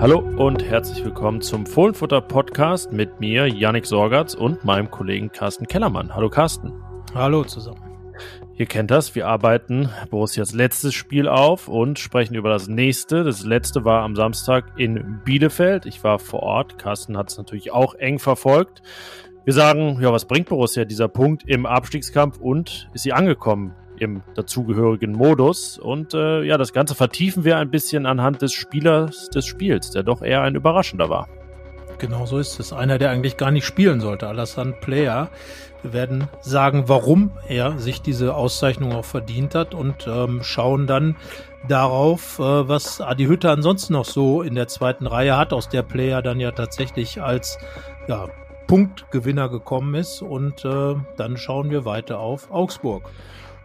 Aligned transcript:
Hallo 0.00 0.20
und 0.20 0.62
herzlich 0.62 1.04
willkommen 1.04 1.40
zum 1.40 1.66
Fohlenfutter 1.66 2.20
Podcast 2.20 2.92
mit 2.92 3.18
mir, 3.18 3.48
Yannick 3.48 3.84
Sorgatz 3.84 4.34
und 4.34 4.64
meinem 4.64 4.92
Kollegen 4.92 5.32
Carsten 5.32 5.66
Kellermann. 5.66 6.14
Hallo 6.14 6.30
Carsten. 6.30 6.72
Hallo 7.16 7.42
zusammen. 7.42 7.82
Ihr 8.54 8.66
kennt 8.66 8.92
das, 8.92 9.16
wir 9.16 9.26
arbeiten 9.26 9.88
Borussias 10.08 10.54
letztes 10.54 10.94
Spiel 10.94 11.26
auf 11.26 11.66
und 11.66 11.98
sprechen 11.98 12.36
über 12.36 12.48
das 12.48 12.68
nächste. 12.68 13.24
Das 13.24 13.44
letzte 13.44 13.84
war 13.84 14.04
am 14.04 14.14
Samstag 14.14 14.66
in 14.76 15.20
Bielefeld. 15.24 15.84
Ich 15.84 16.04
war 16.04 16.20
vor 16.20 16.44
Ort. 16.44 16.78
Carsten 16.78 17.18
hat 17.18 17.30
es 17.30 17.36
natürlich 17.36 17.72
auch 17.72 17.96
eng 17.96 18.20
verfolgt. 18.20 18.82
Wir 19.44 19.52
sagen, 19.52 19.98
ja, 20.00 20.12
was 20.12 20.26
bringt 20.26 20.48
Borussia 20.48 20.84
dieser 20.84 21.08
Punkt 21.08 21.42
im 21.48 21.66
Abstiegskampf 21.66 22.38
und 22.38 22.88
ist 22.94 23.02
sie 23.02 23.12
angekommen 23.12 23.74
im 24.00 24.22
dazugehörigen 24.34 25.12
Modus? 25.12 25.78
Und 25.78 26.14
äh, 26.14 26.42
ja, 26.42 26.56
das 26.58 26.72
Ganze 26.72 26.94
vertiefen 26.94 27.44
wir 27.44 27.58
ein 27.58 27.70
bisschen 27.70 28.06
anhand 28.06 28.42
des 28.42 28.52
Spielers 28.52 29.28
des 29.30 29.46
Spiels, 29.46 29.90
der 29.90 30.02
doch 30.02 30.22
eher 30.22 30.42
ein 30.42 30.54
überraschender 30.54 31.08
war. 31.08 31.28
Genau 31.98 32.26
so 32.26 32.38
ist 32.38 32.60
es. 32.60 32.72
Einer, 32.72 32.98
der 32.98 33.10
eigentlich 33.10 33.36
gar 33.36 33.50
nicht 33.50 33.64
spielen 33.64 34.00
sollte, 34.00 34.28
Alassane 34.28 34.72
Player. 34.72 35.30
Wir 35.82 35.92
werden 35.92 36.28
sagen, 36.40 36.84
warum 36.86 37.32
er 37.48 37.78
sich 37.78 38.02
diese 38.02 38.34
Auszeichnung 38.34 38.92
auch 38.92 39.04
verdient 39.04 39.54
hat 39.54 39.74
und 39.74 40.06
ähm, 40.06 40.42
schauen 40.42 40.86
dann 40.86 41.16
darauf, 41.66 42.38
äh, 42.38 42.68
was 42.68 43.00
Adi 43.00 43.26
Hütte 43.26 43.50
ansonsten 43.50 43.94
noch 43.94 44.04
so 44.04 44.42
in 44.42 44.54
der 44.54 44.68
zweiten 44.68 45.06
Reihe 45.06 45.36
hat, 45.36 45.52
aus 45.52 45.68
der 45.68 45.82
Player 45.82 46.22
dann 46.22 46.38
ja 46.38 46.52
tatsächlich 46.52 47.20
als 47.20 47.58
ja, 48.06 48.28
Punktgewinner 48.68 49.48
gekommen 49.48 49.94
ist. 49.94 50.22
Und 50.22 50.64
äh, 50.64 50.94
dann 51.16 51.36
schauen 51.36 51.70
wir 51.70 51.84
weiter 51.84 52.20
auf 52.20 52.50
Augsburg. 52.50 53.10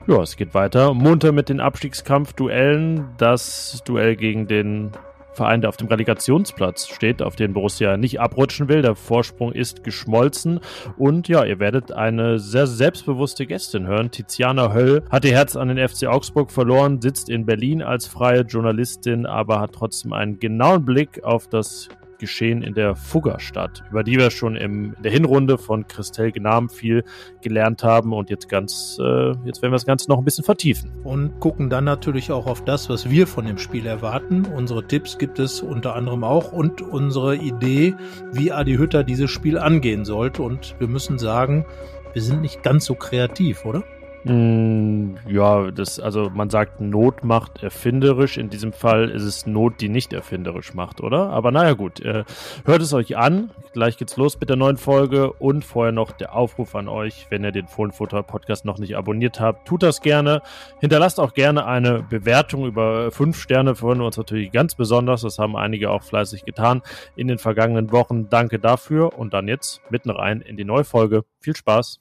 Ja, 0.06 0.22
es 0.22 0.36
geht 0.36 0.54
weiter. 0.54 0.94
Munter 0.94 1.32
mit 1.32 1.48
den 1.48 1.62
Abstiegskampf-Duellen. 1.62 3.08
Das 3.18 3.82
Duell 3.86 4.18
gegen 4.18 4.48
den 4.48 4.92
Verein, 5.32 5.62
der 5.62 5.70
auf 5.70 5.78
dem 5.78 5.88
Relegationsplatz 5.88 6.90
steht, 6.90 7.22
auf 7.22 7.38
den 7.38 7.54
Borussia 7.54 7.96
nicht 7.96 8.20
abrutschen 8.20 8.68
will. 8.68 8.82
Der 8.82 8.96
Vorsprung 8.96 9.54
ist 9.54 9.86
geschmolzen. 9.86 10.60
Und 10.98 11.30
ja, 11.30 11.46
ihr 11.46 11.60
werdet 11.60 11.94
eine 11.94 12.38
sehr 12.38 12.68
selbstbewusste 12.68 13.46
Gästin 13.46 13.88
hören. 13.88 14.12
Tiziana 14.12 14.74
Höll 14.74 15.04
hat 15.10 15.24
ihr 15.24 15.32
Herz 15.32 15.56
an 15.56 15.70
den 15.70 15.88
FC 15.88 16.08
Augsburg 16.08 16.52
verloren, 16.52 17.02
sitzt 17.02 17.30
in 17.30 17.46
Berlin 17.46 17.82
als 17.82 18.06
freie 18.06 18.42
Journalistin, 18.42 19.26
aber 19.26 19.62
hat 19.62 19.72
trotzdem 19.72 20.12
einen 20.12 20.38
genauen 20.38 20.84
Blick 20.84 21.24
auf 21.24 21.48
das 21.48 21.88
Geschehen 22.18 22.62
in 22.62 22.74
der 22.74 22.96
Fuggerstadt, 22.96 23.84
über 23.90 24.04
die 24.04 24.18
wir 24.18 24.32
schon 24.32 24.56
im, 24.56 24.94
in 24.96 25.04
der 25.04 25.12
Hinrunde 25.12 25.58
von 25.58 25.88
Christel 25.88 26.32
Gnam 26.32 26.70
viel 26.70 27.04
gelernt 27.42 27.84
haben 27.84 28.14
und 28.14 28.30
jetzt 28.30 28.50
ganz, 28.50 28.98
äh, 29.00 29.30
jetzt 29.46 29.62
werden 29.62 29.72
wir 29.72 29.78
das 29.78 29.86
Ganze 29.86 30.10
noch 30.10 30.18
ein 30.18 30.26
bisschen 30.26 30.44
vertiefen. 30.44 30.92
Und 31.04 31.40
gucken 31.40 31.70
dann 31.70 31.84
natürlich 31.84 32.32
auch 32.32 32.46
auf 32.46 32.64
das, 32.64 32.90
was 32.90 33.10
wir 33.10 33.28
von 33.28 33.46
dem 33.46 33.58
Spiel 33.58 33.86
erwarten. 33.86 34.46
Unsere 34.46 34.88
Tipps 34.88 35.18
gibt 35.18 35.40
es 35.40 35.62
unter 35.62 35.96
anderem 35.96 36.24
auch 36.24 36.52
und 36.52 36.82
unsere 36.82 37.36
Idee, 37.36 37.96
wie 38.32 38.52
Adi 38.52 38.76
Hütter 38.76 39.04
dieses 39.04 39.32
Spiel 39.32 39.58
angehen 39.58 40.06
sollte. 40.06 40.44
Und 40.44 40.76
wir 40.80 40.88
müssen 40.88 41.18
sagen, 41.20 41.66
wir 42.14 42.22
sind 42.22 42.42
nicht 42.42 42.64
ganz 42.64 42.86
so 42.86 42.96
kreativ, 42.96 43.66
oder? 43.66 43.84
Mm, 44.26 45.16
ja, 45.28 45.70
das, 45.72 46.00
also 46.00 46.30
man 46.34 46.50
sagt, 46.50 46.80
Not 46.80 47.26
macht 47.26 47.62
erfinderisch. 47.62 48.38
In 48.38 48.50
diesem 48.50 48.72
Fall 48.72 49.10
ist 49.10 49.24
es 49.24 49.46
Not, 49.46 49.82
die 49.82 49.90
nicht 49.90 50.14
erfinderisch 50.14 50.74
macht, 50.74 51.02
oder? 51.02 51.30
Aber 51.30 51.52
naja, 51.52 51.74
gut. 51.74 52.00
Äh, 52.00 52.24
hört 52.66 52.82
es 52.82 52.94
euch 52.94 53.18
an. 53.18 53.52
Gleich 53.74 53.98
geht's 53.98 54.16
los 54.16 54.40
mit 54.40 54.50
der 54.50 54.56
neuen 54.56 54.78
Folge. 54.78 55.34
Und 55.34 55.66
vorher 55.66 55.92
noch 55.92 56.12
der 56.12 56.36
Aufruf 56.36 56.74
an 56.76 56.88
euch, 56.88 57.28
wenn 57.30 57.44
ihr 57.44 57.52
den 57.52 57.68
Fohlenfutter 57.68 58.24
Podcast 58.24 58.64
noch 58.64 58.78
nicht 58.78 58.96
abonniert 58.96 59.40
habt, 59.42 59.68
tut 59.68 59.84
das 59.84 60.02
gerne. 60.02 60.42
Hinterlasst 60.80 61.20
auch 61.20 61.34
gerne 61.34 61.66
eine 61.66 62.04
Bewertung 62.04 62.66
über 62.66 63.12
fünf 63.12 63.42
Sterne. 63.42 63.76
Freuen 63.76 64.00
wir 64.00 64.06
uns 64.06 64.18
natürlich 64.18 64.52
ganz 64.52 64.76
besonders. 64.76 65.22
Das 65.22 65.38
haben 65.38 65.58
einige 65.58 65.90
auch 65.90 66.04
fleißig 66.04 66.46
getan 66.46 66.82
in 67.18 67.28
den 67.28 67.40
vergangenen 67.40 67.92
Wochen. 67.92 68.30
Danke 68.30 68.60
dafür. 68.60 69.18
Und 69.18 69.34
dann 69.34 69.50
jetzt 69.50 69.82
mitten 69.90 70.12
rein 70.12 70.40
in 70.40 70.56
die 70.56 70.66
neue 70.66 70.86
Folge. 70.86 71.26
Viel 71.40 71.56
Spaß. 71.56 72.00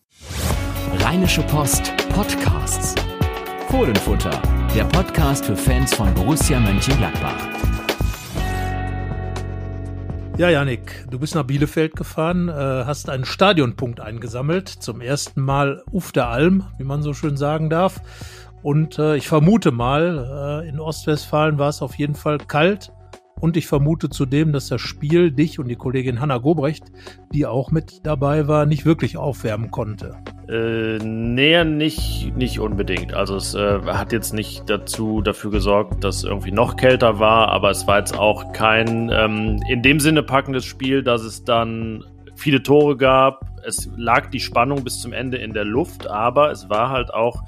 Rheinische 1.00 1.42
Post 1.42 2.01
Podcasts. 2.12 2.94
Fohlenfutter, 3.68 4.42
der 4.74 4.84
Podcast 4.84 5.46
für 5.46 5.56
Fans 5.56 5.94
von 5.94 6.12
Borussia 6.12 6.60
Mönchengladbach. 6.60 7.48
Ja, 10.36 10.50
Janik, 10.50 11.06
du 11.10 11.18
bist 11.18 11.34
nach 11.34 11.44
Bielefeld 11.44 11.96
gefahren, 11.96 12.50
äh, 12.50 12.52
hast 12.52 13.08
einen 13.08 13.24
Stadionpunkt 13.24 14.00
eingesammelt, 14.00 14.68
zum 14.68 15.00
ersten 15.00 15.40
Mal 15.40 15.82
auf 15.90 16.12
der 16.12 16.28
Alm, 16.28 16.64
wie 16.76 16.84
man 16.84 17.02
so 17.02 17.14
schön 17.14 17.38
sagen 17.38 17.70
darf. 17.70 18.02
Und 18.62 18.98
äh, 18.98 19.16
ich 19.16 19.26
vermute 19.26 19.72
mal, 19.72 20.62
äh, 20.64 20.68
in 20.68 20.80
Ostwestfalen 20.80 21.58
war 21.58 21.70
es 21.70 21.80
auf 21.80 21.94
jeden 21.94 22.14
Fall 22.14 22.36
kalt 22.36 22.92
und 23.42 23.56
ich 23.56 23.66
vermute 23.66 24.08
zudem, 24.08 24.52
dass 24.52 24.68
das 24.68 24.80
Spiel 24.80 25.32
dich 25.32 25.58
und 25.58 25.66
die 25.66 25.74
Kollegin 25.74 26.20
Hanna 26.20 26.38
Gobrecht, 26.38 26.84
die 27.34 27.44
auch 27.44 27.72
mit 27.72 28.06
dabei 28.06 28.46
war, 28.46 28.66
nicht 28.66 28.86
wirklich 28.86 29.16
aufwärmen 29.16 29.72
konnte. 29.72 30.16
Äh, 30.48 30.98
nee, 31.04 31.64
nicht, 31.64 32.36
nicht 32.36 32.60
unbedingt. 32.60 33.14
Also 33.14 33.34
es 33.34 33.54
äh, 33.54 33.80
hat 33.84 34.12
jetzt 34.12 34.32
nicht 34.32 34.70
dazu 34.70 35.22
dafür 35.22 35.50
gesorgt, 35.50 36.04
dass 36.04 36.22
irgendwie 36.22 36.52
noch 36.52 36.76
kälter 36.76 37.18
war, 37.18 37.48
aber 37.48 37.70
es 37.70 37.88
war 37.88 37.98
jetzt 37.98 38.16
auch 38.16 38.52
kein 38.52 39.10
ähm, 39.12 39.60
in 39.68 39.82
dem 39.82 39.98
Sinne 39.98 40.22
packendes 40.22 40.64
Spiel, 40.64 41.02
dass 41.02 41.22
es 41.22 41.42
dann 41.42 42.04
viele 42.36 42.62
Tore 42.62 42.96
gab. 42.96 43.60
Es 43.66 43.90
lag 43.96 44.30
die 44.30 44.40
Spannung 44.40 44.84
bis 44.84 45.00
zum 45.00 45.12
Ende 45.12 45.38
in 45.38 45.52
der 45.52 45.64
Luft, 45.64 46.06
aber 46.06 46.52
es 46.52 46.70
war 46.70 46.90
halt 46.90 47.12
auch 47.12 47.42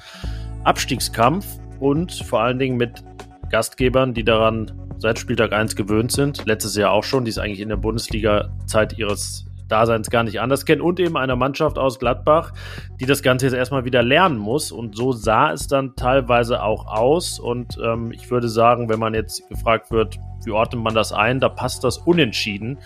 Abstiegskampf 0.65 1.47
und 1.78 2.12
vor 2.12 2.41
allen 2.41 2.59
Dingen 2.59 2.76
mit 2.76 3.05
Gastgebern, 3.50 4.12
die 4.12 4.25
daran 4.25 4.72
seit 4.99 5.19
Spieltag 5.19 5.53
1 5.53 5.77
gewöhnt 5.77 6.12
sind. 6.12 6.44
Letztes 6.47 6.77
Jahr 6.77 6.93
auch 6.93 7.05
schon, 7.05 7.25
die 7.25 7.31
es 7.31 7.38
eigentlich 7.38 7.60
in 7.60 7.69
der 7.69 7.77
Bundesliga-Zeit 7.77 8.99
ihres 8.99 9.47
Daseins 9.69 10.10
gar 10.10 10.22
nicht 10.25 10.41
anders 10.41 10.65
kennen. 10.66 10.81
Und 10.81 11.00
eben 11.00 11.16
einer 11.16 11.37
Mannschaft 11.37 11.78
aus 11.78 11.99
Gladbach, 11.99 12.53
die 13.00 13.06
das 13.06 13.22
Ganze 13.22 13.47
jetzt 13.47 13.55
erstmal 13.55 13.84
wieder 13.84 14.03
lernen 14.03 14.38
muss. 14.38 14.72
Und 14.72 14.97
so 14.97 15.12
sah 15.12 15.53
es 15.53 15.66
dann 15.66 15.97
teilweise 15.97 16.62
auch 16.62 16.87
aus. 16.87 17.38
Und 17.38 17.78
ähm, 17.82 18.12
ich 18.12 18.31
würde 18.31 18.49
sagen, 18.49 18.88
wenn 18.88 18.99
man 18.99 19.15
jetzt 19.15 19.49
gefragt 19.49 19.91
wird, 19.91 20.19
wie 20.44 20.50
ordnet 20.50 20.82
man 20.82 20.94
das 20.94 21.12
ein, 21.12 21.41
da 21.41 21.49
passt 21.49 21.84
das 21.84 21.99
unentschieden 21.99 22.78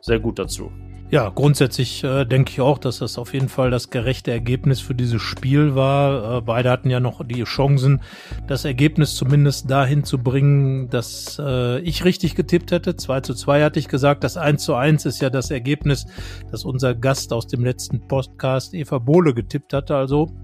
sehr 0.00 0.20
gut 0.20 0.38
dazu. 0.38 0.70
Ja, 1.10 1.28
grundsätzlich 1.28 2.02
äh, 2.02 2.24
denke 2.24 2.50
ich 2.50 2.60
auch, 2.60 2.78
dass 2.78 2.98
das 2.98 3.18
auf 3.18 3.34
jeden 3.34 3.48
Fall 3.48 3.70
das 3.70 3.90
gerechte 3.90 4.32
Ergebnis 4.32 4.80
für 4.80 4.94
dieses 4.94 5.22
Spiel 5.22 5.74
war. 5.74 6.38
Äh, 6.38 6.40
beide 6.40 6.70
hatten 6.70 6.90
ja 6.90 6.98
noch 6.98 7.24
die 7.24 7.44
Chancen, 7.44 8.00
das 8.48 8.64
Ergebnis 8.64 9.14
zumindest 9.14 9.70
dahin 9.70 10.02
zu 10.02 10.18
bringen, 10.18 10.88
dass 10.88 11.38
äh, 11.38 11.78
ich 11.80 12.04
richtig 12.04 12.34
getippt 12.34 12.72
hätte. 12.72 12.96
2 12.96 13.20
zu 13.20 13.34
2 13.34 13.62
hatte 13.62 13.78
ich 13.78 13.88
gesagt. 13.88 14.24
Das 14.24 14.36
1 14.36 14.64
zu 14.64 14.74
1 14.74 15.04
ist 15.04 15.20
ja 15.20 15.30
das 15.30 15.50
Ergebnis, 15.50 16.06
das 16.50 16.64
unser 16.64 16.94
Gast 16.94 17.32
aus 17.32 17.46
dem 17.46 17.64
letzten 17.64 18.08
Podcast, 18.08 18.74
Eva 18.74 18.98
Bohle, 18.98 19.34
getippt 19.34 19.72
hatte. 19.72 19.94
Also 19.94 20.34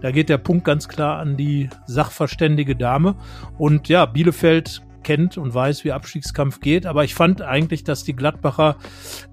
da 0.00 0.10
geht 0.10 0.28
der 0.28 0.38
Punkt 0.38 0.64
ganz 0.64 0.88
klar 0.88 1.18
an 1.18 1.36
die 1.36 1.68
sachverständige 1.86 2.74
Dame. 2.74 3.16
Und 3.58 3.88
ja, 3.88 4.06
Bielefeld 4.06 4.82
kennt 5.08 5.38
und 5.38 5.54
weiß, 5.54 5.84
wie 5.84 5.92
Abstiegskampf 5.92 6.60
geht. 6.60 6.84
Aber 6.84 7.02
ich 7.02 7.14
fand 7.14 7.40
eigentlich, 7.40 7.82
dass 7.82 8.04
die 8.04 8.14
Gladbacher 8.14 8.76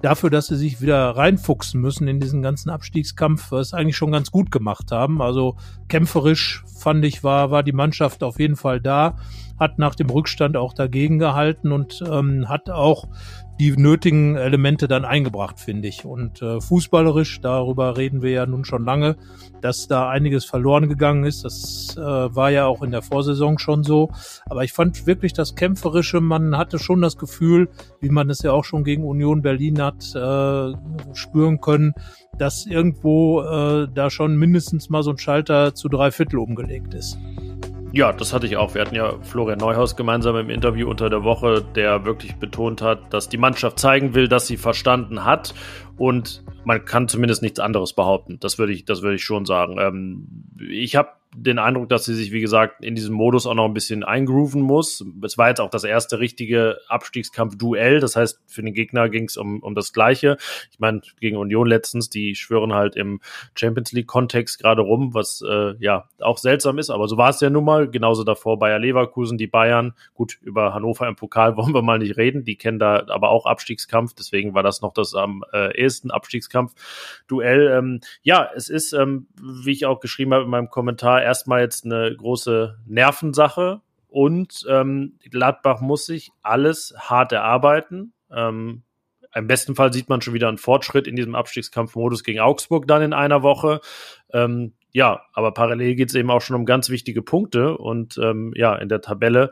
dafür, 0.02 0.30
dass 0.30 0.47
sie 0.47 0.56
sich 0.56 0.80
wieder 0.80 1.09
reinfuchsen 1.18 1.81
müssen 1.81 2.08
in 2.08 2.22
diesen 2.22 2.41
ganzen 2.41 2.69
Abstiegskampf, 2.69 3.52
es 3.52 3.74
eigentlich 3.74 3.97
schon 3.97 4.14
ganz 4.14 4.31
gut 4.31 4.52
gemacht 4.52 4.94
haben. 4.94 5.22
Also 5.22 5.58
kämpferisch 5.90 6.64
fand 6.80 7.03
ich, 7.03 7.25
war, 7.25 7.52
war 7.52 7.62
die 7.62 7.74
Mannschaft 7.74 8.24
auf 8.24 8.40
jeden 8.40 8.56
Fall 8.56 8.80
da, 8.80 9.18
hat 9.60 9.80
nach 9.80 9.96
dem 9.96 10.10
Rückstand 10.10 10.58
auch 10.58 10.74
dagegen 10.74 11.20
gehalten 11.20 11.72
und 11.72 12.04
ähm, 12.10 12.50
hat 12.50 12.70
auch 12.70 13.08
die 13.60 13.72
nötigen 13.72 14.36
Elemente 14.36 14.88
dann 14.88 15.06
eingebracht, 15.06 15.60
finde 15.60 15.88
ich. 15.88 16.04
Und 16.04 16.42
äh, 16.42 16.60
fußballerisch, 16.60 17.40
darüber 17.40 17.96
reden 17.96 18.22
wir 18.22 18.32
ja 18.32 18.46
nun 18.46 18.66
schon 18.66 18.84
lange, 18.84 19.16
dass 19.62 19.88
da 19.88 20.10
einiges 20.10 20.44
verloren 20.44 20.90
gegangen 20.90 21.24
ist. 21.24 21.46
Das 21.46 21.96
äh, 21.98 22.02
war 22.02 22.52
ja 22.52 22.66
auch 22.66 22.84
in 22.84 22.92
der 22.92 23.02
Vorsaison 23.02 23.58
schon 23.58 23.84
so. 23.84 24.10
Aber 24.50 24.64
ich 24.64 24.74
fand 24.74 25.08
wirklich 25.08 25.32
das 25.32 25.56
Kämpferische, 25.56 26.20
man 26.20 26.58
hatte 26.58 26.79
schon 26.79 27.02
das 27.02 27.18
Gefühl, 27.18 27.70
wie 28.02 28.09
man 28.09 28.29
es 28.29 28.41
ja 28.41 28.52
auch 28.52 28.66
schon 28.66 28.84
gegen 28.84 29.06
Union 29.06 29.41
Berlin 29.41 29.82
hat 29.82 30.14
äh, 30.16 30.74
spüren 31.14 31.62
können, 31.62 31.94
dass 32.38 32.66
irgendwo 32.66 33.41
äh, 33.41 33.88
da 33.94 34.09
schon 34.09 34.35
mindestens 34.35 34.90
mal 34.90 35.03
so 35.03 35.12
ein 35.12 35.18
Schalter 35.18 35.74
zu 35.74 35.88
drei 35.88 36.12
Viertel 36.12 36.40
umgelegt 36.40 36.94
ist. 36.94 37.18
Ja, 37.96 38.12
das 38.12 38.34
hatte 38.34 38.46
ich 38.46 38.58
auch. 38.58 38.76
Wir 38.76 38.82
hatten 38.82 38.94
ja 38.94 39.14
Florian 39.22 39.58
Neuhaus 39.58 39.96
gemeinsam 39.96 40.36
im 40.36 40.50
Interview 40.50 40.90
unter 40.90 41.09
der 41.09 41.24
Woche, 41.24 41.64
der 41.76 42.03
wirklich 42.03 42.36
betont 42.36 42.82
hat, 42.82 43.14
dass 43.14 43.30
die 43.30 43.38
Mannschaft 43.38 43.80
zeigen 43.80 44.14
will, 44.14 44.28
dass 44.28 44.47
sie 44.47 44.58
verstanden 44.58 45.24
hat. 45.24 45.53
Und 45.96 46.44
man 46.66 46.84
kann 46.84 47.08
zumindest 47.08 47.42
nichts 47.42 47.62
anderes 47.62 47.94
behaupten. 47.94 48.38
Das 48.42 48.59
würde 48.59 48.74
ich, 48.74 48.84
das 48.84 49.02
würde 49.02 49.16
ich 49.16 49.24
schon 49.24 49.46
sagen. 49.46 49.78
Ähm, 49.80 50.28
ich 50.59 50.97
habe 50.97 51.12
den 51.37 51.59
Eindruck, 51.59 51.90
dass 51.90 52.05
sie 52.05 52.16
sich, 52.16 52.32
wie 52.32 52.41
gesagt, 52.41 52.84
in 52.84 52.96
diesem 52.96 53.16
Modus 53.16 53.46
auch 53.46 53.53
noch 53.53 53.66
ein 53.66 53.73
bisschen 53.73 54.03
eingrooven 54.03 54.61
muss. 54.61 55.03
Es 55.23 55.37
war 55.37 55.49
jetzt 55.49 55.59
auch 55.59 55.70
das 55.70 55.84
erste 55.84 56.20
richtige 56.20 56.78
Abstiegskampf-Duell. 56.87 57.99
Das 57.99 58.16
heißt, 58.16 58.41
für 58.47 58.64
den 58.64 58.73
Gegner 58.73 59.09
ging 59.09 59.26
es 59.26 59.37
um, 59.37 59.61
um 59.61 59.76
das 59.76 59.93
Gleiche. 59.93 60.37
Ich 60.72 60.79
meine, 60.79 61.02
gegen 61.20 61.37
Union 61.37 61.67
letztens, 61.67 62.09
die 62.09 62.35
schwören 62.35 62.73
halt 62.73 62.96
im 62.96 63.20
Champions 63.55 63.91
League-Kontext 63.91 64.59
gerade 64.59 64.82
rum, 64.82 65.14
was 65.14 65.43
äh, 65.47 65.73
ja 65.79 66.09
auch 66.20 66.37
seltsam 66.37 66.78
ist. 66.78 66.90
Aber 66.90 67.08
so 67.08 67.17
war 67.17 67.29
es 67.29 67.41
ja 67.41 67.49
nun 67.49 67.66
mal. 67.66 67.90
Genauso 67.90 68.23
davor 68.23 68.58
Bayer 68.58 68.79
Leverkusen, 68.79 69.38
die 69.38 69.47
Bayern. 69.47 69.93
Gut, 70.14 70.38
über 70.41 70.73
Hannover 70.73 71.08
im 71.08 71.16
Pokal 71.16 71.58
wollen 71.58 71.73
wir 71.73 71.81
mal 71.81 71.99
nicht 71.99 72.17
reden. 72.17 72.46
Die 72.46 72.55
kennen 72.55 72.79
da 72.79 73.05
aber 73.09 73.29
auch 73.29 73.46
Abstiegskampf. 73.46 74.14
Deswegen 74.14 74.53
war 74.53 74.64
das 74.64 74.81
noch 74.81 74.93
das 74.93 75.14
am 75.16 75.43
äh, 75.53 75.76
ehesten 75.78 76.11
Abstiegskampf-Duell. 76.11 77.67
Ähm, 77.67 77.99
ja, 78.23 78.49
es 78.55 78.70
ist, 78.70 78.93
ähm, 78.93 79.28
wie 79.41 79.72
ich 79.72 79.85
auch 79.85 79.99
geschrieben 79.99 80.34
habe 80.34 80.46
in 80.46 80.49
meinem 80.49 80.70
Kommentar, 80.70 81.25
erstmal 81.26 81.62
jetzt 81.62 81.86
eine 81.86 82.16
große 82.16 82.78
Nervensache 82.86 83.82
und 84.08 84.66
ähm, 84.70 85.20
Gladbach 85.30 85.82
muss 85.82 86.06
sich 86.06 86.32
alles 86.42 86.94
hart 86.98 87.34
erarbeiten. 87.34 88.14
Ähm, 88.32 88.84
im 89.34 89.48
besten 89.48 89.76
Fall 89.76 89.92
sieht 89.92 90.08
man 90.08 90.22
schon 90.22 90.34
wieder 90.34 90.48
einen 90.48 90.58
Fortschritt 90.58 91.08
in 91.08 91.18
diesem 91.18 91.36
Abstiegskampfmodus 91.36 92.24
gegen 92.24 92.40
Augsburg 92.40 92.88
dann 92.88 93.02
in 93.02 93.14
einer 93.14 93.44
Woche. 93.44 93.82
Ähm, 94.32 94.74
ja, 94.92 95.24
aber 95.34 95.54
parallel 95.54 95.96
geht 95.96 96.10
es 96.10 96.16
eben 96.16 96.32
auch 96.32 96.40
schon 96.40 96.56
um 96.56 96.66
ganz 96.66 96.90
wichtige 96.90 97.22
Punkte 97.22 97.78
und 97.78 98.18
ähm, 98.18 98.54
ja, 98.56 98.74
in 98.76 98.88
der 98.88 99.02
Tabelle 99.02 99.52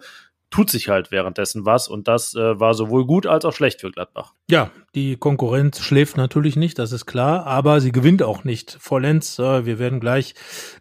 tut 0.54 0.70
sich 0.70 0.88
halt 0.88 1.10
währenddessen 1.10 1.66
was 1.66 1.88
und 1.88 2.08
das 2.08 2.36
äh, 2.36 2.60
war 2.60 2.76
sowohl 2.76 3.08
gut 3.08 3.26
als 3.26 3.44
auch 3.44 3.54
schlecht 3.54 3.82
für 3.82 3.90
Gladbach. 3.90 4.34
Ja, 4.48 4.70
die 4.94 5.18
Konkurrenz 5.18 5.80
schläft 5.80 6.16
natürlich 6.16 6.56
nicht, 6.56 6.78
das 6.78 6.92
ist 6.92 7.08
klar, 7.08 7.48
aber 7.48 7.82
sie 7.82 7.92
gewinnt 7.92 8.22
auch 8.22 8.44
nicht 8.44 8.78
vollends. 8.80 9.40
Äh, 9.40 9.66
wir 9.66 9.80
werden 9.80 10.00
gleich 10.00 10.36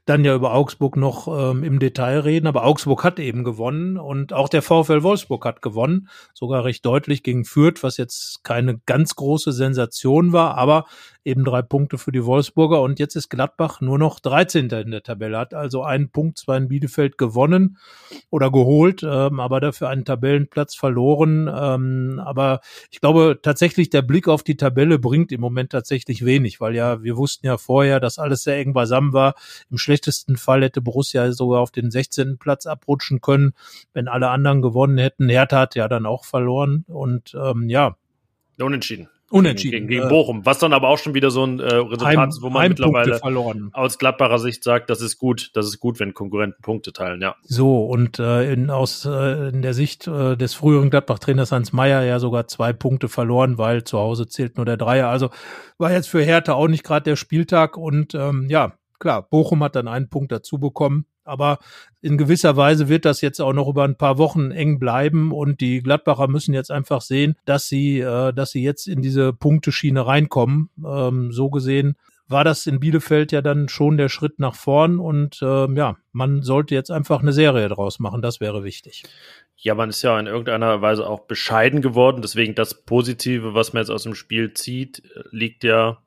dann 0.05 0.27
ja 0.27 0.35
über 0.35 0.53
Augsburg 0.53 0.99
noch 0.99 1.27
ähm, 1.27 1.65
im 1.65 1.79
Detail 1.79 2.21
reden, 2.21 2.47
aber 2.47 2.65
Augsburg 2.65 3.03
hat 3.03 3.19
eben 3.19 3.45
gewonnen 3.45 3.97
und 3.97 4.35
auch 4.35 4.51
der 4.51 4.61
VfL 4.61 5.03
Wolfsburg 5.03 5.47
hat 5.47 5.63
gewonnen, 5.63 6.11
sogar 6.35 6.67
recht 6.67 6.85
deutlich 6.85 7.23
gegen 7.23 7.47
Fürth, 7.47 7.83
was 7.83 7.97
jetzt 7.97 8.45
keine 8.45 8.79
ganz 8.85 9.15
große 9.17 9.53
Sensation 9.53 10.35
war, 10.35 10.59
aber 10.59 10.85
eben 11.25 11.45
drei 11.45 11.63
Punkte 11.63 11.97
für 11.97 12.13
die 12.13 12.27
Wolfsburger 12.27 12.83
und 12.83 12.99
jetzt 12.99 13.17
ist 13.17 13.31
Gladbach 13.31 13.81
nur 13.81 13.99
noch 13.99 14.21
13. 14.21 14.69
in 14.69 14.91
der 14.91 15.03
Tabelle, 15.03 15.39
hat 15.39 15.55
also 15.55 15.83
einen 15.83 16.11
Punkt 16.11 16.37
zwar 16.37 16.59
in 16.59 16.69
Bielefeld 16.69 17.17
gewonnen 17.17 17.79
oder 18.29 18.51
geholt, 18.51 19.03
ähm, 19.03 19.41
aber 19.41 19.62
dafür 19.63 19.89
einen 19.89 20.05
Tabellenplatz 20.05 20.75
verloren. 20.75 21.51
Ähm, 21.55 22.21
aber 22.25 22.61
ich 22.91 23.01
glaube 23.01 23.39
tatsächlich, 23.41 23.91
der 23.91 24.03
Blick 24.03 24.29
auf 24.29 24.43
die 24.43 24.57
Tabelle 24.57 24.99
bringt 24.99 25.33
im 25.33 25.41
Moment 25.41 25.71
tatsächlich 25.71 26.25
wenig, 26.25 26.61
weil 26.61 26.75
ja, 26.75 27.03
wir 27.03 27.17
wussten 27.17 27.47
ja 27.47 27.57
vorher, 27.59 28.01
dass 28.01 28.19
alles 28.19 28.43
sehr 28.43 28.59
eng 28.59 28.73
beisammen 28.73 29.13
war. 29.13 29.35
Im 29.71 29.79
schlechtesten 29.79 30.37
Fall 30.37 30.63
hätte 30.63 30.81
Borussia 30.81 31.33
sogar 31.33 31.61
auf 31.61 31.71
den 31.71 31.91
16. 31.91 32.39
Platz 32.39 32.67
abrutschen 32.67 33.21
können, 33.21 33.55
wenn 33.93 34.09
alle 34.09 34.29
anderen 34.29 34.63
gewonnen 34.63 34.99
hätten. 34.99 35.29
Hertha 35.29 35.61
hat 35.61 35.75
ja 35.75 35.89
dann 35.89 36.07
auch 36.07 36.25
verloren 36.25 36.85
und 36.89 37.35
ähm, 37.35 37.69
ja. 37.69 37.97
Unentschieden. 38.59 39.09
Unentschieden. 39.33 39.89
Gegen, 39.89 40.03
gegen 40.03 40.09
Bochum. 40.11 40.45
Was 40.45 40.59
dann 40.59 40.75
aber 40.75 40.89
auch 40.89 40.99
schon 40.99 41.15
wieder 41.15 41.31
so 41.31 41.43
ein 41.43 41.59
äh, 41.59 41.65
Resultat 41.65 42.07
Heim, 42.07 42.29
ist, 42.29 42.43
wo 42.43 42.51
man 42.51 42.69
mittlerweile 42.69 43.19
verloren. 43.19 43.71
aus 43.73 43.97
Gladbacher 43.97 44.39
Sicht 44.39 44.63
sagt, 44.63 44.91
das 44.91 45.01
ist 45.01 45.17
gut, 45.17 45.51
das 45.55 45.67
ist 45.67 45.81
gut, 45.81 45.99
wenn 46.01 46.13
Konkurrenten 46.13 46.61
Punkte 46.61 46.93
teilen, 46.93 47.23
ja. 47.23 47.35
So, 47.43 47.87
und 47.87 48.19
äh, 48.19 48.53
in, 48.53 48.69
aus 48.69 49.07
äh, 49.07 49.49
in 49.49 49.63
der 49.63 49.73
Sicht 49.73 50.07
äh, 50.07 50.37
des 50.37 50.53
früheren 50.53 50.91
Gladbach-Trainers 50.91 51.51
Hans 51.51 51.73
Meyer 51.73 52.03
ja 52.03 52.19
sogar 52.19 52.47
zwei 52.47 52.75
Punkte 52.75 53.09
verloren, 53.09 53.57
weil 53.57 53.85
zu 53.85 53.99
Hause 53.99 54.29
zählt 54.29 54.59
nur 54.59 54.67
der 54.67 54.77
Dreier. 54.77 55.09
Also 55.09 55.31
war 55.79 55.93
jetzt 55.93 56.09
für 56.09 56.23
Hertha 56.23 56.53
auch 56.53 56.69
nicht 56.69 56.85
gerade 56.85 57.05
der 57.05 57.17
Spieltag 57.17 57.79
und 57.79 58.15
ähm, 58.15 58.49
ja, 58.51 58.75
klar, 59.03 59.29
Bochum 59.29 59.63
hat 59.63 59.77
dann 59.77 59.89
einen 59.89 60.09
Punkt 60.09 60.33
dazu 60.33 60.59
bekommen. 60.59 61.07
Aber 61.25 61.59
in 62.01 62.19
gewisser 62.19 62.57
Weise 62.57 62.89
wird 62.89 63.05
das 63.05 63.21
jetzt 63.21 63.41
auch 63.41 63.53
noch 63.53 63.69
über 63.69 63.85
ein 63.85 63.97
paar 63.97 64.19
Wochen 64.19 64.51
eng 64.51 64.79
bleiben 64.79 65.31
und 65.31 65.61
die 65.61 65.81
Gladbacher 65.81 66.27
müssen 66.27 66.55
jetzt 66.55 66.71
einfach 66.71 67.01
sehen, 67.01 67.37
dass 67.45 67.69
sie, 67.69 68.01
äh, 68.01 68.33
dass 68.33 68.51
sie 68.51 68.63
jetzt 68.63 68.89
in 68.89 69.03
diese 69.03 69.33
Punkteschiene 69.33 70.05
reinkommen. 70.05 70.71
Ähm, 70.85 71.31
so 71.31 71.51
gesehen 71.51 71.97
war 72.29 72.45
das 72.45 72.67
in 72.67 72.81
Bielefeld 72.81 73.31
ja 73.31 73.43
dann 73.43 73.69
schon 73.69 73.99
der 73.99 74.09
Schritt 74.09 74.39
nach 74.39 74.55
vorn 74.55 74.99
und 74.99 75.41
ähm, 75.43 75.77
ja, 75.77 75.97
man 76.13 76.43
sollte 76.43 76.75
jetzt 76.75 76.91
einfach 76.91 77.21
eine 77.21 77.33
Serie 77.33 77.69
draus 77.69 78.01
machen. 78.01 78.23
Das 78.23 78.41
wäre 78.41 78.65
wichtig. 78.65 79.05
Ja, 79.57 79.75
man 79.75 79.91
ist 79.91 80.03
ja 80.03 80.19
in 80.19 80.27
irgendeiner 80.27 80.81
Weise 80.81 81.07
auch 81.07 81.21
bescheiden 81.21 81.83
geworden. 81.83 82.23
Deswegen 82.23 82.55
das 82.55 82.83
Positive, 82.83 83.55
was 83.55 83.73
man 83.73 83.83
jetzt 83.83 83.91
aus 83.91 84.05
dem 84.05 84.15
Spiel 84.15 84.55
zieht, 84.55 85.03
liegt 85.31 85.63
ja 85.63 85.99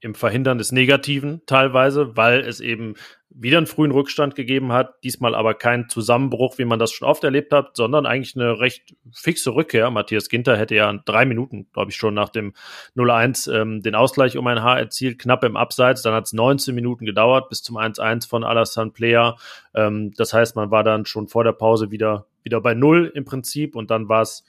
im 0.00 0.14
Verhindern 0.14 0.58
des 0.58 0.72
Negativen 0.72 1.42
teilweise, 1.46 2.16
weil 2.16 2.40
es 2.40 2.60
eben 2.60 2.94
wieder 3.32 3.58
einen 3.58 3.66
frühen 3.66 3.92
Rückstand 3.92 4.34
gegeben 4.34 4.72
hat, 4.72 4.94
diesmal 5.04 5.34
aber 5.34 5.54
kein 5.54 5.88
Zusammenbruch, 5.88 6.58
wie 6.58 6.64
man 6.64 6.78
das 6.78 6.90
schon 6.90 7.06
oft 7.06 7.22
erlebt 7.22 7.52
hat, 7.52 7.76
sondern 7.76 8.06
eigentlich 8.06 8.34
eine 8.34 8.58
recht 8.58 8.96
fixe 9.12 9.54
Rückkehr. 9.54 9.90
Matthias 9.90 10.28
Ginter 10.28 10.56
hätte 10.56 10.74
ja 10.74 10.92
drei 11.04 11.24
Minuten, 11.26 11.68
glaube 11.72 11.90
ich, 11.90 11.96
schon 11.96 12.14
nach 12.14 12.30
dem 12.30 12.54
0-1 12.96 13.52
ähm, 13.52 13.82
den 13.82 13.94
Ausgleich 13.94 14.36
um 14.36 14.46
ein 14.46 14.62
Haar 14.62 14.80
erzielt, 14.80 15.18
knapp 15.18 15.44
im 15.44 15.56
Abseits. 15.56 16.02
Dann 16.02 16.14
hat 16.14 16.26
es 16.26 16.32
19 16.32 16.74
Minuten 16.74 17.04
gedauert 17.04 17.48
bis 17.48 17.62
zum 17.62 17.76
1-1 17.76 18.28
von 18.28 18.42
Alassane 18.42 18.90
Player. 18.90 19.36
Ähm, 19.74 20.12
das 20.16 20.32
heißt, 20.32 20.56
man 20.56 20.70
war 20.70 20.82
dann 20.82 21.06
schon 21.06 21.28
vor 21.28 21.44
der 21.44 21.52
Pause 21.52 21.90
wieder, 21.90 22.26
wieder 22.42 22.60
bei 22.60 22.74
Null 22.74 23.12
im 23.14 23.24
Prinzip 23.24 23.76
und 23.76 23.90
dann 23.92 24.08
war 24.08 24.22
es 24.22 24.44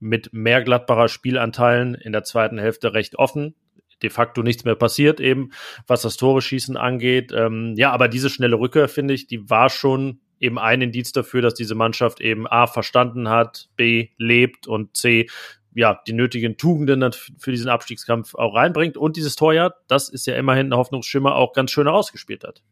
mit 0.00 0.32
mehr 0.32 0.62
glattbarer 0.62 1.08
Spielanteilen 1.08 1.94
in 1.94 2.12
der 2.12 2.24
zweiten 2.24 2.58
Hälfte 2.58 2.94
recht 2.94 3.16
offen 3.16 3.54
de 4.04 4.10
facto 4.10 4.42
nichts 4.42 4.64
mehr 4.64 4.76
passiert, 4.76 5.18
eben 5.18 5.50
was 5.86 6.02
das 6.02 6.16
Tore 6.16 6.42
schießen 6.42 6.76
angeht. 6.76 7.32
Ähm, 7.34 7.74
ja, 7.76 7.90
aber 7.90 8.08
diese 8.08 8.30
schnelle 8.30 8.58
Rückkehr, 8.58 8.88
finde 8.88 9.14
ich, 9.14 9.26
die 9.26 9.50
war 9.50 9.70
schon 9.70 10.20
eben 10.38 10.58
ein 10.58 10.82
Indiz 10.82 11.12
dafür, 11.12 11.42
dass 11.42 11.54
diese 11.54 11.74
Mannschaft 11.74 12.20
eben 12.20 12.46
A 12.46 12.66
verstanden 12.66 13.28
hat, 13.28 13.68
B 13.76 14.10
lebt 14.18 14.66
und 14.66 14.96
C 14.96 15.26
ja, 15.74 16.00
die 16.06 16.12
nötigen 16.12 16.56
Tugenden 16.56 17.10
für 17.38 17.50
diesen 17.50 17.68
Abstiegskampf 17.68 18.34
auch 18.36 18.54
reinbringt 18.54 18.96
und 18.96 19.16
dieses 19.16 19.34
Tor 19.34 19.52
ja, 19.54 19.72
das 19.88 20.08
ist 20.08 20.26
ja 20.26 20.36
immerhin 20.36 20.68
ein 20.68 20.76
Hoffnungsschimmer, 20.76 21.34
auch 21.34 21.52
ganz 21.52 21.72
schön 21.72 21.86
herausgespielt 21.86 22.44
hat. 22.44 22.62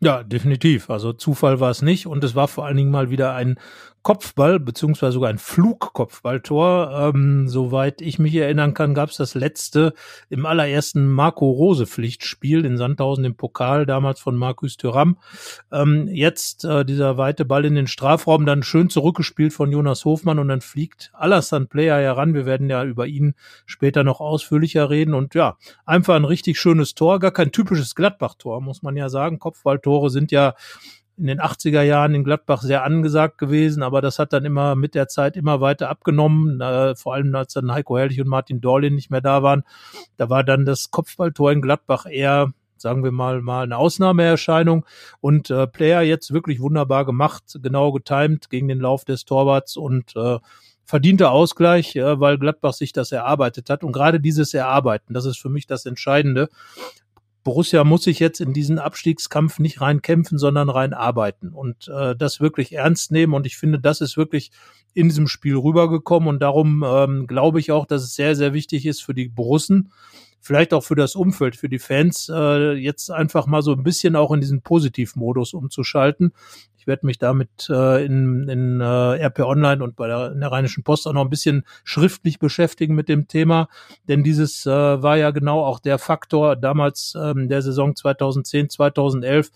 Ja, 0.00 0.22
definitiv. 0.22 0.90
Also 0.90 1.12
Zufall 1.12 1.60
war 1.60 1.70
es 1.70 1.82
nicht 1.82 2.06
und 2.06 2.22
es 2.22 2.34
war 2.34 2.48
vor 2.48 2.64
allen 2.64 2.76
Dingen 2.76 2.90
mal 2.90 3.10
wieder 3.10 3.34
ein 3.34 3.58
Kopfball, 4.02 4.60
beziehungsweise 4.60 5.12
sogar 5.12 5.30
ein 5.30 5.38
Flugkopfballtor. 5.38 7.12
Ähm, 7.14 7.48
soweit 7.48 8.00
ich 8.00 8.18
mich 8.18 8.34
erinnern 8.34 8.74
kann, 8.74 8.94
gab 8.94 9.10
es 9.10 9.16
das 9.16 9.34
letzte 9.34 9.92
im 10.28 10.46
allerersten 10.46 11.10
Marco 11.10 11.50
Rose 11.50 11.86
Pflichtspiel 11.86 12.64
in 12.64 12.76
Sandhausen 12.76 13.24
im 13.24 13.36
Pokal, 13.36 13.86
damals 13.86 14.20
von 14.20 14.36
Markus 14.36 14.76
Thüram. 14.76 15.18
Ähm, 15.72 16.08
jetzt 16.08 16.64
äh, 16.64 16.84
dieser 16.84 17.18
weite 17.18 17.44
Ball 17.44 17.64
in 17.64 17.74
den 17.74 17.86
Strafraum, 17.86 18.46
dann 18.46 18.62
schön 18.62 18.90
zurückgespielt 18.90 19.52
von 19.52 19.70
Jonas 19.72 20.04
Hofmann 20.04 20.38
und 20.38 20.48
dann 20.48 20.60
fliegt 20.60 21.10
Alassane 21.14 21.66
Player 21.66 21.98
heran. 21.98 22.34
Wir 22.34 22.46
werden 22.46 22.70
ja 22.70 22.84
über 22.84 23.06
ihn 23.06 23.34
später 23.66 24.04
noch 24.04 24.20
ausführlicher 24.20 24.90
reden 24.90 25.14
und 25.14 25.34
ja, 25.34 25.56
einfach 25.84 26.14
ein 26.14 26.24
richtig 26.24 26.58
schönes 26.58 26.94
Tor, 26.94 27.18
gar 27.18 27.32
kein 27.32 27.52
typisches 27.52 27.94
Gladbach-Tor, 27.94 28.60
muss 28.60 28.82
man 28.82 28.96
ja 28.96 29.08
sagen. 29.08 29.38
Kopfballtore 29.38 30.10
sind 30.10 30.30
ja 30.30 30.54
in 31.18 31.26
den 31.26 31.40
80er 31.40 31.82
Jahren 31.82 32.14
in 32.14 32.24
Gladbach 32.24 32.62
sehr 32.62 32.84
angesagt 32.84 33.38
gewesen, 33.38 33.82
aber 33.82 34.00
das 34.00 34.18
hat 34.18 34.32
dann 34.32 34.44
immer 34.44 34.76
mit 34.76 34.94
der 34.94 35.08
Zeit 35.08 35.36
immer 35.36 35.60
weiter 35.60 35.88
abgenommen, 35.88 36.60
äh, 36.60 36.94
vor 36.94 37.14
allem 37.14 37.34
als 37.34 37.54
dann 37.54 37.72
Heiko 37.72 37.98
Herrlich 37.98 38.20
und 38.20 38.28
Martin 38.28 38.60
Dorlin 38.60 38.94
nicht 38.94 39.10
mehr 39.10 39.20
da 39.20 39.42
waren. 39.42 39.64
Da 40.16 40.30
war 40.30 40.44
dann 40.44 40.64
das 40.64 40.90
Kopfballtor 40.90 41.52
in 41.52 41.62
Gladbach 41.62 42.06
eher 42.08 42.52
sagen 42.80 43.02
wir 43.02 43.10
mal 43.10 43.42
mal 43.42 43.64
eine 43.64 43.76
Ausnahmeerscheinung 43.76 44.86
und 45.20 45.50
äh, 45.50 45.66
Player 45.66 46.02
jetzt 46.02 46.32
wirklich 46.32 46.60
wunderbar 46.60 47.04
gemacht, 47.04 47.58
genau 47.60 47.92
getimt 47.92 48.50
gegen 48.50 48.68
den 48.68 48.78
Lauf 48.78 49.04
des 49.04 49.24
Torwarts 49.24 49.76
und 49.76 50.14
äh, 50.16 50.38
verdienter 50.84 51.32
Ausgleich, 51.32 51.96
äh, 51.96 52.20
weil 52.20 52.38
Gladbach 52.38 52.72
sich 52.72 52.92
das 52.92 53.12
erarbeitet 53.12 53.68
hat 53.68 53.84
und 53.84 53.92
gerade 53.92 54.20
dieses 54.20 54.54
Erarbeiten, 54.54 55.12
das 55.12 55.24
ist 55.24 55.38
für 55.38 55.50
mich 55.50 55.66
das 55.66 55.86
Entscheidende. 55.86 56.48
Borussia 57.48 57.82
muss 57.82 58.02
sich 58.02 58.18
jetzt 58.18 58.42
in 58.42 58.52
diesen 58.52 58.78
Abstiegskampf 58.78 59.58
nicht 59.58 59.80
rein 59.80 60.02
kämpfen, 60.02 60.36
sondern 60.36 60.68
rein 60.68 60.92
arbeiten 60.92 61.48
und 61.48 61.88
äh, 61.88 62.14
das 62.14 62.40
wirklich 62.40 62.74
ernst 62.74 63.10
nehmen. 63.10 63.32
Und 63.32 63.46
ich 63.46 63.56
finde, 63.56 63.80
das 63.80 64.02
ist 64.02 64.18
wirklich 64.18 64.50
in 64.92 65.08
diesem 65.08 65.28
Spiel 65.28 65.56
rübergekommen. 65.56 66.28
Und 66.28 66.40
darum 66.40 66.84
ähm, 66.86 67.26
glaube 67.26 67.58
ich 67.58 67.72
auch, 67.72 67.86
dass 67.86 68.02
es 68.02 68.14
sehr, 68.14 68.36
sehr 68.36 68.52
wichtig 68.52 68.84
ist 68.84 69.02
für 69.02 69.14
die 69.14 69.30
Borussen, 69.30 69.92
vielleicht 70.40 70.72
auch 70.72 70.82
für 70.82 70.94
das 70.94 71.14
Umfeld, 71.14 71.56
für 71.56 71.68
die 71.68 71.78
Fans, 71.78 72.30
äh, 72.32 72.72
jetzt 72.72 73.10
einfach 73.10 73.46
mal 73.46 73.62
so 73.62 73.72
ein 73.72 73.82
bisschen 73.82 74.16
auch 74.16 74.32
in 74.32 74.40
diesen 74.40 74.62
Positivmodus 74.62 75.54
umzuschalten. 75.54 76.32
Ich 76.78 76.86
werde 76.86 77.06
mich 77.06 77.18
damit 77.18 77.68
äh, 77.68 78.04
in, 78.04 78.48
in 78.48 78.80
äh, 78.80 78.84
RP 79.26 79.40
Online 79.40 79.82
und 79.82 79.96
bei 79.96 80.06
der, 80.06 80.32
in 80.32 80.40
der 80.40 80.50
Rheinischen 80.50 80.84
Post 80.84 81.06
auch 81.06 81.12
noch 81.12 81.24
ein 81.24 81.30
bisschen 81.30 81.64
schriftlich 81.84 82.38
beschäftigen 82.38 82.94
mit 82.94 83.08
dem 83.08 83.28
Thema, 83.28 83.68
denn 84.08 84.22
dieses 84.22 84.64
äh, 84.64 84.70
war 84.70 85.16
ja 85.16 85.30
genau 85.30 85.64
auch 85.64 85.80
der 85.80 85.98
Faktor 85.98 86.56
damals 86.56 87.14
ähm, 87.20 87.48
der 87.48 87.62
Saison 87.62 87.94
2010, 87.94 88.70
2011, 88.70 89.50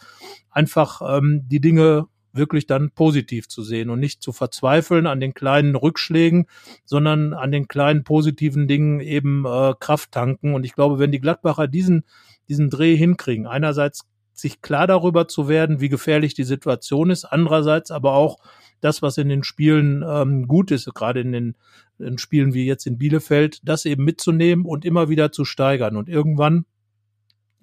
einfach 0.51 1.01
ähm, 1.17 1.43
die 1.49 1.61
Dinge 1.61 2.07
wirklich 2.33 2.67
dann 2.67 2.91
positiv 2.91 3.49
zu 3.49 3.63
sehen 3.63 3.91
und 3.91 4.01
nicht 4.01 4.23
zu 4.23 4.33
verzweifeln 4.33 5.07
an 5.07 5.21
den 5.21 5.35
kleinen 5.35 5.77
Rückschlägen, 5.77 6.47
sondern 6.85 7.35
an 7.35 7.53
den 7.53 7.69
kleinen 7.69 8.05
positiven 8.05 8.69
Dingen 8.69 9.01
eben 9.01 9.45
äh, 9.47 9.75
Kraft 9.79 10.13
tanken. 10.13 10.55
Und 10.55 10.65
ich 10.65 10.75
glaube, 10.75 10.99
wenn 10.99 11.13
die 11.13 11.21
Gladbacher 11.21 11.69
diesen, 11.69 12.05
diesen 12.49 12.71
Dreh 12.71 12.97
hinkriegen, 12.97 13.47
einerseits 13.47 14.07
sich 14.35 14.63
klar 14.63 14.87
darüber 14.87 15.29
zu 15.29 15.49
werden, 15.49 15.81
wie 15.81 15.89
gefährlich 15.89 16.35
die 16.35 16.45
Situation 16.45 17.11
ist. 17.11 17.25
Andererseits 17.25 17.91
aber 17.91 18.15
auch 18.15 18.39
das, 18.81 19.03
was 19.03 19.19
in 19.19 19.29
den 19.29 19.45
Spielen 19.45 20.05
ähm, 20.07 20.49
gut 20.49 20.71
ist, 20.71 20.93
gerade 20.95 21.21
in 21.21 21.33
den 21.33 21.55
in 21.99 22.19
Spielen 22.19 22.53
wie 22.53 22.67
jetzt 22.67 22.87
in 22.87 22.99
Bielefeld, 22.99 23.61
das 23.63 23.85
eben 23.85 24.05
mitzunehmen 24.05 24.65
und 24.65 24.85
immer 24.85 25.09
wieder 25.09 25.31
zu 25.31 25.45
steigern. 25.45 25.97
Und 25.97 26.09
irgendwann 26.09 26.65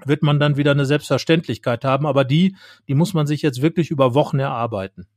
wird 0.06 0.24
man 0.24 0.40
dann 0.40 0.58
wieder 0.58 0.72
eine 0.72 0.86
Selbstverständlichkeit 0.86 1.86
haben, 1.86 2.06
aber 2.06 2.24
die, 2.24 2.56
die 2.88 2.96
muss 2.96 3.14
man 3.14 3.28
sich 3.28 3.42
jetzt 3.42 3.62
wirklich 3.62 3.92
über 3.92 4.14
Wochen 4.14 4.40
erarbeiten. 4.40 5.08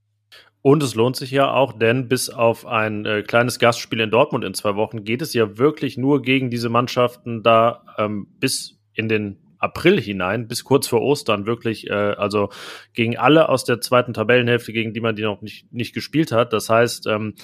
Und 0.63 0.83
es 0.83 0.95
lohnt 0.95 1.17
sich 1.17 1.33
ja 1.33 1.53
auch, 1.53 1.73
denn 1.73 2.09
bis 2.09 2.31
auf 2.31 2.67
ein 2.67 3.05
äh, 3.05 3.23
kleines 3.23 3.59
Gastspiel 3.59 4.01
in 4.01 4.11
Dortmund 4.11 4.45
in 4.45 4.55
zwei 4.55 4.77
Wochen 4.77 5.03
geht 5.03 5.21
es 5.21 5.35
ja 5.35 5.59
wirklich 5.59 5.99
nur 5.99 6.23
gegen 6.23 6.51
diese 6.51 6.69
Mannschaften 6.69 7.43
da 7.43 7.85
ähm, 7.99 8.29
bis 8.39 8.79
in 8.95 9.09
den 9.09 9.39
April 9.59 10.01
hinein, 10.01 10.49
bis 10.49 10.65
kurz 10.65 10.89
vor 10.89 11.03
Ostern 11.03 11.47
wirklich, 11.47 11.89
äh, 11.89 11.93
also 11.93 12.51
gegen 12.95 13.17
alle 13.17 13.49
aus 13.49 13.65
der 13.65 13.81
zweiten 13.81 14.13
Tabellenhälfte, 14.13 14.73
gegen 14.73 14.93
die 14.93 15.01
man 15.01 15.17
die 15.17 15.23
noch 15.23 15.41
nicht, 15.41 15.73
nicht 15.73 15.95
gespielt 15.95 16.33
hat. 16.33 16.53
Das 16.53 16.69
heißt, 16.69 17.07
ähm, 17.07 17.35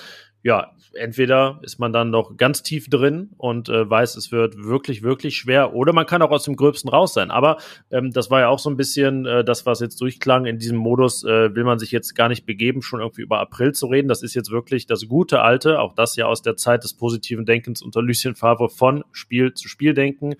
ja, 0.42 0.73
entweder 0.95 1.59
ist 1.62 1.78
man 1.78 1.92
dann 1.92 2.11
noch 2.11 2.37
ganz 2.37 2.62
tief 2.62 2.88
drin 2.88 3.30
und 3.37 3.68
äh, 3.68 3.88
weiß, 3.88 4.16
es 4.16 4.30
wird 4.33 4.57
wirklich, 4.57 5.02
wirklich 5.02 5.37
schwer, 5.37 5.75
oder 5.75 5.92
man 5.92 6.07
kann 6.07 6.23
auch 6.23 6.30
aus 6.30 6.45
dem 6.45 6.57
Gröbsten 6.57 6.88
raus 6.88 7.14
sein. 7.14 7.30
Aber 7.30 7.59
ähm, 7.90 8.12
das 8.12 8.30
war 8.30 8.40
ja 8.40 8.49
auch 8.49 8.59
so 8.59 8.71
ein 8.71 8.76
bisschen 8.76 9.26
äh, 9.26 9.45
das, 9.45 9.66
was 9.66 9.80
jetzt 9.80 10.00
durchklang. 10.00 10.47
In 10.47 10.59
diesem 10.59 10.78
Modus 10.78 11.25
äh, 11.25 11.54
will 11.54 11.64
man 11.64 11.78
sich 11.78 11.90
jetzt 11.90 12.14
gar 12.14 12.28
nicht 12.28 12.47
begeben, 12.47 12.83
schon 12.83 13.00
irgendwie 13.00 13.23
über 13.23 13.40
April 13.40 13.73
zu 13.73 13.87
reden. 13.87 14.09
Das 14.09 14.23
ist 14.23 14.35
jetzt 14.35 14.50
wirklich 14.50 14.87
das 14.87 15.09
gute 15.09 15.42
alte, 15.42 15.80
auch 15.80 15.95
das 15.95 16.16
ja 16.16 16.26
aus 16.26 16.42
der 16.42 16.57
Zeit 16.57 16.85
des 16.85 16.95
positiven 16.95 17.45
Denkens 17.45 17.83
unter 17.83 18.02
Lucien 18.02 18.35
Favre 18.35 18.68
von 18.68 19.04
Spiel 19.12 19.54
zu 19.54 19.68
Spiel 19.68 19.95
denken 19.95 20.35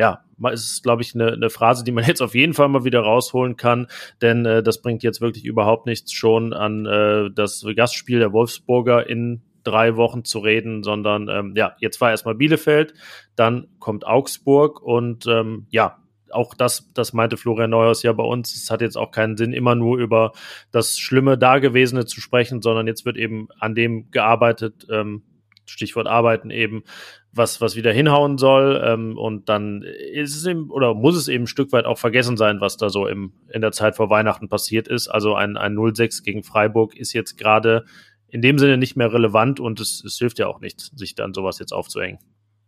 ja, 0.00 0.24
ist, 0.50 0.82
glaube 0.82 1.02
ich, 1.02 1.14
eine, 1.14 1.32
eine 1.32 1.50
Phrase, 1.50 1.84
die 1.84 1.92
man 1.92 2.04
jetzt 2.06 2.22
auf 2.22 2.34
jeden 2.34 2.54
Fall 2.54 2.68
mal 2.68 2.84
wieder 2.84 3.00
rausholen 3.00 3.56
kann, 3.56 3.86
denn 4.22 4.46
äh, 4.46 4.62
das 4.62 4.80
bringt 4.80 5.02
jetzt 5.02 5.20
wirklich 5.20 5.44
überhaupt 5.44 5.84
nichts 5.84 6.12
schon 6.12 6.54
an 6.54 6.86
äh, 6.86 7.30
das 7.30 7.64
Gastspiel 7.76 8.18
der 8.18 8.32
Wolfsburger 8.32 9.06
in 9.06 9.42
drei 9.62 9.96
Wochen 9.96 10.24
zu 10.24 10.38
reden, 10.38 10.82
sondern 10.82 11.28
ähm, 11.28 11.52
ja, 11.54 11.76
jetzt 11.80 12.00
war 12.00 12.10
erstmal 12.10 12.34
Bielefeld, 12.34 12.94
dann 13.36 13.68
kommt 13.78 14.06
Augsburg 14.06 14.80
und 14.80 15.26
ähm, 15.26 15.66
ja, 15.68 15.98
auch 16.30 16.54
das, 16.54 16.90
das 16.94 17.12
meinte 17.12 17.36
Florian 17.36 17.70
Neuhaus 17.70 18.02
ja 18.02 18.12
bei 18.12 18.22
uns. 18.22 18.54
Es 18.54 18.70
hat 18.70 18.80
jetzt 18.80 18.96
auch 18.96 19.10
keinen 19.10 19.36
Sinn, 19.36 19.52
immer 19.52 19.74
nur 19.74 19.98
über 19.98 20.32
das 20.70 20.96
Schlimme 20.98 21.36
Dagewesene 21.36 22.06
zu 22.06 22.22
sprechen, 22.22 22.62
sondern 22.62 22.86
jetzt 22.86 23.04
wird 23.04 23.18
eben 23.18 23.48
an 23.58 23.74
dem 23.74 24.10
gearbeitet, 24.12 24.86
ähm, 24.90 25.24
Stichwort 25.66 26.06
Arbeiten 26.06 26.50
eben, 26.50 26.84
was, 27.32 27.60
was 27.60 27.76
wieder 27.76 27.92
hinhauen 27.92 28.38
soll. 28.38 28.82
Ähm, 28.84 29.16
und 29.16 29.48
dann 29.48 29.82
ist 29.82 30.36
es 30.36 30.46
eben, 30.46 30.70
oder 30.70 30.94
muss 30.94 31.16
es 31.16 31.28
eben 31.28 31.44
ein 31.44 31.46
Stück 31.46 31.72
weit 31.72 31.84
auch 31.84 31.98
vergessen 31.98 32.36
sein, 32.36 32.60
was 32.60 32.76
da 32.76 32.88
so 32.88 33.06
im, 33.06 33.32
in 33.52 33.60
der 33.60 33.72
Zeit 33.72 33.96
vor 33.96 34.10
Weihnachten 34.10 34.48
passiert 34.48 34.88
ist. 34.88 35.08
Also 35.08 35.34
ein, 35.34 35.56
ein 35.56 35.74
0-6 35.74 36.22
gegen 36.24 36.42
Freiburg 36.42 36.96
ist 36.96 37.12
jetzt 37.12 37.36
gerade 37.36 37.84
in 38.28 38.42
dem 38.42 38.58
Sinne 38.58 38.76
nicht 38.76 38.96
mehr 38.96 39.12
relevant 39.12 39.60
und 39.60 39.80
es, 39.80 40.04
es 40.04 40.18
hilft 40.18 40.38
ja 40.38 40.46
auch 40.46 40.60
nicht, 40.60 40.80
sich 40.96 41.14
dann 41.14 41.34
sowas 41.34 41.58
jetzt 41.58 41.72
aufzuhängen. 41.72 42.18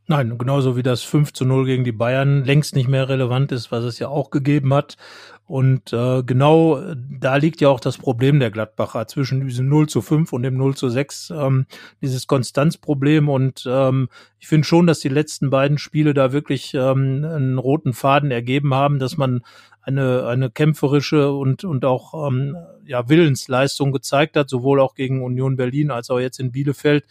Nein, 0.09 0.37
genauso 0.37 0.76
wie 0.76 0.83
das 0.83 1.02
5 1.02 1.33
zu 1.33 1.45
0 1.45 1.64
gegen 1.64 1.85
die 1.85 1.92
Bayern 1.92 2.45
längst 2.45 2.75
nicht 2.75 2.88
mehr 2.88 3.09
relevant 3.09 3.52
ist, 3.52 3.71
was 3.71 3.85
es 3.85 4.00
ja 4.00 4.09
auch 4.09 4.31
gegeben 4.31 4.75
hat. 4.75 4.97
Und 5.52 5.92
äh, 5.92 6.23
genau 6.23 6.80
da 7.21 7.37
liegt 7.37 7.61
ja 7.61 7.68
auch 7.68 7.78
das 7.78 7.99
Problem 7.99 8.40
der 8.40 8.50
Gladbacher 8.50 9.06
zwischen 9.06 9.47
diesem 9.47 9.68
0 9.68 9.87
zu 9.87 10.00
5 10.00 10.32
und 10.32 10.44
dem 10.44 10.56
0 10.56 10.75
zu 10.76 10.88
6, 10.88 11.30
ähm, 11.37 11.66
dieses 12.00 12.26
Konstanzproblem. 12.26 13.28
Und 13.28 13.68
ähm, 13.68 14.09
ich 14.38 14.49
finde 14.49 14.66
schon, 14.66 14.87
dass 14.87 15.00
die 15.00 15.11
letzten 15.11 15.50
beiden 15.50 15.76
Spiele 15.76 16.14
da 16.14 16.32
wirklich 16.32 16.73
ähm, 16.73 17.23
einen 17.26 17.59
roten 17.59 17.92
Faden 17.92 18.30
ergeben 18.30 18.73
haben, 18.73 18.99
dass 18.99 19.18
man 19.18 19.42
eine, 19.82 20.26
eine 20.26 20.50
kämpferische 20.50 21.32
und, 21.32 21.64
und 21.64 21.85
auch 21.85 22.28
ähm, 22.28 22.56
ja, 22.87 23.09
Willensleistung 23.09 23.92
gezeigt 23.92 24.37
hat, 24.37 24.49
sowohl 24.49 24.80
auch 24.80 24.94
gegen 24.94 25.23
Union 25.23 25.56
Berlin 25.56 25.90
als 25.90 26.09
auch 26.09 26.21
jetzt 26.21 26.38
in 26.38 26.52
Bielefeld. 26.52 27.04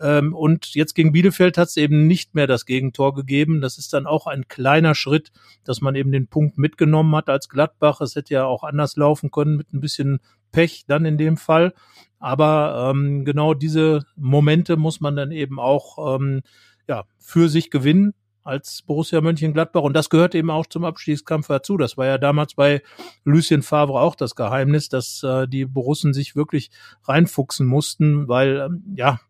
Ähm, 0.00 0.34
und 0.34 0.74
jetzt 0.74 0.94
gegen 0.94 1.12
Bielefeld 1.12 1.56
hat 1.56 1.68
es 1.68 1.76
eben 1.76 2.06
nicht 2.06 2.34
mehr 2.34 2.46
das 2.46 2.66
Gegentor 2.66 3.14
gegeben. 3.14 3.60
Das 3.60 3.78
ist 3.78 3.92
dann 3.92 4.06
auch 4.06 4.26
ein 4.26 4.48
kleiner 4.48 4.94
Schritt, 4.94 5.30
dass 5.64 5.80
man 5.80 5.94
eben 5.94 6.10
den 6.10 6.26
Punkt 6.26 6.58
mitgenommen 6.58 7.14
hat 7.14 7.28
als 7.28 7.48
Gladbach. 7.70 8.00
Es 8.00 8.16
hätte 8.16 8.34
ja 8.34 8.44
auch 8.44 8.62
anders 8.64 8.96
laufen 8.96 9.30
können 9.30 9.56
mit 9.56 9.72
ein 9.72 9.80
bisschen 9.80 10.20
Pech 10.52 10.84
dann 10.86 11.04
in 11.04 11.18
dem 11.18 11.36
Fall. 11.36 11.72
Aber 12.18 12.90
ähm, 12.90 13.24
genau 13.24 13.54
diese 13.54 14.04
Momente 14.16 14.76
muss 14.76 15.00
man 15.00 15.16
dann 15.16 15.32
eben 15.32 15.58
auch 15.58 16.16
ähm, 16.16 16.42
ja, 16.88 17.04
für 17.18 17.48
sich 17.48 17.70
gewinnen 17.70 18.14
als 18.42 18.82
Borussia 18.82 19.20
Mönchengladbach. 19.20 19.82
Und 19.82 19.94
das 19.94 20.10
gehört 20.10 20.34
eben 20.34 20.50
auch 20.50 20.66
zum 20.66 20.84
Abstiegskampf 20.84 21.46
dazu. 21.46 21.76
Das 21.76 21.96
war 21.96 22.06
ja 22.06 22.18
damals 22.18 22.54
bei 22.54 22.82
Lucien 23.24 23.62
Favre 23.62 24.00
auch 24.00 24.16
das 24.16 24.34
Geheimnis, 24.34 24.88
dass 24.88 25.22
äh, 25.22 25.46
die 25.46 25.66
Borussen 25.66 26.12
sich 26.12 26.36
wirklich 26.36 26.70
reinfuchsen 27.04 27.66
mussten, 27.66 28.28
weil, 28.28 28.58
ähm, 28.58 28.82
ja, 28.96 29.20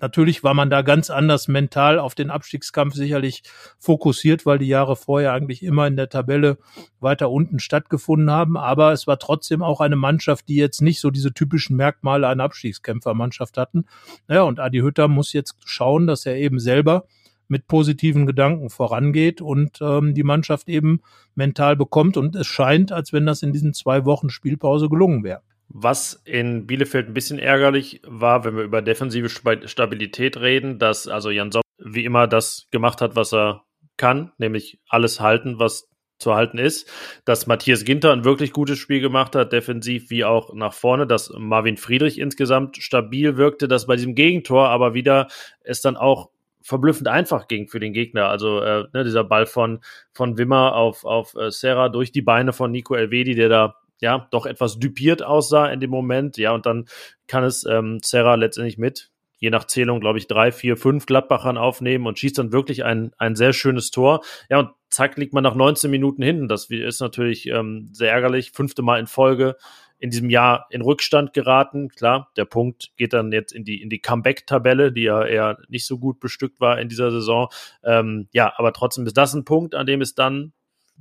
Natürlich 0.00 0.42
war 0.42 0.54
man 0.54 0.70
da 0.70 0.82
ganz 0.82 1.08
anders 1.08 1.46
mental 1.46 1.98
auf 1.98 2.14
den 2.14 2.30
Abstiegskampf 2.30 2.94
sicherlich 2.94 3.42
fokussiert, 3.78 4.44
weil 4.44 4.58
die 4.58 4.66
Jahre 4.66 4.96
vorher 4.96 5.32
eigentlich 5.32 5.62
immer 5.62 5.86
in 5.86 5.96
der 5.96 6.08
Tabelle 6.08 6.58
weiter 6.98 7.30
unten 7.30 7.60
stattgefunden 7.60 8.30
haben. 8.30 8.56
Aber 8.56 8.92
es 8.92 9.06
war 9.06 9.18
trotzdem 9.18 9.62
auch 9.62 9.80
eine 9.80 9.96
Mannschaft, 9.96 10.48
die 10.48 10.56
jetzt 10.56 10.82
nicht 10.82 11.00
so 11.00 11.10
diese 11.10 11.32
typischen 11.32 11.76
Merkmale 11.76 12.26
einer 12.26 12.42
Abstiegskämpfermannschaft 12.42 13.56
hatten. 13.56 13.86
Naja, 14.26 14.42
und 14.42 14.58
Adi 14.58 14.80
Hütter 14.80 15.06
muss 15.06 15.32
jetzt 15.32 15.56
schauen, 15.64 16.06
dass 16.08 16.26
er 16.26 16.36
eben 16.36 16.58
selber 16.58 17.06
mit 17.46 17.68
positiven 17.68 18.26
Gedanken 18.26 18.70
vorangeht 18.70 19.40
und 19.40 19.78
ähm, 19.80 20.14
die 20.14 20.22
Mannschaft 20.22 20.68
eben 20.68 21.02
mental 21.34 21.76
bekommt. 21.76 22.16
Und 22.16 22.34
es 22.34 22.46
scheint, 22.46 22.90
als 22.90 23.12
wenn 23.12 23.26
das 23.26 23.42
in 23.42 23.52
diesen 23.52 23.74
zwei 23.74 24.04
Wochen 24.04 24.30
Spielpause 24.30 24.88
gelungen 24.88 25.22
wäre. 25.22 25.42
Was 25.68 26.22
in 26.24 26.66
Bielefeld 26.66 27.08
ein 27.08 27.14
bisschen 27.14 27.38
ärgerlich 27.38 28.00
war, 28.06 28.44
wenn 28.44 28.56
wir 28.56 28.64
über 28.64 28.82
defensive 28.82 29.28
Stabilität 29.28 30.36
reden, 30.36 30.78
dass 30.78 31.08
also 31.08 31.30
Jan 31.30 31.50
Sommer 31.50 31.64
wie 31.78 32.04
immer 32.04 32.26
das 32.26 32.68
gemacht 32.70 33.00
hat, 33.00 33.16
was 33.16 33.32
er 33.32 33.64
kann, 33.96 34.32
nämlich 34.38 34.80
alles 34.88 35.20
halten, 35.20 35.58
was 35.58 35.88
zu 36.18 36.34
halten 36.34 36.58
ist, 36.58 36.90
dass 37.24 37.46
Matthias 37.46 37.84
Ginter 37.84 38.12
ein 38.12 38.24
wirklich 38.24 38.52
gutes 38.52 38.78
Spiel 38.78 39.00
gemacht 39.00 39.34
hat, 39.34 39.52
defensiv 39.52 40.10
wie 40.10 40.24
auch 40.24 40.54
nach 40.54 40.72
vorne, 40.72 41.06
dass 41.06 41.32
Marvin 41.36 41.76
Friedrich 41.76 42.18
insgesamt 42.18 42.76
stabil 42.76 43.36
wirkte, 43.36 43.68
dass 43.68 43.86
bei 43.86 43.96
diesem 43.96 44.14
Gegentor 44.14 44.68
aber 44.68 44.94
wieder 44.94 45.28
es 45.60 45.80
dann 45.80 45.96
auch 45.96 46.30
verblüffend 46.62 47.08
einfach 47.08 47.46
ging 47.46 47.68
für 47.68 47.78
den 47.78 47.92
Gegner. 47.92 48.28
Also 48.28 48.60
äh, 48.60 48.84
ne, 48.92 49.04
dieser 49.04 49.24
Ball 49.24 49.44
von, 49.44 49.80
von 50.12 50.38
Wimmer 50.38 50.74
auf, 50.74 51.04
auf 51.04 51.34
äh, 51.34 51.50
Serra 51.50 51.90
durch 51.90 52.10
die 52.10 52.22
Beine 52.22 52.52
von 52.54 52.70
Nico 52.70 52.94
Elvedi, 52.94 53.34
der 53.34 53.48
da 53.50 53.76
ja 54.04 54.28
doch 54.30 54.46
etwas 54.46 54.78
düpiert 54.78 55.22
aussah 55.22 55.66
in 55.68 55.80
dem 55.80 55.90
Moment. 55.90 56.36
Ja, 56.36 56.52
und 56.52 56.66
dann 56.66 56.84
kann 57.26 57.42
es 57.42 57.64
ähm, 57.64 57.98
Serra 58.02 58.36
letztendlich 58.36 58.78
mit, 58.78 59.10
je 59.38 59.50
nach 59.50 59.64
Zählung, 59.66 60.00
glaube 60.00 60.18
ich, 60.18 60.28
drei, 60.28 60.52
vier, 60.52 60.76
fünf 60.76 61.06
Gladbachern 61.06 61.58
aufnehmen 61.58 62.06
und 62.06 62.18
schießt 62.18 62.38
dann 62.38 62.52
wirklich 62.52 62.84
ein, 62.84 63.12
ein 63.18 63.34
sehr 63.34 63.52
schönes 63.52 63.90
Tor. 63.90 64.22
Ja, 64.48 64.60
und 64.60 64.70
zack, 64.90 65.16
liegt 65.16 65.32
man 65.32 65.42
nach 65.42 65.54
19 65.54 65.90
Minuten 65.90 66.22
hinten. 66.22 66.48
Das 66.48 66.66
ist 66.66 67.00
natürlich 67.00 67.46
ähm, 67.46 67.88
sehr 67.92 68.12
ärgerlich. 68.12 68.52
Fünfte 68.52 68.82
Mal 68.82 69.00
in 69.00 69.06
Folge 69.06 69.56
in 69.98 70.10
diesem 70.10 70.28
Jahr 70.28 70.66
in 70.68 70.82
Rückstand 70.82 71.32
geraten. 71.32 71.88
Klar, 71.88 72.30
der 72.36 72.44
Punkt 72.44 72.92
geht 72.96 73.14
dann 73.14 73.32
jetzt 73.32 73.52
in 73.52 73.64
die, 73.64 73.80
in 73.80 73.88
die 73.88 74.00
Comeback-Tabelle, 74.00 74.92
die 74.92 75.04
ja 75.04 75.24
eher 75.24 75.58
nicht 75.68 75.86
so 75.86 75.98
gut 75.98 76.20
bestückt 76.20 76.60
war 76.60 76.78
in 76.78 76.90
dieser 76.90 77.10
Saison. 77.10 77.48
Ähm, 77.82 78.28
ja, 78.32 78.52
aber 78.56 78.74
trotzdem 78.74 79.06
ist 79.06 79.16
das 79.16 79.32
ein 79.32 79.46
Punkt, 79.46 79.74
an 79.74 79.86
dem 79.86 80.02
es 80.02 80.14
dann 80.14 80.52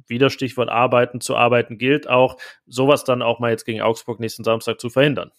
wieder 0.07 0.29
Stichwort 0.29 0.69
arbeiten 0.69 1.21
zu 1.21 1.35
arbeiten 1.35 1.77
gilt, 1.77 2.07
auch 2.09 2.37
sowas 2.65 3.03
dann 3.03 3.21
auch 3.21 3.39
mal 3.39 3.51
jetzt 3.51 3.65
gegen 3.65 3.81
Augsburg 3.81 4.19
nächsten 4.19 4.43
Samstag 4.43 4.79
zu 4.79 4.89
verhindern. 4.89 5.31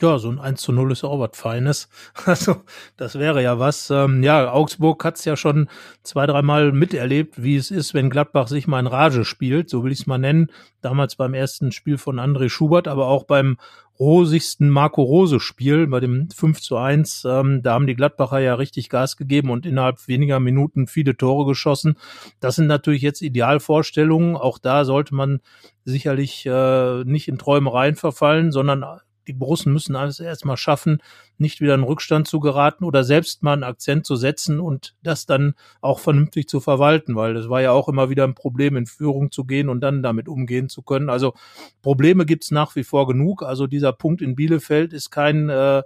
Ja, 0.00 0.18
so 0.18 0.30
ein 0.30 0.40
1 0.40 0.60
zu 0.60 0.72
0 0.72 0.90
ist 0.90 1.04
auch 1.04 1.20
was 1.20 1.30
Feines. 1.34 1.88
Also, 2.24 2.62
das 2.96 3.18
wäre 3.18 3.42
ja 3.42 3.58
was. 3.58 3.88
Ähm, 3.90 4.22
ja, 4.22 4.50
Augsburg 4.52 5.04
hat 5.04 5.16
es 5.16 5.24
ja 5.24 5.36
schon 5.36 5.68
zwei, 6.02 6.26
dreimal 6.26 6.72
miterlebt, 6.72 7.42
wie 7.42 7.56
es 7.56 7.70
ist, 7.70 7.94
wenn 7.94 8.10
Gladbach 8.10 8.48
sich 8.48 8.66
mal 8.66 8.80
in 8.80 8.88
Rage 8.88 9.24
spielt, 9.24 9.70
so 9.70 9.84
will 9.84 9.92
ich 9.92 10.00
es 10.00 10.06
mal 10.06 10.18
nennen. 10.18 10.50
Damals 10.80 11.14
beim 11.14 11.34
ersten 11.34 11.70
Spiel 11.70 11.98
von 11.98 12.18
André 12.18 12.48
Schubert, 12.48 12.88
aber 12.88 13.06
auch 13.06 13.24
beim 13.24 13.58
rosigsten 14.00 14.70
Marco 14.70 15.02
Rose 15.02 15.38
Spiel, 15.38 15.86
bei 15.86 16.00
dem 16.00 16.28
5 16.30 16.60
zu 16.60 16.76
1. 16.76 17.24
Ähm, 17.24 17.62
da 17.62 17.74
haben 17.74 17.86
die 17.86 17.94
Gladbacher 17.94 18.40
ja 18.40 18.54
richtig 18.54 18.88
Gas 18.88 19.16
gegeben 19.16 19.50
und 19.50 19.66
innerhalb 19.66 20.08
weniger 20.08 20.40
Minuten 20.40 20.88
viele 20.88 21.16
Tore 21.16 21.46
geschossen. 21.46 21.96
Das 22.40 22.56
sind 22.56 22.66
natürlich 22.66 23.02
jetzt 23.02 23.22
Idealvorstellungen. 23.22 24.36
Auch 24.36 24.58
da 24.58 24.84
sollte 24.84 25.14
man 25.14 25.40
sicherlich 25.84 26.44
äh, 26.46 27.04
nicht 27.04 27.28
in 27.28 27.38
Träumereien 27.38 27.94
verfallen, 27.94 28.50
sondern 28.50 28.84
die 29.26 29.32
Borussen 29.32 29.72
müssen 29.72 29.96
alles 29.96 30.20
erstmal 30.20 30.56
schaffen, 30.56 30.98
nicht 31.38 31.60
wieder 31.60 31.74
in 31.74 31.82
Rückstand 31.82 32.28
zu 32.28 32.40
geraten 32.40 32.84
oder 32.84 33.04
selbst 33.04 33.42
mal 33.42 33.52
einen 33.52 33.64
Akzent 33.64 34.06
zu 34.06 34.16
setzen 34.16 34.60
und 34.60 34.94
das 35.02 35.26
dann 35.26 35.54
auch 35.80 35.98
vernünftig 35.98 36.48
zu 36.48 36.60
verwalten, 36.60 37.16
weil 37.16 37.34
das 37.34 37.48
war 37.48 37.60
ja 37.60 37.72
auch 37.72 37.88
immer 37.88 38.10
wieder 38.10 38.24
ein 38.24 38.34
Problem, 38.34 38.76
in 38.76 38.86
Führung 38.86 39.30
zu 39.30 39.44
gehen 39.44 39.68
und 39.68 39.80
dann 39.80 40.02
damit 40.02 40.28
umgehen 40.28 40.68
zu 40.68 40.82
können. 40.82 41.10
Also 41.10 41.34
Probleme 41.82 42.26
gibt's 42.26 42.50
nach 42.50 42.74
wie 42.76 42.84
vor 42.84 43.06
genug. 43.06 43.42
Also 43.42 43.66
dieser 43.66 43.92
Punkt 43.92 44.22
in 44.22 44.36
Bielefeld 44.36 44.92
ist 44.92 45.10
kein, 45.10 45.48
äh, 45.48 45.82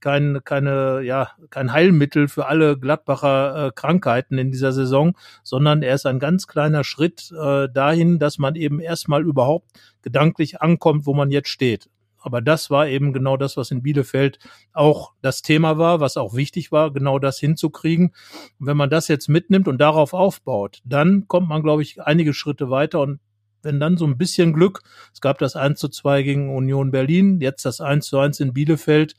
kein, 0.00 0.40
keine, 0.44 1.02
ja, 1.02 1.30
kein 1.50 1.72
Heilmittel 1.72 2.28
für 2.28 2.46
alle 2.46 2.78
Gladbacher 2.78 3.66
äh, 3.66 3.70
Krankheiten 3.74 4.38
in 4.38 4.50
dieser 4.50 4.72
Saison, 4.72 5.16
sondern 5.42 5.82
er 5.82 5.94
ist 5.94 6.06
ein 6.06 6.18
ganz 6.18 6.46
kleiner 6.46 6.84
Schritt 6.84 7.30
äh, 7.32 7.68
dahin, 7.72 8.18
dass 8.18 8.38
man 8.38 8.56
eben 8.56 8.80
erstmal 8.80 9.22
überhaupt 9.24 9.68
gedanklich 10.02 10.60
ankommt, 10.60 11.06
wo 11.06 11.14
man 11.14 11.30
jetzt 11.30 11.48
steht. 11.48 11.88
Aber 12.20 12.40
das 12.40 12.70
war 12.70 12.86
eben 12.86 13.12
genau 13.12 13.36
das, 13.36 13.56
was 13.56 13.70
in 13.70 13.82
Bielefeld 13.82 14.38
auch 14.72 15.12
das 15.22 15.42
Thema 15.42 15.78
war, 15.78 16.00
was 16.00 16.16
auch 16.16 16.34
wichtig 16.34 16.70
war, 16.70 16.92
genau 16.92 17.18
das 17.18 17.38
hinzukriegen. 17.38 18.12
Und 18.58 18.66
wenn 18.66 18.76
man 18.76 18.90
das 18.90 19.08
jetzt 19.08 19.28
mitnimmt 19.28 19.68
und 19.68 19.78
darauf 19.78 20.12
aufbaut, 20.12 20.80
dann 20.84 21.26
kommt 21.28 21.48
man, 21.48 21.62
glaube 21.62 21.82
ich, 21.82 22.00
einige 22.02 22.34
Schritte 22.34 22.70
weiter 22.70 23.00
und 23.00 23.20
wenn 23.62 23.80
dann 23.80 23.96
so 23.96 24.06
ein 24.06 24.16
bisschen 24.16 24.52
Glück, 24.52 24.82
es 25.12 25.20
gab 25.20 25.38
das 25.38 25.56
1 25.56 25.78
zu 25.78 25.88
2 25.88 26.22
gegen 26.22 26.54
Union 26.54 26.90
Berlin, 26.90 27.40
jetzt 27.40 27.64
das 27.64 27.80
1 27.80 28.06
zu 28.06 28.18
1 28.18 28.40
in 28.40 28.54
Bielefeld, 28.54 29.16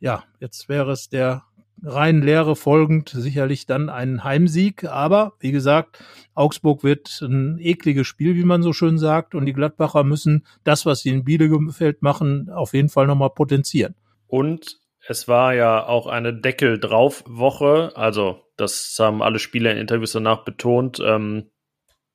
ja, 0.00 0.24
jetzt 0.40 0.68
wäre 0.68 0.90
es 0.90 1.08
der 1.08 1.44
rein 1.82 2.22
Lehre 2.22 2.56
folgend 2.56 3.08
sicherlich 3.08 3.66
dann 3.66 3.88
ein 3.88 4.24
Heimsieg. 4.24 4.84
Aber 4.84 5.32
wie 5.40 5.52
gesagt, 5.52 6.02
Augsburg 6.34 6.84
wird 6.84 7.20
ein 7.22 7.58
ekliges 7.58 8.06
Spiel, 8.06 8.36
wie 8.36 8.44
man 8.44 8.62
so 8.62 8.72
schön 8.72 8.98
sagt. 8.98 9.34
Und 9.34 9.46
die 9.46 9.52
Gladbacher 9.52 10.04
müssen 10.04 10.46
das, 10.64 10.86
was 10.86 11.00
sie 11.00 11.10
in 11.10 11.24
Bielefeld 11.24 12.02
machen, 12.02 12.50
auf 12.50 12.74
jeden 12.74 12.88
Fall 12.88 13.06
nochmal 13.06 13.30
potenzieren. 13.30 13.94
Und 14.26 14.78
es 15.06 15.26
war 15.26 15.54
ja 15.54 15.84
auch 15.84 16.06
eine 16.06 16.32
Deckel 16.32 16.78
drauf 16.78 17.24
Woche. 17.26 17.92
Also, 17.94 18.40
das 18.56 18.96
haben 18.98 19.22
alle 19.22 19.38
Spieler 19.38 19.72
in 19.72 19.78
Interviews 19.78 20.12
danach 20.12 20.44
betont. 20.44 21.00
Ähm, 21.04 21.50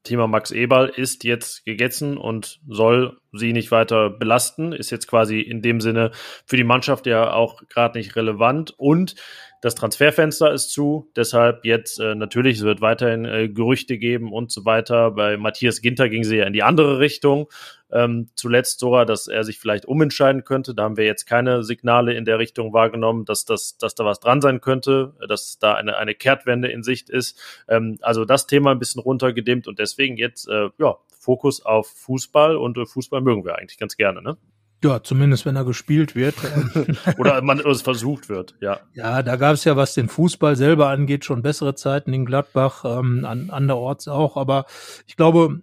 Thema 0.04 0.28
Max 0.28 0.52
Eberl 0.52 0.88
ist 0.88 1.26
jetzt 1.26 1.66
gegessen 1.66 2.18
und 2.18 2.62
soll 2.66 3.20
sie 3.34 3.52
nicht 3.52 3.72
weiter 3.72 4.10
belasten. 4.10 4.72
Ist 4.72 4.90
jetzt 4.90 5.08
quasi 5.08 5.42
in 5.42 5.62
dem 5.62 5.82
Sinne 5.82 6.12
für 6.46 6.56
die 6.56 6.64
Mannschaft 6.64 7.06
ja 7.08 7.34
auch 7.34 7.62
gerade 7.68 7.98
nicht 7.98 8.16
relevant. 8.16 8.74
Und 8.78 9.16
das 9.62 9.76
Transferfenster 9.76 10.54
ist 10.54 10.70
zu, 10.70 11.12
deshalb 11.16 11.66
jetzt 11.66 12.00
äh, 12.00 12.16
natürlich, 12.16 12.58
es 12.58 12.64
wird 12.64 12.82
weiterhin 12.82 13.26
äh, 13.26 13.50
Gerüchte 13.50 13.98
geben 13.98 14.32
und 14.32 14.52
so 14.52 14.66
weiter. 14.66 15.12
Bei 15.12 15.38
Matthias 15.38 15.82
Ginter 15.82 16.10
ging 16.10 16.24
sie 16.24 16.38
ja 16.38 16.46
in 16.46 16.54
die 16.54 16.64
andere 16.64 17.00
Richtung. 17.00 17.48
Ähm, 17.92 18.30
zuletzt 18.36 18.80
sogar, 18.80 19.06
dass 19.06 19.28
er 19.28 19.44
sich 19.44 19.60
vielleicht 19.60 19.86
umentscheiden 19.86 20.44
könnte. 20.44 20.76
Da 20.76 20.84
haben 20.84 20.98
wir 20.98 21.06
jetzt 21.06 21.26
keine 21.26 21.64
Signale 21.64 22.14
in 22.14 22.26
der 22.26 22.38
Richtung 22.38 22.74
wahrgenommen, 22.74 23.26
dass, 23.26 23.46
das, 23.46 23.78
dass 23.78 23.96
da 23.96 24.06
was 24.06 24.20
dran 24.20 24.42
sein 24.42 24.62
könnte, 24.62 25.14
dass 25.28 25.58
da 25.58 25.74
eine, 25.74 25.98
eine 25.98 26.14
Kehrtwende 26.14 26.68
in 26.68 26.84
Sicht 26.84 27.10
ist. 27.10 27.40
Ähm, 27.68 27.98
also 28.02 28.26
das 28.26 28.46
Thema 28.46 28.72
ein 28.72 28.80
bisschen 28.80 29.02
runtergedimmt 29.02 29.68
und 29.68 29.80
deswegen 29.80 30.18
jetzt 30.18 30.48
äh, 30.50 30.70
ja, 30.78 30.98
Fokus 31.18 31.66
auf 31.66 31.88
Fußball 31.88 32.58
und 32.58 32.78
äh, 32.78 32.86
Fußball 32.86 33.22
mögen 33.22 33.46
wir 33.46 33.58
eigentlich 33.58 33.80
ganz 33.80 33.98
gerne, 33.98 34.22
ne? 34.22 34.38
Ja, 34.84 35.02
zumindest 35.02 35.46
wenn 35.46 35.56
er 35.56 35.66
gespielt 35.66 36.16
wird. 36.16 36.36
Oder 37.18 37.42
man 37.42 37.60
es 37.60 37.82
versucht 37.82 38.30
wird, 38.30 38.56
ja. 38.62 38.80
Ja, 38.94 39.24
da 39.24 39.36
gab 39.36 39.54
es 39.54 39.64
ja, 39.64 39.76
was 39.76 39.96
den 39.96 40.08
Fußball 40.08 40.56
selber 40.56 40.90
angeht, 40.90 41.26
schon 41.26 41.42
bessere 41.42 41.74
Zeiten 41.74 42.14
in 42.14 42.26
Gladbach, 42.26 42.86
ähm, 42.86 43.26
an, 43.26 43.50
anderorts 43.50 44.08
auch. 44.08 44.38
Aber 44.38 44.66
ich 45.08 45.16
glaube, 45.16 45.62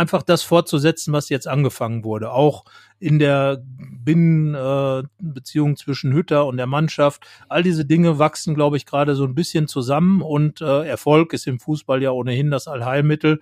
einfach 0.00 0.22
das 0.22 0.42
fortzusetzen, 0.42 1.12
was 1.12 1.28
jetzt 1.28 1.46
angefangen 1.46 2.04
wurde. 2.04 2.32
Auch 2.32 2.64
in 2.98 3.18
der 3.18 3.62
Binnenbeziehung 4.02 5.72
äh, 5.72 5.76
zwischen 5.76 6.14
Hütter 6.14 6.46
und 6.46 6.56
der 6.56 6.66
Mannschaft. 6.66 7.26
All 7.50 7.62
diese 7.62 7.84
Dinge 7.84 8.18
wachsen, 8.18 8.54
glaube 8.54 8.78
ich, 8.78 8.86
gerade 8.86 9.14
so 9.14 9.24
ein 9.24 9.34
bisschen 9.34 9.68
zusammen 9.68 10.22
und 10.22 10.62
äh, 10.62 10.86
Erfolg 10.86 11.34
ist 11.34 11.46
im 11.46 11.60
Fußball 11.60 12.02
ja 12.02 12.12
ohnehin 12.12 12.50
das 12.50 12.66
Allheilmittel. 12.66 13.40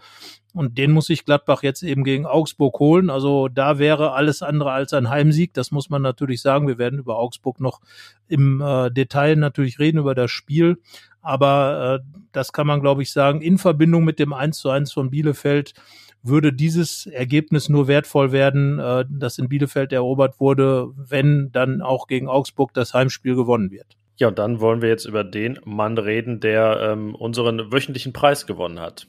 Und 0.53 0.79
den 0.79 0.91
muss 0.91 1.07
sich 1.07 1.25
Gladbach 1.25 1.63
jetzt 1.63 1.85
eben 1.85 2.03
gegen 2.03 2.27
Augsburg 2.27 2.81
holen. 2.81 3.09
Also 3.09 3.47
da 3.47 3.79
wäre 3.79 4.15
alles 4.15 4.43
andere 4.43 4.73
als 4.73 4.93
ein 4.93 5.11
Heimsieg. 5.11 5.55
Das 5.55 5.71
muss 5.71 5.91
man 5.91 6.03
natürlich 6.03 6.43
sagen. 6.43 6.67
Wir 6.67 6.79
werden 6.79 6.99
über 6.99 7.19
Augsburg 7.19 7.61
noch 7.61 7.81
im 8.27 8.61
äh, 8.61 8.91
Detail 8.91 9.37
natürlich 9.37 9.79
reden, 9.79 9.99
über 9.99 10.17
das 10.17 10.33
Spiel. 10.33 10.79
Aber 11.21 12.01
äh, 12.01 12.21
das 12.33 12.53
kann 12.53 12.67
man, 12.67 12.81
glaube 12.81 13.03
ich, 13.03 13.13
sagen, 13.13 13.43
in 13.43 13.59
Verbindung 13.59 14.05
mit 14.05 14.19
dem 14.19 14.33
1 14.33 14.59
zu 14.59 14.71
1 14.71 14.93
von 14.93 15.11
Bielefeld 15.11 15.75
würde 16.23 16.53
dieses 16.53 17.07
Ergebnis 17.07 17.69
nur 17.69 17.89
wertvoll 17.89 18.33
werden, 18.33 18.79
äh, 18.79 19.05
das 19.09 19.39
in 19.39 19.49
Bielefeld 19.49 19.93
erobert 19.93 20.41
wurde, 20.41 20.89
wenn 20.97 21.51
dann 21.53 21.81
auch 21.81 22.07
gegen 22.07 22.29
Augsburg 22.29 22.73
das 22.75 22.95
Heimspiel 22.95 23.35
gewonnen 23.35 23.71
wird. 23.71 23.97
Ja, 24.17 24.29
und 24.29 24.39
dann 24.39 24.61
wollen 24.61 24.83
wir 24.83 24.89
jetzt 24.89 25.05
über 25.05 25.23
den 25.23 25.61
Mann 25.65 25.97
reden, 25.97 26.41
der 26.41 26.81
ähm, 26.81 27.15
unseren 27.15 27.73
wöchentlichen 27.73 28.13
Preis 28.13 28.47
gewonnen 28.47 28.81
hat. 28.81 29.07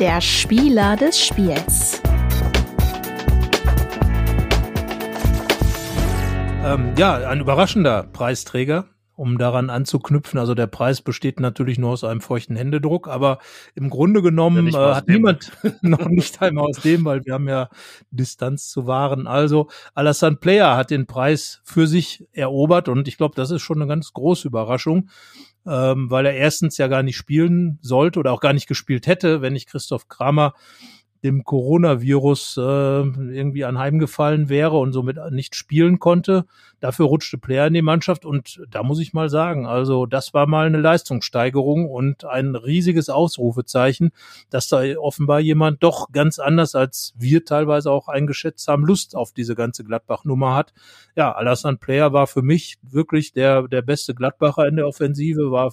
Der 0.00 0.20
Spieler 0.20 0.96
des 0.96 1.24
Spiels. 1.24 2.02
Ähm, 6.64 6.94
ja, 6.96 7.14
ein 7.28 7.40
überraschender 7.40 8.04
Preisträger 8.12 8.86
um 9.22 9.38
daran 9.38 9.70
anzuknüpfen. 9.70 10.40
Also 10.40 10.56
der 10.56 10.66
Preis 10.66 11.00
besteht 11.00 11.38
natürlich 11.38 11.78
nur 11.78 11.90
aus 11.90 12.02
einem 12.02 12.20
feuchten 12.20 12.56
Händedruck, 12.56 13.06
aber 13.06 13.38
im 13.76 13.88
Grunde 13.88 14.20
genommen 14.20 14.66
äh, 14.66 14.72
hat 14.72 15.06
niemand 15.06 15.52
noch 15.80 16.08
nicht 16.08 16.42
einmal 16.42 16.64
aus 16.64 16.80
dem, 16.80 17.04
weil 17.04 17.24
wir 17.24 17.34
haben 17.34 17.48
ja 17.48 17.68
Distanz 18.10 18.68
zu 18.68 18.88
wahren. 18.88 19.28
Also 19.28 19.68
Alassane 19.94 20.38
Player 20.38 20.76
hat 20.76 20.90
den 20.90 21.06
Preis 21.06 21.60
für 21.62 21.86
sich 21.86 22.26
erobert 22.32 22.88
und 22.88 23.06
ich 23.06 23.16
glaube, 23.16 23.36
das 23.36 23.52
ist 23.52 23.62
schon 23.62 23.80
eine 23.80 23.86
ganz 23.86 24.12
große 24.12 24.48
Überraschung. 24.48 25.08
Ähm, 25.64 26.10
weil 26.10 26.26
er 26.26 26.34
erstens 26.34 26.76
ja 26.76 26.88
gar 26.88 27.04
nicht 27.04 27.16
spielen 27.16 27.78
sollte 27.80 28.18
oder 28.18 28.32
auch 28.32 28.40
gar 28.40 28.52
nicht 28.52 28.66
gespielt 28.66 29.06
hätte, 29.06 29.40
wenn 29.42 29.52
nicht 29.52 29.68
Christoph 29.68 30.08
Kramer 30.08 30.54
dem 31.22 31.44
Coronavirus 31.44 32.56
äh, 32.56 32.60
irgendwie 32.60 33.64
anheimgefallen 33.64 34.48
wäre 34.48 34.76
und 34.78 34.92
somit 34.92 35.18
nicht 35.30 35.54
spielen 35.54 36.00
konnte. 36.00 36.46
Dafür 36.80 37.06
rutschte 37.06 37.38
Player 37.38 37.68
in 37.68 37.74
die 37.74 37.82
Mannschaft 37.82 38.24
und 38.24 38.60
da 38.68 38.82
muss 38.82 38.98
ich 38.98 39.12
mal 39.12 39.28
sagen, 39.28 39.66
also 39.66 40.06
das 40.06 40.34
war 40.34 40.48
mal 40.48 40.66
eine 40.66 40.80
Leistungssteigerung 40.80 41.88
und 41.88 42.24
ein 42.24 42.56
riesiges 42.56 43.08
Ausrufezeichen, 43.08 44.10
dass 44.50 44.66
da 44.66 44.82
offenbar 44.98 45.38
jemand 45.38 45.82
doch 45.82 46.10
ganz 46.10 46.40
anders 46.40 46.74
als 46.74 47.14
wir 47.16 47.44
teilweise 47.44 47.90
auch 47.92 48.08
eingeschätzt 48.08 48.66
haben, 48.66 48.84
Lust 48.84 49.14
auf 49.14 49.32
diese 49.32 49.54
ganze 49.54 49.84
Gladbach-Nummer 49.84 50.56
hat. 50.56 50.72
Ja, 51.14 51.32
Alassane 51.32 51.76
Player 51.76 52.12
war 52.12 52.26
für 52.26 52.42
mich 52.42 52.78
wirklich 52.82 53.32
der, 53.32 53.68
der 53.68 53.82
beste 53.82 54.14
Gladbacher 54.14 54.66
in 54.66 54.76
der 54.76 54.88
Offensive, 54.88 55.52
war 55.52 55.72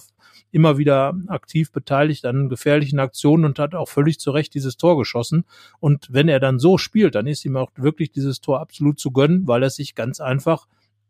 immer 0.52 0.78
wieder 0.78 1.14
aktiv 1.28 1.72
beteiligt 1.72 2.24
an 2.24 2.48
gefährlichen 2.48 2.98
Aktionen 2.98 3.44
und 3.44 3.58
hat 3.58 3.74
auch 3.74 3.88
völlig 3.88 4.18
zu 4.20 4.30
Recht 4.30 4.54
dieses 4.54 4.76
Tor 4.76 4.96
geschossen. 4.98 5.39
Und 5.80 6.08
wenn 6.10 6.28
er 6.28 6.40
dann 6.40 6.58
so 6.58 6.78
spielt, 6.78 7.14
dann 7.14 7.26
ist 7.26 7.44
ihm 7.44 7.56
auch 7.56 7.70
wirklich 7.76 8.10
dieses 8.12 8.40
Tor 8.40 8.60
absolut 8.60 8.98
zu 8.98 9.10
gönnen, 9.10 9.46
weil 9.46 9.62
er 9.62 9.70
sich 9.70 9.94
ganz 9.94 10.20
einfach 10.20 10.66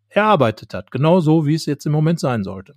erarbeitet 0.09 0.75
hat. 0.75 0.91
Genau 0.91 1.21
so, 1.21 1.47
wie 1.47 1.55
es 1.55 1.67
jetzt 1.67 1.87
im 1.87 1.93
Moment 1.93 2.21
sein 2.21 2.45
sollte. 2.45 2.75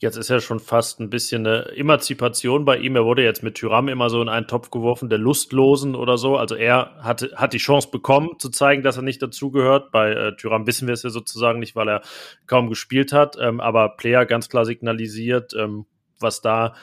Jetzt 0.00 0.16
ist 0.16 0.30
ja 0.30 0.40
schon 0.40 0.60
fast 0.60 1.00
ein 1.00 1.10
bisschen 1.10 1.44
eine 1.44 1.76
Emanzipation 1.76 2.64
bei 2.64 2.76
ihm. 2.76 2.94
Er 2.94 3.04
wurde 3.04 3.24
jetzt 3.24 3.42
mit 3.42 3.56
Tyram 3.56 3.88
immer 3.88 4.10
so 4.10 4.22
in 4.22 4.28
einen 4.28 4.46
Topf 4.46 4.70
geworfen, 4.70 5.08
der 5.08 5.18
Lustlosen 5.18 5.96
oder 5.96 6.16
so. 6.18 6.36
Also 6.36 6.54
er 6.54 6.94
hatte, 7.00 7.32
hat 7.34 7.52
die 7.52 7.58
Chance 7.58 7.88
bekommen, 7.90 8.38
zu 8.38 8.48
zeigen, 8.48 8.84
dass 8.84 8.96
er 8.96 9.02
nicht 9.02 9.20
dazugehört. 9.20 9.90
Bei 9.90 10.12
äh, 10.12 10.36
Tyram 10.36 10.68
wissen 10.68 10.86
wir 10.86 10.94
es 10.94 11.02
ja 11.02 11.10
sozusagen 11.10 11.58
nicht, 11.58 11.74
weil 11.74 11.88
er 11.88 12.02
kaum 12.46 12.68
gespielt 12.68 13.12
hat. 13.12 13.36
Ähm, 13.40 13.60
aber 13.60 13.96
Player 13.96 14.24
ganz 14.24 14.48
klar 14.48 14.64
signalisiert, 14.64 15.52
ähm, 15.58 15.86
was 16.20 16.42
da 16.42 16.74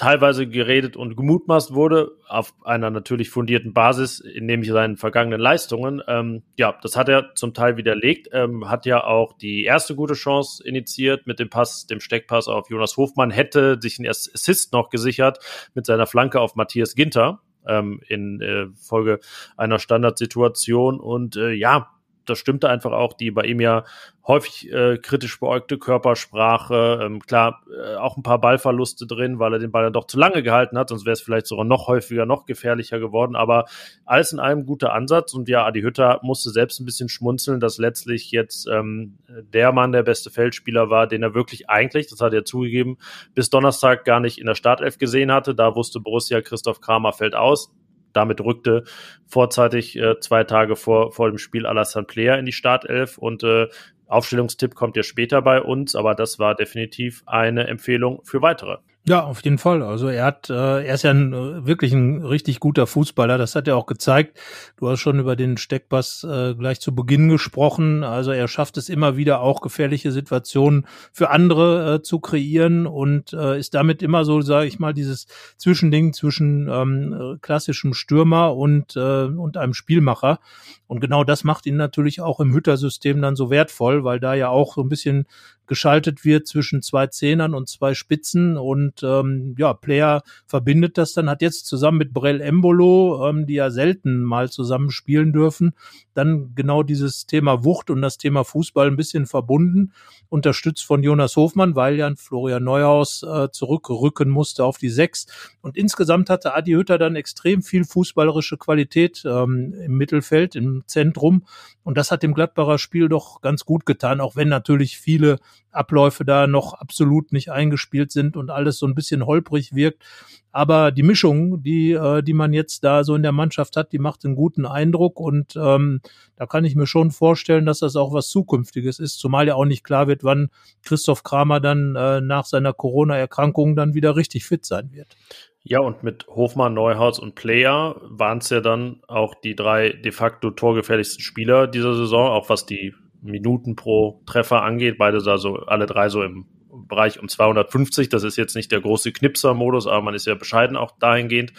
teilweise 0.00 0.48
geredet 0.48 0.96
und 0.96 1.14
gemutmaßt 1.14 1.74
wurde, 1.74 2.12
auf 2.26 2.54
einer 2.64 2.88
natürlich 2.88 3.28
fundierten 3.28 3.74
Basis, 3.74 4.24
nämlich 4.40 4.70
seinen 4.70 4.96
vergangenen 4.96 5.38
Leistungen. 5.38 6.00
Ähm, 6.08 6.42
ja, 6.56 6.74
das 6.80 6.96
hat 6.96 7.10
er 7.10 7.34
zum 7.34 7.52
Teil 7.52 7.76
widerlegt, 7.76 8.30
ähm, 8.32 8.70
hat 8.70 8.86
ja 8.86 9.04
auch 9.04 9.34
die 9.34 9.64
erste 9.64 9.94
gute 9.94 10.14
Chance 10.14 10.66
initiiert 10.66 11.26
mit 11.26 11.38
dem 11.38 11.50
Pass, 11.50 11.86
dem 11.86 12.00
Steckpass 12.00 12.48
auf 12.48 12.70
Jonas 12.70 12.96
Hofmann, 12.96 13.30
hätte 13.30 13.76
sich 13.78 13.98
einen 13.98 14.08
Assist 14.08 14.72
noch 14.72 14.88
gesichert 14.88 15.38
mit 15.74 15.84
seiner 15.84 16.06
Flanke 16.06 16.40
auf 16.40 16.56
Matthias 16.56 16.94
Ginter 16.94 17.42
ähm, 17.66 18.00
in 18.08 18.40
äh, 18.40 18.68
Folge 18.80 19.20
einer 19.58 19.78
Standardsituation. 19.78 20.98
Und 20.98 21.36
äh, 21.36 21.52
ja, 21.52 21.90
das 22.30 22.38
stimmte 22.38 22.68
einfach 22.68 22.92
auch, 22.92 23.12
die 23.12 23.30
bei 23.30 23.42
ihm 23.42 23.60
ja 23.60 23.84
häufig 24.26 24.72
äh, 24.72 24.98
kritisch 24.98 25.40
beäugte 25.40 25.76
Körpersprache. 25.76 27.00
Ähm, 27.02 27.20
klar, 27.20 27.62
äh, 27.70 27.96
auch 27.96 28.16
ein 28.16 28.22
paar 28.22 28.40
Ballverluste 28.40 29.06
drin, 29.06 29.38
weil 29.38 29.54
er 29.54 29.58
den 29.58 29.72
Ball 29.72 29.84
dann 29.84 29.92
doch 29.92 30.06
zu 30.06 30.18
lange 30.18 30.42
gehalten 30.42 30.78
hat, 30.78 30.88
sonst 30.88 31.04
wäre 31.04 31.14
es 31.14 31.20
vielleicht 31.20 31.46
sogar 31.46 31.64
noch 31.64 31.88
häufiger, 31.88 32.26
noch 32.26 32.46
gefährlicher 32.46 33.00
geworden. 33.00 33.34
Aber 33.34 33.64
alles 34.04 34.32
in 34.32 34.38
allem 34.38 34.66
guter 34.66 34.92
Ansatz. 34.92 35.34
Und 35.34 35.48
ja, 35.48 35.64
Adi 35.64 35.82
Hütter 35.82 36.20
musste 36.22 36.50
selbst 36.50 36.80
ein 36.80 36.84
bisschen 36.84 37.08
schmunzeln, 37.08 37.60
dass 37.60 37.78
letztlich 37.78 38.30
jetzt 38.30 38.68
ähm, 38.68 39.18
der 39.28 39.72
Mann 39.72 39.92
der 39.92 40.02
beste 40.02 40.30
Feldspieler 40.30 40.90
war, 40.90 41.06
den 41.06 41.22
er 41.22 41.34
wirklich 41.34 41.68
eigentlich, 41.68 42.06
das 42.06 42.20
hat 42.20 42.32
er 42.32 42.44
zugegeben, 42.44 42.98
bis 43.34 43.50
Donnerstag 43.50 44.04
gar 44.04 44.20
nicht 44.20 44.38
in 44.38 44.46
der 44.46 44.54
Startelf 44.54 44.98
gesehen 44.98 45.32
hatte. 45.32 45.54
Da 45.54 45.74
wusste 45.74 45.98
Borussia, 45.98 46.40
Christoph 46.40 46.80
Kramer 46.80 47.12
fällt 47.12 47.34
aus 47.34 47.72
damit 48.12 48.40
rückte 48.40 48.84
vorzeitig 49.26 49.96
äh, 49.96 50.18
zwei 50.20 50.44
Tage 50.44 50.76
vor, 50.76 51.12
vor 51.12 51.28
dem 51.28 51.38
Spiel 51.38 51.66
Alassane 51.66 52.06
Player 52.06 52.38
in 52.38 52.46
die 52.46 52.52
Startelf 52.52 53.18
und 53.18 53.42
äh, 53.42 53.68
Aufstellungstipp 54.06 54.74
kommt 54.74 54.96
ja 54.96 55.04
später 55.04 55.40
bei 55.40 55.62
uns, 55.62 55.94
aber 55.94 56.14
das 56.14 56.38
war 56.38 56.54
definitiv 56.56 57.22
eine 57.26 57.68
Empfehlung 57.68 58.20
für 58.24 58.42
weitere. 58.42 58.78
Ja, 59.08 59.24
auf 59.24 59.42
jeden 59.42 59.56
Fall. 59.56 59.82
Also 59.82 60.08
er 60.08 60.26
hat, 60.26 60.50
äh, 60.50 60.84
er 60.84 60.94
ist 60.94 61.04
ja 61.04 61.10
ein, 61.10 61.32
äh, 61.32 61.66
wirklich 61.66 61.94
ein 61.94 62.22
richtig 62.22 62.60
guter 62.60 62.86
Fußballer. 62.86 63.38
Das 63.38 63.54
hat 63.54 63.66
er 63.66 63.76
auch 63.76 63.86
gezeigt. 63.86 64.38
Du 64.76 64.90
hast 64.90 65.00
schon 65.00 65.18
über 65.18 65.36
den 65.36 65.56
Steckpass 65.56 66.22
äh, 66.22 66.54
gleich 66.54 66.80
zu 66.80 66.94
Beginn 66.94 67.30
gesprochen. 67.30 68.04
Also 68.04 68.30
er 68.30 68.46
schafft 68.46 68.76
es 68.76 68.90
immer 68.90 69.16
wieder 69.16 69.40
auch 69.40 69.62
gefährliche 69.62 70.12
Situationen 70.12 70.86
für 71.12 71.30
andere 71.30 71.94
äh, 71.94 72.02
zu 72.02 72.20
kreieren 72.20 72.86
und 72.86 73.32
äh, 73.32 73.58
ist 73.58 73.72
damit 73.72 74.02
immer 74.02 74.26
so, 74.26 74.42
sage 74.42 74.66
ich 74.66 74.78
mal, 74.78 74.92
dieses 74.92 75.26
Zwischending 75.56 76.12
zwischen 76.12 76.68
ähm, 76.70 77.38
klassischem 77.40 77.94
Stürmer 77.94 78.54
und 78.54 78.96
äh, 78.96 79.24
und 79.24 79.56
einem 79.56 79.72
Spielmacher. 79.72 80.40
Und 80.86 81.00
genau 81.00 81.24
das 81.24 81.42
macht 81.42 81.64
ihn 81.64 81.76
natürlich 81.76 82.20
auch 82.20 82.38
im 82.38 82.52
Hüttersystem 82.52 83.22
dann 83.22 83.34
so 83.34 83.48
wertvoll, 83.48 84.04
weil 84.04 84.20
da 84.20 84.34
ja 84.34 84.50
auch 84.50 84.74
so 84.74 84.82
ein 84.82 84.88
bisschen 84.90 85.26
geschaltet 85.70 86.24
wird 86.24 86.48
zwischen 86.48 86.82
zwei 86.82 87.06
Zehnern 87.06 87.54
und 87.54 87.68
zwei 87.68 87.94
Spitzen 87.94 88.56
und 88.56 89.04
ähm, 89.04 89.54
ja, 89.56 89.72
Player 89.72 90.24
verbindet 90.44 90.98
das 90.98 91.12
dann, 91.12 91.30
hat 91.30 91.42
jetzt 91.42 91.66
zusammen 91.66 91.98
mit 91.98 92.12
Brell 92.12 92.40
Embolo, 92.40 93.28
ähm, 93.28 93.46
die 93.46 93.54
ja 93.54 93.70
selten 93.70 94.20
mal 94.20 94.50
zusammen 94.50 94.90
spielen 94.90 95.32
dürfen, 95.32 95.74
dann 96.12 96.56
genau 96.56 96.82
dieses 96.82 97.26
Thema 97.26 97.62
Wucht 97.62 97.88
und 97.88 98.02
das 98.02 98.18
Thema 98.18 98.42
Fußball 98.42 98.88
ein 98.88 98.96
bisschen 98.96 99.26
verbunden, 99.26 99.92
unterstützt 100.28 100.84
von 100.84 101.04
Jonas 101.04 101.36
Hofmann, 101.36 101.76
weil 101.76 101.94
ja 101.94 102.12
Florian 102.16 102.64
Neuhaus 102.64 103.22
äh, 103.22 103.48
zurückrücken 103.52 104.28
musste 104.28 104.64
auf 104.64 104.76
die 104.76 104.88
Sechs. 104.88 105.26
Und 105.60 105.76
insgesamt 105.76 106.30
hatte 106.30 106.52
Adi 106.52 106.72
Hütter 106.72 106.98
dann 106.98 107.14
extrem 107.14 107.62
viel 107.62 107.84
fußballerische 107.84 108.56
Qualität 108.56 109.22
ähm, 109.24 109.72
im 109.84 109.96
Mittelfeld, 109.96 110.56
im 110.56 110.82
Zentrum. 110.86 111.44
Und 111.84 111.96
das 111.96 112.10
hat 112.10 112.24
dem 112.24 112.34
Gladbacher 112.34 112.78
Spiel 112.78 113.08
doch 113.08 113.40
ganz 113.40 113.64
gut 113.64 113.86
getan, 113.86 114.20
auch 114.20 114.34
wenn 114.34 114.48
natürlich 114.48 114.98
viele 114.98 115.38
Abläufe 115.72 116.24
da 116.24 116.46
noch 116.46 116.74
absolut 116.74 117.32
nicht 117.32 117.50
eingespielt 117.50 118.10
sind 118.10 118.36
und 118.36 118.50
alles 118.50 118.78
so 118.78 118.86
ein 118.86 118.94
bisschen 118.94 119.24
holprig 119.26 119.74
wirkt. 119.74 120.04
Aber 120.52 120.90
die 120.90 121.04
Mischung, 121.04 121.62
die, 121.62 121.92
äh, 121.92 122.22
die 122.22 122.32
man 122.32 122.52
jetzt 122.52 122.82
da 122.82 123.04
so 123.04 123.14
in 123.14 123.22
der 123.22 123.32
Mannschaft 123.32 123.76
hat, 123.76 123.92
die 123.92 123.98
macht 123.98 124.24
einen 124.24 124.34
guten 124.34 124.66
Eindruck 124.66 125.20
und 125.20 125.54
ähm, 125.56 126.00
da 126.34 126.46
kann 126.46 126.64
ich 126.64 126.74
mir 126.74 126.88
schon 126.88 127.12
vorstellen, 127.12 127.66
dass 127.66 127.78
das 127.78 127.94
auch 127.94 128.12
was 128.12 128.28
Zukünftiges 128.28 128.98
ist, 128.98 129.18
zumal 129.20 129.46
ja 129.46 129.54
auch 129.54 129.64
nicht 129.64 129.84
klar 129.84 130.08
wird, 130.08 130.24
wann 130.24 130.50
Christoph 130.82 131.22
Kramer 131.22 131.60
dann 131.60 131.94
äh, 131.94 132.20
nach 132.20 132.46
seiner 132.46 132.72
Corona-Erkrankung 132.72 133.76
dann 133.76 133.94
wieder 133.94 134.16
richtig 134.16 134.44
fit 134.44 134.64
sein 134.64 134.90
wird. 134.92 135.16
Ja, 135.62 135.80
und 135.80 136.02
mit 136.02 136.26
Hofmann, 136.26 136.74
Neuhaus 136.74 137.18
und 137.18 137.34
Player 137.34 138.00
waren 138.02 138.38
es 138.38 138.48
ja 138.48 138.60
dann 138.60 139.02
auch 139.06 139.34
die 139.34 139.54
drei 139.54 139.90
de 139.90 140.10
facto 140.10 140.50
torgefährlichsten 140.50 141.22
Spieler 141.22 141.66
dieser 141.66 141.94
Saison, 141.94 142.30
auch 142.30 142.48
was 142.48 142.64
die 142.64 142.94
Minuten 143.22 143.76
pro 143.76 144.22
Treffer 144.26 144.62
angeht. 144.62 144.98
Beide 144.98 145.22
da 145.22 145.38
so, 145.38 145.56
alle 145.56 145.86
drei 145.86 146.08
so 146.08 146.22
im 146.22 146.46
Bereich 146.72 147.20
um 147.20 147.28
250. 147.28 148.08
Das 148.08 148.22
ist 148.22 148.36
jetzt 148.36 148.54
nicht 148.54 148.72
der 148.72 148.80
große 148.80 149.12
Knipser-Modus, 149.12 149.86
aber 149.86 150.02
man 150.02 150.14
ist 150.14 150.26
ja 150.26 150.34
bescheiden 150.34 150.76
auch 150.76 150.92
dahingehend 150.98 151.52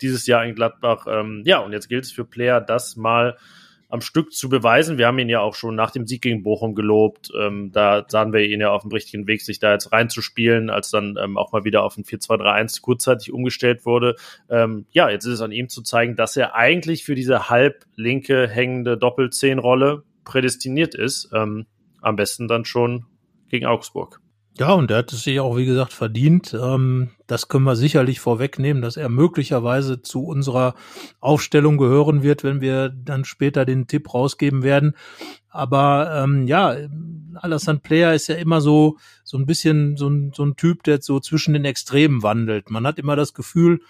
dieses 0.00 0.26
Jahr 0.26 0.44
in 0.44 0.54
Gladbach. 0.54 1.06
Ähm, 1.08 1.42
ja, 1.44 1.58
und 1.58 1.72
jetzt 1.72 1.88
gilt 1.88 2.04
es 2.04 2.12
für 2.12 2.24
Player, 2.24 2.60
das 2.60 2.96
mal 2.96 3.36
am 3.88 4.00
Stück 4.00 4.32
zu 4.32 4.48
beweisen. 4.48 4.98
Wir 4.98 5.06
haben 5.06 5.18
ihn 5.18 5.28
ja 5.28 5.40
auch 5.40 5.54
schon 5.54 5.74
nach 5.74 5.90
dem 5.90 6.06
Sieg 6.06 6.22
gegen 6.22 6.42
Bochum 6.42 6.74
gelobt. 6.74 7.30
Ähm, 7.38 7.70
da 7.72 8.04
sahen 8.08 8.32
wir 8.32 8.40
ihn 8.40 8.60
ja 8.60 8.70
auf 8.70 8.82
dem 8.82 8.90
richtigen 8.90 9.26
Weg, 9.26 9.42
sich 9.42 9.60
da 9.60 9.72
jetzt 9.72 9.92
reinzuspielen, 9.92 10.70
als 10.70 10.90
dann 10.90 11.16
ähm, 11.22 11.36
auch 11.36 11.52
mal 11.52 11.64
wieder 11.64 11.82
auf 11.84 11.96
ein 11.96 12.04
4-2-3-1 12.04 12.80
kurzzeitig 12.80 13.32
umgestellt 13.32 13.86
wurde. 13.86 14.16
Ähm, 14.50 14.86
ja, 14.90 15.08
jetzt 15.08 15.24
ist 15.24 15.34
es 15.34 15.40
an 15.40 15.52
ihm 15.52 15.68
zu 15.68 15.82
zeigen, 15.82 16.16
dass 16.16 16.36
er 16.36 16.54
eigentlich 16.54 17.04
für 17.04 17.14
diese 17.14 17.48
halb 17.48 17.84
linke 17.94 18.48
hängende 18.48 18.98
Doppel-10-Rolle 18.98 20.02
prädestiniert 20.26 20.94
ist. 20.94 21.30
Ähm, 21.32 21.64
am 22.02 22.16
besten 22.16 22.46
dann 22.46 22.66
schon 22.66 23.06
gegen 23.48 23.64
Augsburg. 23.64 24.20
Ja, 24.58 24.72
und 24.72 24.90
er 24.90 24.98
hat 24.98 25.12
es 25.12 25.24
sich 25.24 25.38
auch, 25.38 25.56
wie 25.56 25.66
gesagt, 25.66 25.92
verdient. 25.92 26.54
Ähm, 26.58 27.10
das 27.26 27.48
können 27.48 27.64
wir 27.64 27.76
sicherlich 27.76 28.20
vorwegnehmen, 28.20 28.80
dass 28.80 28.96
er 28.96 29.10
möglicherweise 29.10 30.00
zu 30.00 30.24
unserer 30.24 30.74
Aufstellung 31.20 31.76
gehören 31.76 32.22
wird, 32.22 32.42
wenn 32.42 32.62
wir 32.62 32.88
dann 32.88 33.26
später 33.26 33.66
den 33.66 33.86
Tipp 33.86 34.14
rausgeben 34.14 34.62
werden. 34.62 34.94
Aber 35.50 36.22
ähm, 36.22 36.46
ja, 36.46 36.74
Alassane 37.34 37.80
Player 37.80 38.14
ist 38.14 38.28
ja 38.28 38.36
immer 38.36 38.62
so 38.62 38.96
so 39.24 39.36
ein 39.36 39.44
bisschen 39.44 39.98
so 39.98 40.08
ein, 40.08 40.32
so 40.34 40.44
ein 40.44 40.56
Typ, 40.56 40.84
der 40.84 41.02
so 41.02 41.20
zwischen 41.20 41.52
den 41.52 41.66
Extremen 41.66 42.22
wandelt. 42.22 42.70
Man 42.70 42.86
hat 42.86 42.98
immer 42.98 43.16
das 43.16 43.34
Gefühl, 43.34 43.80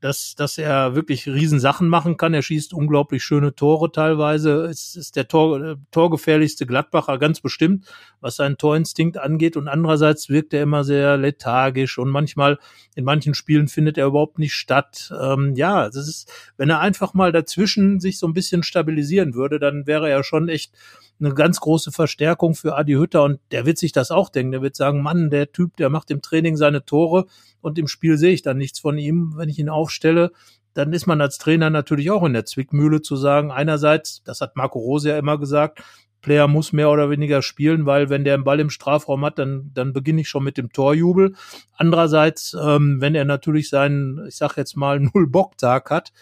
dass, 0.00 0.34
dass 0.34 0.58
er 0.58 0.94
wirklich 0.94 1.26
Riesensachen 1.26 1.88
machen 1.88 2.16
kann. 2.16 2.34
Er 2.34 2.42
schießt 2.42 2.74
unglaublich 2.74 3.24
schöne 3.24 3.54
Tore 3.54 3.90
teilweise. 3.92 4.64
Es 4.64 4.94
ist 4.94 5.16
der 5.16 5.28
Tor, 5.28 5.60
äh, 5.62 5.76
torgefährlichste 5.90 6.66
Gladbacher 6.66 7.18
ganz 7.18 7.40
bestimmt, 7.40 7.86
was 8.20 8.36
seinen 8.36 8.58
Torinstinkt 8.58 9.18
angeht. 9.18 9.56
Und 9.56 9.68
andererseits 9.68 10.28
wirkt 10.28 10.52
er 10.52 10.62
immer 10.62 10.84
sehr 10.84 11.16
lethargisch 11.16 11.98
und 11.98 12.10
manchmal 12.10 12.58
in 12.94 13.04
manchen 13.04 13.34
Spielen 13.34 13.68
findet 13.68 13.96
er 13.98 14.06
überhaupt 14.06 14.38
nicht 14.38 14.54
statt. 14.54 15.12
Ähm, 15.18 15.54
ja, 15.54 15.86
das 15.86 16.08
ist, 16.08 16.30
wenn 16.56 16.70
er 16.70 16.80
einfach 16.80 17.14
mal 17.14 17.32
dazwischen 17.32 17.98
sich 18.00 18.18
so 18.18 18.26
ein 18.26 18.34
bisschen 18.34 18.62
stabilisieren 18.62 19.34
würde, 19.34 19.58
dann 19.58 19.86
wäre 19.86 20.10
er 20.10 20.22
schon 20.22 20.48
echt 20.48 20.72
eine 21.20 21.34
ganz 21.34 21.60
große 21.60 21.92
Verstärkung 21.92 22.54
für 22.54 22.76
Adi 22.76 22.94
Hütter 22.94 23.22
und 23.22 23.40
der 23.50 23.66
wird 23.66 23.78
sich 23.78 23.92
das 23.92 24.10
auch 24.10 24.28
denken. 24.28 24.52
Der 24.52 24.62
wird 24.62 24.76
sagen, 24.76 25.02
Mann, 25.02 25.30
der 25.30 25.52
Typ, 25.52 25.76
der 25.76 25.90
macht 25.90 26.10
im 26.10 26.22
Training 26.22 26.56
seine 26.56 26.84
Tore 26.84 27.26
und 27.60 27.78
im 27.78 27.88
Spiel 27.88 28.18
sehe 28.18 28.32
ich 28.32 28.42
dann 28.42 28.58
nichts 28.58 28.78
von 28.78 28.98
ihm, 28.98 29.34
wenn 29.36 29.48
ich 29.48 29.58
ihn 29.58 29.68
aufstelle. 29.68 30.32
Dann 30.74 30.92
ist 30.92 31.06
man 31.06 31.20
als 31.20 31.38
Trainer 31.38 31.70
natürlich 31.70 32.10
auch 32.10 32.22
in 32.24 32.34
der 32.34 32.44
Zwickmühle 32.44 33.00
zu 33.00 33.16
sagen, 33.16 33.50
einerseits, 33.50 34.22
das 34.24 34.40
hat 34.40 34.56
Marco 34.56 34.78
Rose 34.78 35.08
ja 35.08 35.18
immer 35.18 35.38
gesagt, 35.38 35.82
Player 36.26 36.48
muss 36.48 36.72
mehr 36.72 36.90
oder 36.90 37.08
weniger 37.08 37.40
spielen, 37.40 37.86
weil 37.86 38.10
wenn 38.10 38.24
der 38.24 38.34
einen 38.34 38.42
Ball 38.42 38.58
im 38.58 38.68
Strafraum 38.68 39.24
hat, 39.24 39.38
dann, 39.38 39.70
dann 39.74 39.92
beginne 39.92 40.22
ich 40.22 40.28
schon 40.28 40.42
mit 40.42 40.58
dem 40.58 40.72
Torjubel. 40.72 41.34
Andererseits, 41.76 42.56
ähm, 42.60 43.00
wenn 43.00 43.14
er 43.14 43.24
natürlich 43.24 43.68
seinen, 43.68 44.26
ich 44.26 44.36
sag 44.36 44.56
jetzt 44.56 44.76
mal, 44.76 44.98
Null-Bock-Tag 45.14 45.88
hat, 45.90 46.12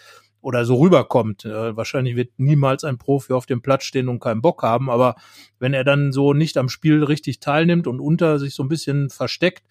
oder 0.45 0.63
so 0.63 0.75
rüberkommt. 0.75 1.43
Äh, 1.43 1.75
wahrscheinlich 1.75 2.15
wird 2.15 2.29
niemals 2.37 2.83
ein 2.83 2.99
Profi 2.99 3.33
auf 3.33 3.47
dem 3.47 3.63
Platz 3.63 3.83
stehen 3.83 4.07
und 4.07 4.19
keinen 4.19 4.43
Bock 4.43 4.61
haben, 4.61 4.91
aber 4.91 5.15
wenn 5.57 5.73
er 5.73 5.83
dann 5.83 6.11
so 6.11 6.33
nicht 6.33 6.55
am 6.57 6.69
Spiel 6.69 7.03
richtig 7.03 7.39
teilnimmt 7.39 7.87
und 7.87 7.99
unter 7.99 8.37
sich 8.37 8.53
so 8.53 8.61
ein 8.61 8.69
bisschen 8.69 9.09
versteckt, 9.09 9.63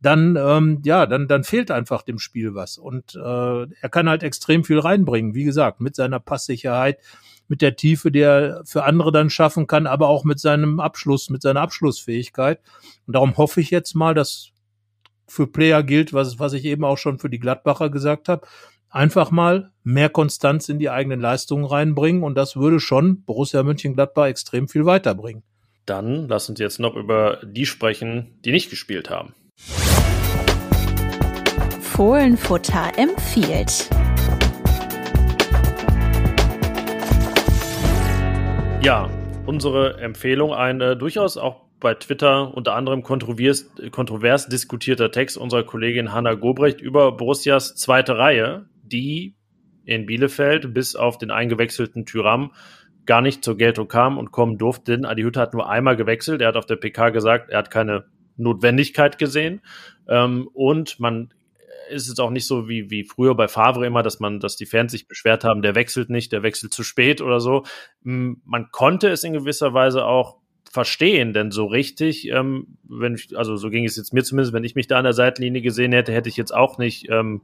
dann 0.00 0.34
ähm, 0.36 0.82
ja, 0.84 1.06
dann 1.06 1.28
dann 1.28 1.44
fehlt 1.44 1.70
einfach 1.70 2.02
dem 2.02 2.18
Spiel 2.18 2.56
was 2.56 2.78
und 2.78 3.14
äh, 3.14 3.18
er 3.80 3.88
kann 3.90 4.08
halt 4.08 4.24
extrem 4.24 4.64
viel 4.64 4.80
reinbringen, 4.80 5.36
wie 5.36 5.44
gesagt, 5.44 5.80
mit 5.80 5.94
seiner 5.94 6.18
Passsicherheit, 6.18 6.98
mit 7.46 7.62
der 7.62 7.76
Tiefe, 7.76 8.10
die 8.10 8.20
er 8.20 8.62
für 8.64 8.82
andere 8.84 9.12
dann 9.12 9.30
schaffen 9.30 9.68
kann, 9.68 9.86
aber 9.86 10.08
auch 10.08 10.24
mit 10.24 10.40
seinem 10.40 10.80
Abschluss, 10.80 11.30
mit 11.30 11.42
seiner 11.42 11.60
Abschlussfähigkeit 11.60 12.60
und 13.06 13.14
darum 13.14 13.36
hoffe 13.36 13.60
ich 13.60 13.70
jetzt 13.70 13.94
mal, 13.94 14.14
dass 14.14 14.50
für 15.28 15.46
Player 15.46 15.84
gilt, 15.84 16.12
was 16.12 16.40
was 16.40 16.54
ich 16.54 16.64
eben 16.64 16.84
auch 16.84 16.98
schon 16.98 17.20
für 17.20 17.30
die 17.30 17.38
Gladbacher 17.38 17.88
gesagt 17.88 18.28
habe, 18.28 18.46
einfach 18.90 19.30
mal 19.30 19.70
mehr 19.82 20.08
Konstanz 20.08 20.68
in 20.68 20.78
die 20.78 20.90
eigenen 20.90 21.20
Leistungen 21.20 21.64
reinbringen 21.64 22.22
und 22.22 22.34
das 22.36 22.56
würde 22.56 22.80
schon 22.80 23.22
Borussia 23.24 23.62
Mönchengladbach 23.62 24.26
extrem 24.26 24.68
viel 24.68 24.86
weiterbringen. 24.86 25.42
Dann 25.86 26.28
lass 26.28 26.48
uns 26.48 26.58
jetzt 26.60 26.80
noch 26.80 26.94
über 26.96 27.40
die 27.44 27.66
sprechen, 27.66 28.38
die 28.44 28.52
nicht 28.52 28.70
gespielt 28.70 29.10
haben. 29.10 29.34
Fohlenfutter 31.80 32.92
empfiehlt. 32.96 33.90
Ja, 38.82 39.10
unsere 39.46 39.98
Empfehlung, 40.00 40.52
eine 40.52 40.96
durchaus 40.96 41.36
auch 41.36 41.68
bei 41.80 41.94
Twitter 41.94 42.54
unter 42.54 42.74
anderem 42.74 43.02
kontrovers, 43.02 43.70
kontrovers 43.90 44.48
diskutierter 44.48 45.10
Text 45.10 45.36
unserer 45.36 45.64
Kollegin 45.64 46.12
Hanna 46.12 46.34
Gobrecht 46.34 46.80
über 46.80 47.12
Borussias 47.12 47.74
zweite 47.74 48.18
Reihe, 48.18 48.66
die 48.88 49.34
in 49.84 50.06
Bielefeld 50.06 50.74
bis 50.74 50.96
auf 50.96 51.18
den 51.18 51.30
eingewechselten 51.30 52.04
Tyram 52.04 52.52
gar 53.06 53.22
nicht 53.22 53.42
zur 53.42 53.56
Geltung 53.56 53.88
kam 53.88 54.18
und 54.18 54.32
kommen 54.32 54.58
durfte. 54.58 54.92
Denn 54.92 55.06
Adi 55.06 55.22
Hütte 55.22 55.40
hat 55.40 55.54
nur 55.54 55.68
einmal 55.68 55.96
gewechselt. 55.96 56.42
Er 56.42 56.48
hat 56.48 56.56
auf 56.56 56.66
der 56.66 56.76
PK 56.76 57.08
gesagt, 57.08 57.50
er 57.50 57.58
hat 57.58 57.70
keine 57.70 58.04
Notwendigkeit 58.36 59.18
gesehen. 59.18 59.62
Ähm, 60.08 60.48
und 60.52 61.00
man 61.00 61.32
ist 61.90 62.08
es 62.08 62.18
auch 62.18 62.30
nicht 62.30 62.46
so 62.46 62.68
wie, 62.68 62.90
wie 62.90 63.04
früher 63.04 63.34
bei 63.34 63.48
Favre 63.48 63.86
immer, 63.86 64.02
dass 64.02 64.20
man, 64.20 64.40
dass 64.40 64.56
die 64.56 64.66
Fans 64.66 64.92
sich 64.92 65.08
beschwert 65.08 65.42
haben, 65.42 65.62
der 65.62 65.74
wechselt 65.74 66.10
nicht, 66.10 66.32
der 66.32 66.42
wechselt 66.42 66.74
zu 66.74 66.82
spät 66.82 67.22
oder 67.22 67.40
so. 67.40 67.64
Man 68.02 68.70
konnte 68.70 69.08
es 69.08 69.24
in 69.24 69.32
gewisser 69.32 69.72
Weise 69.72 70.04
auch 70.04 70.36
verstehen, 70.70 71.32
denn 71.32 71.50
so 71.50 71.64
richtig, 71.64 72.28
ähm, 72.28 72.76
wenn 72.82 73.14
ich, 73.14 73.36
also 73.36 73.56
so 73.56 73.70
ging 73.70 73.86
es 73.86 73.96
jetzt 73.96 74.12
mir 74.12 74.22
zumindest, 74.22 74.52
wenn 74.52 74.64
ich 74.64 74.74
mich 74.74 74.86
da 74.86 74.98
an 74.98 75.04
der 75.04 75.14
Seitenlinie 75.14 75.62
gesehen 75.62 75.92
hätte, 75.92 76.12
hätte 76.12 76.28
ich 76.28 76.36
jetzt 76.36 76.54
auch 76.54 76.76
nicht 76.76 77.08
ähm, 77.08 77.42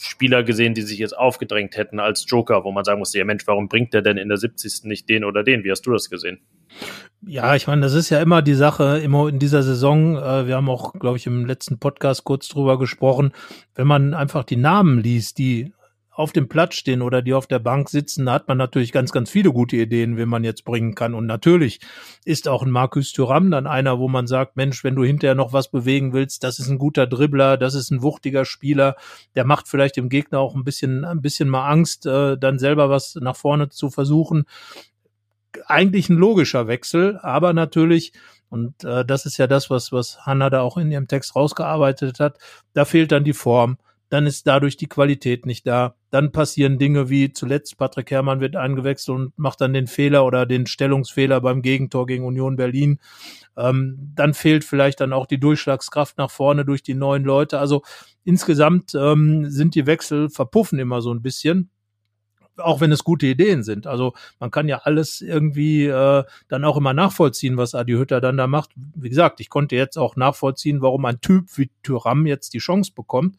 Spieler 0.00 0.42
gesehen, 0.42 0.74
die 0.74 0.82
sich 0.82 0.98
jetzt 0.98 1.16
aufgedrängt 1.16 1.76
hätten 1.76 2.00
als 2.00 2.24
Joker, 2.28 2.64
wo 2.64 2.72
man 2.72 2.84
sagen 2.84 2.98
musste, 2.98 3.18
ja 3.18 3.24
Mensch, 3.24 3.46
warum 3.46 3.68
bringt 3.68 3.94
der 3.94 4.02
denn 4.02 4.16
in 4.16 4.28
der 4.28 4.38
70. 4.38 4.84
nicht 4.84 5.08
den 5.08 5.24
oder 5.24 5.44
den? 5.44 5.64
Wie 5.64 5.70
hast 5.70 5.82
du 5.82 5.92
das 5.92 6.10
gesehen? 6.10 6.40
Ja, 7.26 7.54
ich 7.56 7.66
meine, 7.66 7.82
das 7.82 7.94
ist 7.94 8.10
ja 8.10 8.20
immer 8.20 8.42
die 8.42 8.54
Sache, 8.54 8.98
immer 8.98 9.28
in 9.28 9.38
dieser 9.38 9.62
Saison, 9.62 10.16
äh, 10.16 10.46
wir 10.46 10.56
haben 10.56 10.68
auch, 10.68 10.92
glaube 10.92 11.16
ich, 11.16 11.26
im 11.26 11.46
letzten 11.46 11.78
Podcast 11.78 12.24
kurz 12.24 12.48
drüber 12.48 12.78
gesprochen, 12.78 13.32
wenn 13.74 13.86
man 13.86 14.14
einfach 14.14 14.44
die 14.44 14.56
Namen 14.56 15.00
liest, 15.00 15.38
die 15.38 15.72
auf 16.18 16.32
dem 16.32 16.48
Platz 16.48 16.74
stehen 16.74 17.00
oder 17.00 17.22
die 17.22 17.32
auf 17.32 17.46
der 17.46 17.60
Bank 17.60 17.88
sitzen, 17.88 18.26
da 18.26 18.32
hat 18.32 18.48
man 18.48 18.58
natürlich 18.58 18.90
ganz, 18.90 19.12
ganz 19.12 19.30
viele 19.30 19.52
gute 19.52 19.76
Ideen, 19.76 20.16
wie 20.16 20.26
man 20.26 20.42
jetzt 20.42 20.64
bringen 20.64 20.96
kann. 20.96 21.14
Und 21.14 21.26
natürlich 21.26 21.78
ist 22.24 22.48
auch 22.48 22.64
ein 22.64 22.72
Markus 22.72 23.12
Thuram 23.12 23.52
dann 23.52 23.68
einer, 23.68 24.00
wo 24.00 24.08
man 24.08 24.26
sagt, 24.26 24.56
Mensch, 24.56 24.82
wenn 24.82 24.96
du 24.96 25.04
hinterher 25.04 25.36
noch 25.36 25.52
was 25.52 25.70
bewegen 25.70 26.12
willst, 26.12 26.42
das 26.42 26.58
ist 26.58 26.68
ein 26.68 26.78
guter 26.78 27.06
Dribbler, 27.06 27.56
das 27.56 27.74
ist 27.74 27.92
ein 27.92 28.02
wuchtiger 28.02 28.44
Spieler, 28.44 28.96
der 29.36 29.44
macht 29.44 29.68
vielleicht 29.68 29.96
dem 29.96 30.08
Gegner 30.08 30.40
auch 30.40 30.56
ein 30.56 30.64
bisschen, 30.64 31.04
ein 31.04 31.22
bisschen 31.22 31.48
mal 31.48 31.68
Angst, 31.68 32.04
äh, 32.04 32.36
dann 32.36 32.58
selber 32.58 32.90
was 32.90 33.14
nach 33.14 33.36
vorne 33.36 33.68
zu 33.68 33.88
versuchen. 33.88 34.44
Eigentlich 35.66 36.08
ein 36.08 36.16
logischer 36.16 36.66
Wechsel, 36.66 37.20
aber 37.22 37.52
natürlich 37.52 38.12
und 38.50 38.82
äh, 38.82 39.04
das 39.04 39.24
ist 39.24 39.36
ja 39.36 39.46
das, 39.46 39.70
was, 39.70 39.92
was 39.92 40.26
Hanna 40.26 40.50
da 40.50 40.62
auch 40.62 40.78
in 40.78 40.90
ihrem 40.90 41.06
Text 41.06 41.36
rausgearbeitet 41.36 42.18
hat. 42.18 42.38
Da 42.72 42.86
fehlt 42.86 43.12
dann 43.12 43.22
die 43.22 43.34
Form 43.34 43.76
dann 44.08 44.26
ist 44.26 44.46
dadurch 44.46 44.76
die 44.76 44.88
Qualität 44.88 45.44
nicht 45.44 45.66
da. 45.66 45.94
Dann 46.10 46.32
passieren 46.32 46.78
Dinge 46.78 47.10
wie 47.10 47.32
zuletzt 47.32 47.76
Patrick 47.76 48.10
Herrmann 48.10 48.40
wird 48.40 48.56
eingewechselt 48.56 49.16
und 49.16 49.38
macht 49.38 49.60
dann 49.60 49.74
den 49.74 49.86
Fehler 49.86 50.24
oder 50.24 50.46
den 50.46 50.66
Stellungsfehler 50.66 51.40
beim 51.40 51.60
Gegentor 51.60 52.06
gegen 52.06 52.24
Union 52.24 52.56
Berlin. 52.56 52.98
Ähm, 53.56 54.12
dann 54.14 54.32
fehlt 54.32 54.64
vielleicht 54.64 55.00
dann 55.00 55.12
auch 55.12 55.26
die 55.26 55.40
Durchschlagskraft 55.40 56.16
nach 56.16 56.30
vorne 56.30 56.64
durch 56.64 56.82
die 56.82 56.94
neuen 56.94 57.24
Leute. 57.24 57.58
Also 57.58 57.82
insgesamt 58.24 58.94
ähm, 58.94 59.50
sind 59.50 59.74
die 59.74 59.86
Wechsel 59.86 60.30
verpuffen 60.30 60.78
immer 60.78 61.02
so 61.02 61.12
ein 61.12 61.22
bisschen 61.22 61.70
auch 62.56 62.80
wenn 62.80 62.90
es 62.90 63.04
gute 63.04 63.26
Ideen 63.26 63.62
sind. 63.62 63.86
Also 63.86 64.14
man 64.40 64.50
kann 64.50 64.66
ja 64.66 64.78
alles 64.78 65.20
irgendwie 65.20 65.86
äh, 65.86 66.24
dann 66.48 66.64
auch 66.64 66.76
immer 66.76 66.92
nachvollziehen, 66.92 67.56
was 67.56 67.76
Adi 67.76 67.92
Hütter 67.92 68.20
dann 68.20 68.36
da 68.36 68.48
macht. 68.48 68.70
Wie 68.74 69.08
gesagt, 69.08 69.38
ich 69.38 69.48
konnte 69.48 69.76
jetzt 69.76 69.96
auch 69.96 70.16
nachvollziehen, 70.16 70.82
warum 70.82 71.04
ein 71.04 71.20
Typ 71.20 71.56
wie 71.56 71.70
Tyram 71.84 72.26
jetzt 72.26 72.54
die 72.54 72.58
Chance 72.58 72.90
bekommt 72.96 73.36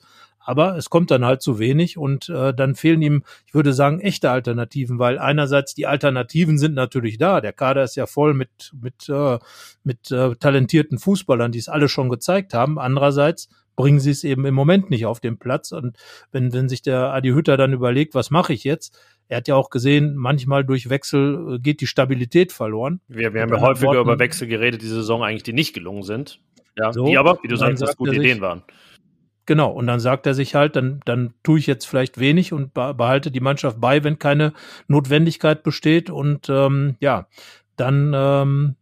aber 0.50 0.76
es 0.78 0.90
kommt 0.90 1.12
dann 1.12 1.24
halt 1.24 1.44
zu 1.44 1.60
wenig 1.60 1.96
und 1.96 2.28
äh, 2.28 2.56
dann 2.56 2.74
fehlen 2.74 3.04
ihm, 3.04 3.24
ich 3.46 3.54
würde 3.54 3.72
sagen, 3.72 4.00
echte 4.00 4.32
Alternativen, 4.32 4.98
weil 4.98 5.20
einerseits 5.20 5.76
die 5.76 5.86
Alternativen 5.86 6.58
sind 6.58 6.74
natürlich 6.74 7.20
da. 7.20 7.40
Der 7.40 7.54
Kader 7.54 7.84
ist 7.84 7.96
ja 7.96 8.08
voll 8.08 8.34
mit 8.34 8.74
mit 8.82 9.08
äh, 9.10 9.38
mit 9.84 10.10
äh, 10.10 10.36
talentierten 10.38 10.98
Fußballern, 10.98 11.52
die 11.52 11.60
es 11.60 11.70
alle 11.70 11.88
schon 11.88 12.10
gezeigt 12.10 12.56
haben. 12.56 12.80
Andererseits 12.80 13.48
bringen 13.76 14.00
sie 14.00 14.10
es 14.10 14.24
eben 14.24 14.44
im 14.46 14.56
Moment 14.56 14.90
nicht 14.90 15.06
auf 15.06 15.20
den 15.20 15.38
Platz 15.38 15.72
und 15.72 15.98
wenn 16.32 16.52
wenn 16.52 16.68
sich 16.68 16.82
der 16.82 17.14
Adi 17.14 17.30
Hütter 17.30 17.56
dann 17.56 17.72
überlegt, 17.72 18.16
was 18.16 18.32
mache 18.32 18.52
ich 18.52 18.64
jetzt? 18.64 19.00
Er 19.28 19.38
hat 19.38 19.48
ja 19.48 19.54
auch 19.54 19.70
gesehen, 19.70 20.16
manchmal 20.16 20.66
durch 20.66 20.90
Wechsel 20.90 21.58
äh, 21.58 21.60
geht 21.60 21.80
die 21.80 21.86
Stabilität 21.86 22.52
verloren. 22.52 23.02
Wir, 23.08 23.36
wir 23.36 23.44
haben 23.44 23.54
ja 23.54 23.62
häufiger 23.62 23.90
Worten, 23.90 24.02
über 24.02 24.18
Wechsel 24.18 24.48
geredet, 24.48 24.82
die 24.82 24.88
Saison 24.88 25.22
eigentlich, 25.22 25.44
die 25.44 25.54
nicht 25.54 25.76
gelungen 25.76 26.02
sind. 26.02 26.42
Ja, 26.76 26.92
so, 26.92 27.06
die 27.06 27.20
aber, 27.20 27.38
wie 27.44 27.48
du 27.48 27.56
sagst, 27.56 27.98
gute 27.98 28.16
Ideen 28.16 28.42
waren. 28.42 28.64
Genau, 29.50 29.72
und 29.72 29.88
dann 29.88 30.00
sagt 30.00 30.28
er 30.28 30.36
sich 30.36 30.54
halt, 30.54 30.76
dann, 30.76 31.00
dann 31.06 31.34
tue 31.42 31.58
ich 31.58 31.66
jetzt 31.66 31.86
vielleicht 31.86 32.20
wenig 32.20 32.54
und 32.54 32.76
behalte 32.76 33.32
die 33.32 33.40
Mannschaft 33.40 33.82
bei, 33.82 34.04
wenn 34.04 34.20
keine 34.20 34.54
Notwendigkeit 34.88 35.64
besteht. 35.64 36.12
Und 36.12 36.50
ähm, 36.50 36.98
ja, 37.00 37.26
dann 37.76 38.14
ähm, 38.16 38.76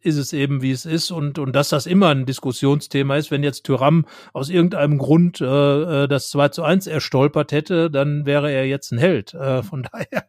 ist 0.00 0.16
es 0.16 0.32
eben, 0.32 0.60
wie 0.60 0.72
es 0.72 0.86
ist. 0.86 1.12
Und, 1.12 1.38
und 1.38 1.54
dass 1.54 1.68
das 1.68 1.86
immer 1.86 2.08
ein 2.08 2.26
Diskussionsthema 2.26 3.14
ist, 3.14 3.30
wenn 3.30 3.44
jetzt 3.44 3.62
Tyram 3.62 4.06
aus 4.32 4.50
irgendeinem 4.50 4.98
Grund 4.98 5.40
äh, 5.40 5.44
äh 5.44 6.08
das 6.08 6.30
2 6.30 6.48
zu 6.48 6.64
1 6.64 6.88
erstolpert 6.88 7.52
hätte, 7.52 7.88
dann 7.88 8.26
wäre 8.26 8.50
er 8.50 8.66
jetzt 8.66 8.90
ein 8.90 8.98
Held. 8.98 9.34
Äh, 9.34 9.62
von 9.62 9.86
daher, 9.92 10.24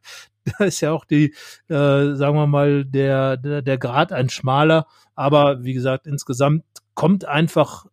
da 0.46 0.66
ist 0.66 0.82
ja 0.82 0.92
auch 0.92 1.04
die, 1.04 1.34
äh, 1.68 2.14
sagen 2.14 2.36
wir 2.36 2.46
mal, 2.46 2.86
der, 2.86 3.38
der, 3.38 3.64
der 3.64 3.80
Grad 3.80 4.14
ein 4.14 4.30
schmaler. 4.30 4.86
Aber 5.16 5.64
wie 5.64 5.74
gesagt, 5.74 6.06
insgesamt 6.06 6.64
kommt 6.94 7.26
einfach 7.26 7.88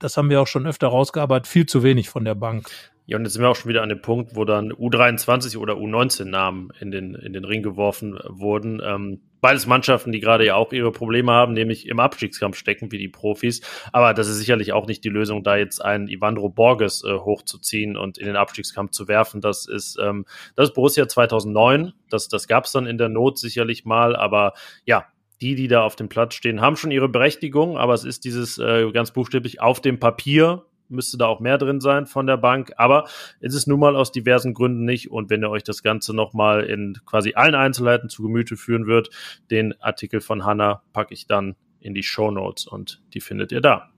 das 0.00 0.16
haben 0.16 0.30
wir 0.30 0.40
auch 0.40 0.46
schon 0.46 0.66
öfter 0.66 0.88
rausgearbeitet, 0.88 1.46
viel 1.46 1.66
zu 1.66 1.82
wenig 1.82 2.08
von 2.08 2.24
der 2.24 2.34
Bank. 2.34 2.68
Ja, 3.06 3.16
und 3.16 3.24
jetzt 3.24 3.32
sind 3.32 3.42
wir 3.42 3.48
auch 3.48 3.56
schon 3.56 3.68
wieder 3.68 3.82
an 3.82 3.88
dem 3.88 4.02
Punkt, 4.02 4.36
wo 4.36 4.44
dann 4.44 4.72
U23 4.72 5.56
oder 5.56 5.74
U19-Namen 5.74 6.72
in 6.78 6.92
den, 6.92 7.14
in 7.16 7.32
den 7.32 7.44
Ring 7.44 7.62
geworfen 7.62 8.18
wurden. 8.28 8.80
Ähm, 8.84 9.20
beides 9.40 9.66
Mannschaften, 9.66 10.12
die 10.12 10.20
gerade 10.20 10.46
ja 10.46 10.54
auch 10.54 10.72
ihre 10.72 10.92
Probleme 10.92 11.32
haben, 11.32 11.52
nämlich 11.52 11.88
im 11.88 11.98
Abstiegskampf 11.98 12.56
stecken, 12.56 12.92
wie 12.92 12.98
die 12.98 13.08
Profis. 13.08 13.62
Aber 13.92 14.14
das 14.14 14.28
ist 14.28 14.38
sicherlich 14.38 14.72
auch 14.72 14.86
nicht 14.86 15.02
die 15.02 15.08
Lösung, 15.08 15.42
da 15.42 15.56
jetzt 15.56 15.84
einen 15.84 16.06
Ivandro 16.06 16.50
Borges 16.50 17.02
äh, 17.02 17.12
hochzuziehen 17.12 17.96
und 17.96 18.16
in 18.16 18.26
den 18.26 18.36
Abstiegskampf 18.36 18.92
zu 18.92 19.08
werfen. 19.08 19.40
Das 19.40 19.66
ist, 19.66 19.98
ähm, 20.00 20.24
das 20.54 20.68
ist 20.68 20.74
Borussia 20.74 21.08
2009. 21.08 21.92
Das, 22.10 22.28
das 22.28 22.46
gab 22.46 22.66
es 22.66 22.72
dann 22.72 22.86
in 22.86 22.96
der 22.96 23.08
Not 23.08 23.38
sicherlich 23.38 23.84
mal. 23.84 24.14
Aber 24.14 24.52
ja, 24.84 25.06
die, 25.40 25.54
die 25.54 25.68
da 25.68 25.82
auf 25.82 25.96
dem 25.96 26.08
Platz 26.08 26.34
stehen, 26.34 26.60
haben 26.60 26.76
schon 26.76 26.90
ihre 26.90 27.08
Berechtigung, 27.08 27.78
aber 27.78 27.94
es 27.94 28.04
ist 28.04 28.24
dieses 28.24 28.58
äh, 28.58 28.90
ganz 28.92 29.10
buchstäblich 29.10 29.60
auf 29.60 29.80
dem 29.80 29.98
Papier 29.98 30.64
müsste 30.90 31.16
da 31.16 31.26
auch 31.26 31.40
mehr 31.40 31.58
drin 31.58 31.80
sein 31.80 32.06
von 32.06 32.26
der 32.26 32.36
Bank, 32.36 32.72
aber 32.76 33.08
es 33.40 33.54
ist 33.54 33.66
nun 33.66 33.80
mal 33.80 33.96
aus 33.96 34.12
diversen 34.12 34.54
Gründen 34.54 34.84
nicht 34.84 35.10
und 35.10 35.30
wenn 35.30 35.42
ihr 35.42 35.50
euch 35.50 35.62
das 35.62 35.82
Ganze 35.82 36.14
nochmal 36.14 36.64
in 36.64 36.98
quasi 37.06 37.34
allen 37.34 37.54
Einzelheiten 37.54 38.08
zu 38.08 38.22
Gemüte 38.22 38.56
führen 38.56 38.86
wird, 38.86 39.10
den 39.50 39.80
Artikel 39.80 40.20
von 40.20 40.44
Hanna 40.44 40.82
packe 40.92 41.14
ich 41.14 41.26
dann 41.26 41.56
in 41.80 41.94
die 41.94 42.02
Show 42.02 42.30
Notes 42.30 42.66
und 42.66 43.02
die 43.14 43.20
findet 43.20 43.52
ihr 43.52 43.60
da. 43.60 43.90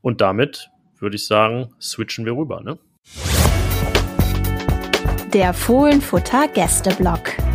Und 0.00 0.20
damit 0.20 0.70
würde 0.98 1.16
ich 1.16 1.26
sagen, 1.26 1.74
switchen 1.80 2.24
wir 2.24 2.36
rüber, 2.36 2.62
ne? 2.62 2.78
Der 5.34 5.54
Fohlenfutter 5.54 6.48
Gästeblock. 6.48 7.51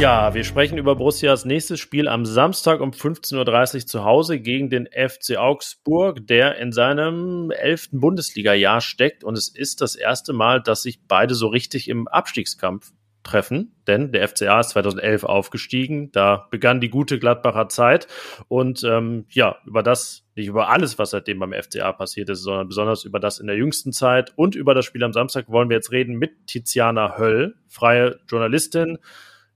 Ja, 0.00 0.32
wir 0.32 0.44
sprechen 0.44 0.78
über 0.78 0.96
Borussias 0.96 1.44
nächstes 1.44 1.78
Spiel 1.78 2.08
am 2.08 2.24
Samstag 2.24 2.80
um 2.80 2.92
15.30 2.92 3.74
Uhr 3.74 3.86
zu 3.86 4.02
Hause 4.02 4.40
gegen 4.40 4.70
den 4.70 4.86
FC 4.86 5.36
Augsburg, 5.36 6.26
der 6.26 6.56
in 6.56 6.72
seinem 6.72 7.50
elften 7.50 8.00
Bundesliga-Jahr 8.00 8.80
steckt. 8.80 9.24
Und 9.24 9.36
es 9.36 9.50
ist 9.54 9.82
das 9.82 9.96
erste 9.96 10.32
Mal, 10.32 10.62
dass 10.62 10.84
sich 10.84 11.06
beide 11.06 11.34
so 11.34 11.48
richtig 11.48 11.86
im 11.86 12.08
Abstiegskampf 12.08 12.92
treffen, 13.22 13.76
denn 13.86 14.10
der 14.10 14.26
FCA 14.26 14.60
ist 14.60 14.70
2011 14.70 15.24
aufgestiegen, 15.24 16.10
da 16.12 16.48
begann 16.50 16.80
die 16.80 16.88
gute 16.88 17.18
Gladbacher 17.18 17.68
Zeit. 17.68 18.06
Und 18.48 18.82
ähm, 18.84 19.26
ja, 19.28 19.58
über 19.66 19.82
das, 19.82 20.24
nicht 20.34 20.46
über 20.46 20.70
alles, 20.70 20.98
was 20.98 21.10
seitdem 21.10 21.40
beim 21.40 21.52
FCA 21.52 21.92
passiert 21.92 22.30
ist, 22.30 22.40
sondern 22.40 22.68
besonders 22.68 23.04
über 23.04 23.20
das 23.20 23.38
in 23.38 23.48
der 23.48 23.56
jüngsten 23.56 23.92
Zeit 23.92 24.32
und 24.34 24.54
über 24.54 24.72
das 24.72 24.86
Spiel 24.86 25.04
am 25.04 25.12
Samstag 25.12 25.50
wollen 25.50 25.68
wir 25.68 25.76
jetzt 25.76 25.92
reden 25.92 26.16
mit 26.16 26.46
Tiziana 26.46 27.18
Höll, 27.18 27.56
freie 27.68 28.18
Journalistin, 28.26 28.96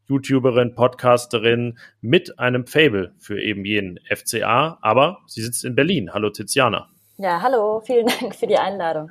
YouTuberin, 0.09 0.75
Podcasterin 0.75 1.79
mit 2.01 2.39
einem 2.39 2.67
Fable 2.67 3.15
für 3.19 3.41
eben 3.41 3.65
jeden 3.65 3.99
FCA, 4.09 4.79
aber 4.83 5.19
sie 5.27 5.43
sitzt 5.43 5.65
in 5.65 5.75
Berlin. 5.75 6.13
Hallo 6.13 6.31
Tiziana. 6.31 6.89
Ja, 7.17 7.41
hallo, 7.43 7.81
vielen 7.81 8.07
Dank 8.07 8.35
für 8.35 8.47
die 8.47 8.59
Einladung. 8.59 9.11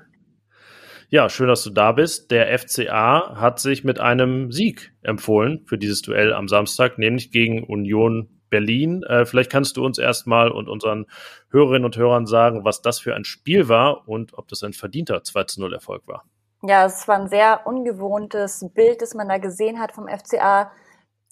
Ja, 1.10 1.30
schön, 1.30 1.48
dass 1.48 1.64
du 1.64 1.70
da 1.70 1.92
bist. 1.92 2.32
Der 2.32 2.58
FCA 2.58 3.36
hat 3.40 3.60
sich 3.60 3.84
mit 3.84 4.00
einem 4.00 4.52
Sieg 4.52 4.94
empfohlen 5.04 5.64
für 5.66 5.78
dieses 5.78 6.02
Duell 6.02 6.34
am 6.34 6.48
Samstag, 6.48 6.98
nämlich 6.98 7.32
gegen 7.32 7.64
Union 7.64 8.30
Berlin. 8.50 9.04
Äh, 9.04 9.26
vielleicht 9.26 9.52
kannst 9.52 9.78
du 9.78 9.86
uns 9.86 9.98
erstmal 9.98 10.52
und 10.52 10.70
unseren 10.70 11.06
Hörerinnen 11.50 11.86
und 11.86 11.98
Hörern 11.98 12.26
sagen, 12.26 12.66
was 12.66 12.82
das 12.82 13.00
für 13.00 13.16
ein 13.16 13.26
Spiel 13.26 13.68
war 13.68 14.08
und 14.08 14.34
ob 14.38 14.48
das 14.48 14.64
ein 14.64 14.74
verdienter 14.74 15.24
2 15.24 15.46
0 15.58 15.74
Erfolg 15.74 16.08
war. 16.08 16.24
Ja, 16.66 16.86
es 16.86 17.10
war 17.10 17.20
ein 17.20 17.28
sehr 17.28 17.68
ungewohntes 17.68 18.66
Bild, 18.74 19.02
das 19.02 19.14
man 19.14 19.28
da 19.28 19.38
gesehen 19.38 19.82
hat 19.82 19.92
vom 19.92 20.08
FCA 20.08 20.72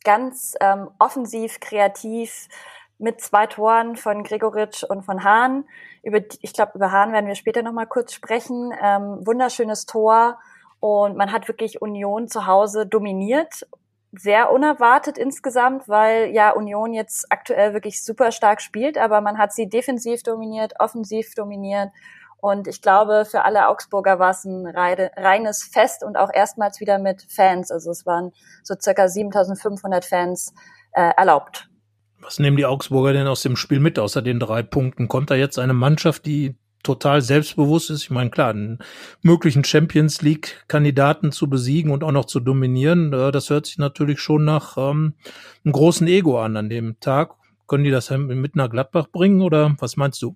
ganz 0.03 0.55
ähm, 0.59 0.89
offensiv, 0.99 1.61
kreativ 1.61 2.49
mit 2.97 3.21
zwei 3.21 3.47
Toren 3.47 3.95
von 3.95 4.23
Gregoritsch 4.23 4.83
und 4.83 5.03
von 5.03 5.23
Hahn. 5.23 5.63
Über, 6.03 6.19
ich 6.41 6.51
glaube, 6.51 6.73
über 6.75 6.91
Hahn 6.91 7.13
werden 7.13 7.27
wir 7.27 7.35
später 7.35 7.63
nochmal 7.63 7.87
kurz 7.87 8.11
sprechen. 8.13 8.73
Ähm, 8.81 9.25
wunderschönes 9.25 9.85
Tor 9.85 10.37
und 10.81 11.15
man 11.15 11.31
hat 11.31 11.47
wirklich 11.47 11.81
Union 11.81 12.27
zu 12.27 12.45
Hause 12.45 12.85
dominiert. 12.85 13.65
Sehr 14.11 14.51
unerwartet 14.51 15.17
insgesamt, 15.17 15.87
weil 15.87 16.31
ja 16.31 16.51
Union 16.51 16.93
jetzt 16.93 17.31
aktuell 17.31 17.73
wirklich 17.73 18.03
super 18.03 18.33
stark 18.33 18.61
spielt, 18.61 18.97
aber 18.97 19.21
man 19.21 19.37
hat 19.37 19.53
sie 19.53 19.69
defensiv 19.69 20.23
dominiert, 20.23 20.73
offensiv 20.79 21.35
dominiert 21.35 21.89
und 22.41 22.67
ich 22.67 22.81
glaube, 22.81 23.25
für 23.29 23.45
alle 23.45 23.69
Augsburger 23.69 24.17
war 24.17 24.31
es 24.31 24.45
ein 24.45 24.65
reines 24.65 25.63
Fest 25.63 26.03
und 26.03 26.17
auch 26.17 26.31
erstmals 26.33 26.79
wieder 26.79 26.97
mit 26.97 27.27
Fans. 27.29 27.69
Also 27.69 27.91
es 27.91 28.05
waren 28.07 28.31
so 28.63 28.73
circa 28.81 29.07
7500 29.07 30.03
Fans 30.03 30.51
äh, 30.93 31.11
erlaubt. 31.15 31.69
Was 32.19 32.39
nehmen 32.39 32.57
die 32.57 32.65
Augsburger 32.65 33.13
denn 33.13 33.27
aus 33.27 33.43
dem 33.43 33.55
Spiel 33.55 33.79
mit, 33.79 33.99
außer 33.99 34.23
den 34.23 34.39
drei 34.39 34.63
Punkten? 34.63 35.07
Kommt 35.07 35.29
da 35.29 35.35
jetzt 35.35 35.59
eine 35.59 35.73
Mannschaft, 35.73 36.25
die 36.25 36.55
total 36.81 37.21
selbstbewusst 37.21 37.91
ist? 37.91 38.03
Ich 38.03 38.09
meine, 38.09 38.31
klar, 38.31 38.49
einen 38.49 38.79
möglichen 39.21 39.63
Champions 39.63 40.23
League-Kandidaten 40.23 41.31
zu 41.31 41.47
besiegen 41.47 41.91
und 41.91 42.03
auch 42.03 42.11
noch 42.11 42.25
zu 42.25 42.39
dominieren, 42.39 43.13
äh, 43.13 43.31
das 43.31 43.51
hört 43.51 43.67
sich 43.67 43.77
natürlich 43.77 44.19
schon 44.19 44.45
nach 44.45 44.77
ähm, 44.77 45.13
einem 45.63 45.73
großen 45.73 46.07
Ego 46.07 46.41
an 46.41 46.57
an 46.57 46.69
dem 46.69 46.99
Tag. 46.99 47.35
Können 47.67 47.83
die 47.83 47.91
das 47.91 48.09
mit 48.09 48.55
nach 48.55 48.69
Gladbach 48.71 49.07
bringen 49.11 49.41
oder 49.41 49.75
was 49.79 49.95
meinst 49.95 50.23
du? 50.23 50.35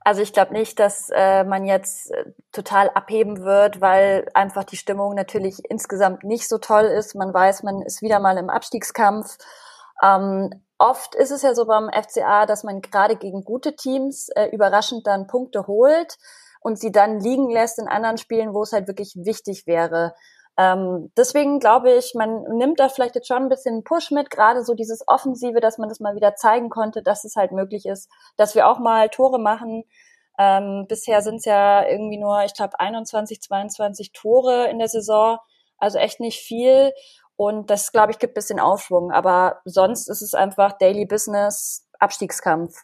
Also 0.00 0.22
ich 0.22 0.32
glaube 0.32 0.52
nicht, 0.52 0.78
dass 0.78 1.10
äh, 1.12 1.44
man 1.44 1.64
jetzt 1.64 2.10
äh, 2.12 2.24
total 2.52 2.88
abheben 2.90 3.42
wird, 3.42 3.80
weil 3.80 4.28
einfach 4.34 4.64
die 4.64 4.76
Stimmung 4.76 5.14
natürlich 5.14 5.58
insgesamt 5.68 6.24
nicht 6.24 6.48
so 6.48 6.58
toll 6.58 6.84
ist. 6.84 7.14
Man 7.14 7.34
weiß, 7.34 7.62
man 7.62 7.82
ist 7.82 8.00
wieder 8.00 8.20
mal 8.20 8.38
im 8.38 8.48
Abstiegskampf. 8.48 9.36
Ähm, 10.02 10.50
oft 10.78 11.14
ist 11.14 11.30
es 11.30 11.42
ja 11.42 11.54
so 11.54 11.66
beim 11.66 11.90
FCA, 11.90 12.46
dass 12.46 12.64
man 12.64 12.80
gerade 12.80 13.16
gegen 13.16 13.44
gute 13.44 13.74
Teams 13.76 14.28
äh, 14.30 14.46
überraschend 14.46 15.06
dann 15.06 15.26
Punkte 15.26 15.66
holt 15.66 16.16
und 16.60 16.78
sie 16.78 16.92
dann 16.92 17.20
liegen 17.20 17.50
lässt 17.50 17.78
in 17.78 17.88
anderen 17.88 18.18
Spielen, 18.18 18.54
wo 18.54 18.62
es 18.62 18.72
halt 18.72 18.88
wirklich 18.88 19.14
wichtig 19.16 19.66
wäre. 19.66 20.14
Ähm, 20.58 21.12
deswegen 21.16 21.60
glaube 21.60 21.92
ich, 21.92 22.14
man 22.14 22.42
nimmt 22.56 22.80
da 22.80 22.88
vielleicht 22.88 23.14
jetzt 23.14 23.28
schon 23.28 23.44
ein 23.44 23.48
bisschen 23.48 23.84
Push 23.84 24.10
mit, 24.10 24.28
gerade 24.28 24.64
so 24.64 24.74
dieses 24.74 25.06
Offensive, 25.06 25.60
dass 25.60 25.78
man 25.78 25.88
das 25.88 26.00
mal 26.00 26.16
wieder 26.16 26.34
zeigen 26.34 26.68
konnte, 26.68 27.00
dass 27.00 27.24
es 27.24 27.36
halt 27.36 27.52
möglich 27.52 27.86
ist, 27.86 28.10
dass 28.36 28.56
wir 28.56 28.66
auch 28.68 28.80
mal 28.80 29.08
Tore 29.08 29.38
machen. 29.38 29.84
Ähm, 30.36 30.86
bisher 30.88 31.22
sind 31.22 31.36
es 31.36 31.44
ja 31.44 31.86
irgendwie 31.86 32.18
nur, 32.18 32.42
ich 32.44 32.54
glaube, 32.54 32.80
21, 32.80 33.40
22 33.40 34.12
Tore 34.12 34.66
in 34.68 34.78
der 34.80 34.88
Saison, 34.88 35.38
also 35.78 35.98
echt 35.98 36.18
nicht 36.18 36.40
viel. 36.40 36.92
Und 37.36 37.70
das, 37.70 37.92
glaube 37.92 38.10
ich, 38.10 38.18
gibt 38.18 38.34
bisschen 38.34 38.58
Aufschwung. 38.58 39.12
Aber 39.12 39.60
sonst 39.64 40.08
ist 40.08 40.22
es 40.22 40.34
einfach 40.34 40.72
Daily 40.78 41.06
Business, 41.06 41.88
Abstiegskampf. 42.00 42.82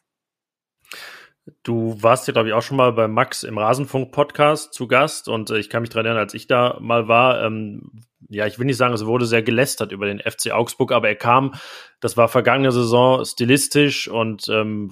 Du 1.62 1.96
warst 2.00 2.26
ja, 2.26 2.32
glaube 2.32 2.48
ich, 2.48 2.54
auch 2.54 2.62
schon 2.62 2.78
mal 2.78 2.92
bei 2.92 3.06
Max 3.06 3.42
im 3.42 3.58
Rasenfunk-Podcast 3.58 4.72
zu 4.72 4.86
Gast 4.86 5.28
und 5.28 5.50
äh, 5.50 5.58
ich 5.58 5.68
kann 5.68 5.82
mich 5.82 5.90
daran 5.90 6.06
erinnern, 6.06 6.22
als 6.22 6.32
ich 6.32 6.46
da 6.46 6.78
mal 6.80 7.06
war, 7.06 7.44
ähm, 7.44 7.90
ja, 8.30 8.46
ich 8.46 8.58
will 8.58 8.64
nicht 8.64 8.78
sagen, 8.78 8.94
es 8.94 9.04
wurde 9.04 9.26
sehr 9.26 9.42
gelästert 9.42 9.92
über 9.92 10.06
den 10.06 10.20
FC 10.20 10.52
Augsburg, 10.52 10.92
aber 10.92 11.08
er 11.08 11.16
kam, 11.16 11.54
das 12.00 12.16
war 12.16 12.28
vergangene 12.28 12.72
Saison 12.72 13.24
stilistisch 13.26 14.08
und 14.08 14.48
ähm, 14.48 14.90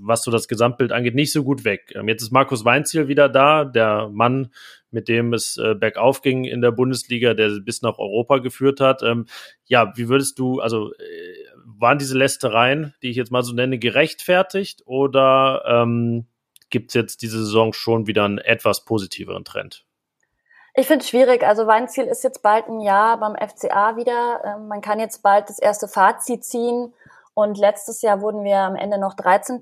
was 0.00 0.22
so 0.24 0.30
das 0.30 0.48
Gesamtbild 0.48 0.90
angeht, 0.90 1.14
nicht 1.14 1.32
so 1.32 1.44
gut 1.44 1.64
weg. 1.64 1.92
Ähm, 1.94 2.08
jetzt 2.08 2.22
ist 2.22 2.32
Markus 2.32 2.64
Weinziel 2.64 3.08
wieder 3.08 3.28
da, 3.28 3.64
der 3.64 4.08
Mann, 4.08 4.52
mit 4.90 5.08
dem 5.08 5.32
es 5.32 5.56
äh, 5.56 5.74
bergauf 5.74 6.22
ging 6.22 6.44
in 6.44 6.60
der 6.60 6.72
Bundesliga, 6.72 7.34
der 7.34 7.60
bis 7.60 7.82
nach 7.82 7.98
Europa 7.98 8.38
geführt 8.38 8.80
hat. 8.80 9.02
Ähm, 9.02 9.26
ja, 9.66 9.92
wie 9.96 10.08
würdest 10.08 10.38
du, 10.38 10.60
also 10.60 10.92
äh, 10.94 11.51
waren 11.64 11.98
diese 11.98 12.16
Lästereien, 12.16 12.94
die 13.02 13.10
ich 13.10 13.16
jetzt 13.16 13.32
mal 13.32 13.42
so 13.42 13.54
nenne, 13.54 13.78
gerechtfertigt 13.78 14.82
oder 14.86 15.62
ähm, 15.66 16.26
gibt 16.70 16.90
es 16.90 16.94
jetzt 16.94 17.22
diese 17.22 17.38
Saison 17.38 17.72
schon 17.72 18.06
wieder 18.06 18.24
einen 18.24 18.38
etwas 18.38 18.84
positiveren 18.84 19.44
Trend? 19.44 19.84
Ich 20.74 20.86
finde 20.86 21.02
es 21.02 21.10
schwierig. 21.10 21.44
Also 21.44 21.66
Weinziel 21.66 22.04
ist 22.04 22.24
jetzt 22.24 22.42
bald 22.42 22.66
ein 22.66 22.80
Jahr 22.80 23.18
beim 23.20 23.36
FCA 23.36 23.96
wieder. 23.96 24.42
Ähm, 24.44 24.68
man 24.68 24.80
kann 24.80 24.98
jetzt 24.98 25.22
bald 25.22 25.48
das 25.48 25.58
erste 25.58 25.86
Fazit 25.86 26.44
ziehen. 26.44 26.94
Und 27.34 27.58
letztes 27.58 28.02
Jahr 28.02 28.20
wurden 28.20 28.44
wir 28.44 28.58
am 28.58 28.76
Ende 28.76 28.98
noch 28.98 29.14
13. 29.14 29.60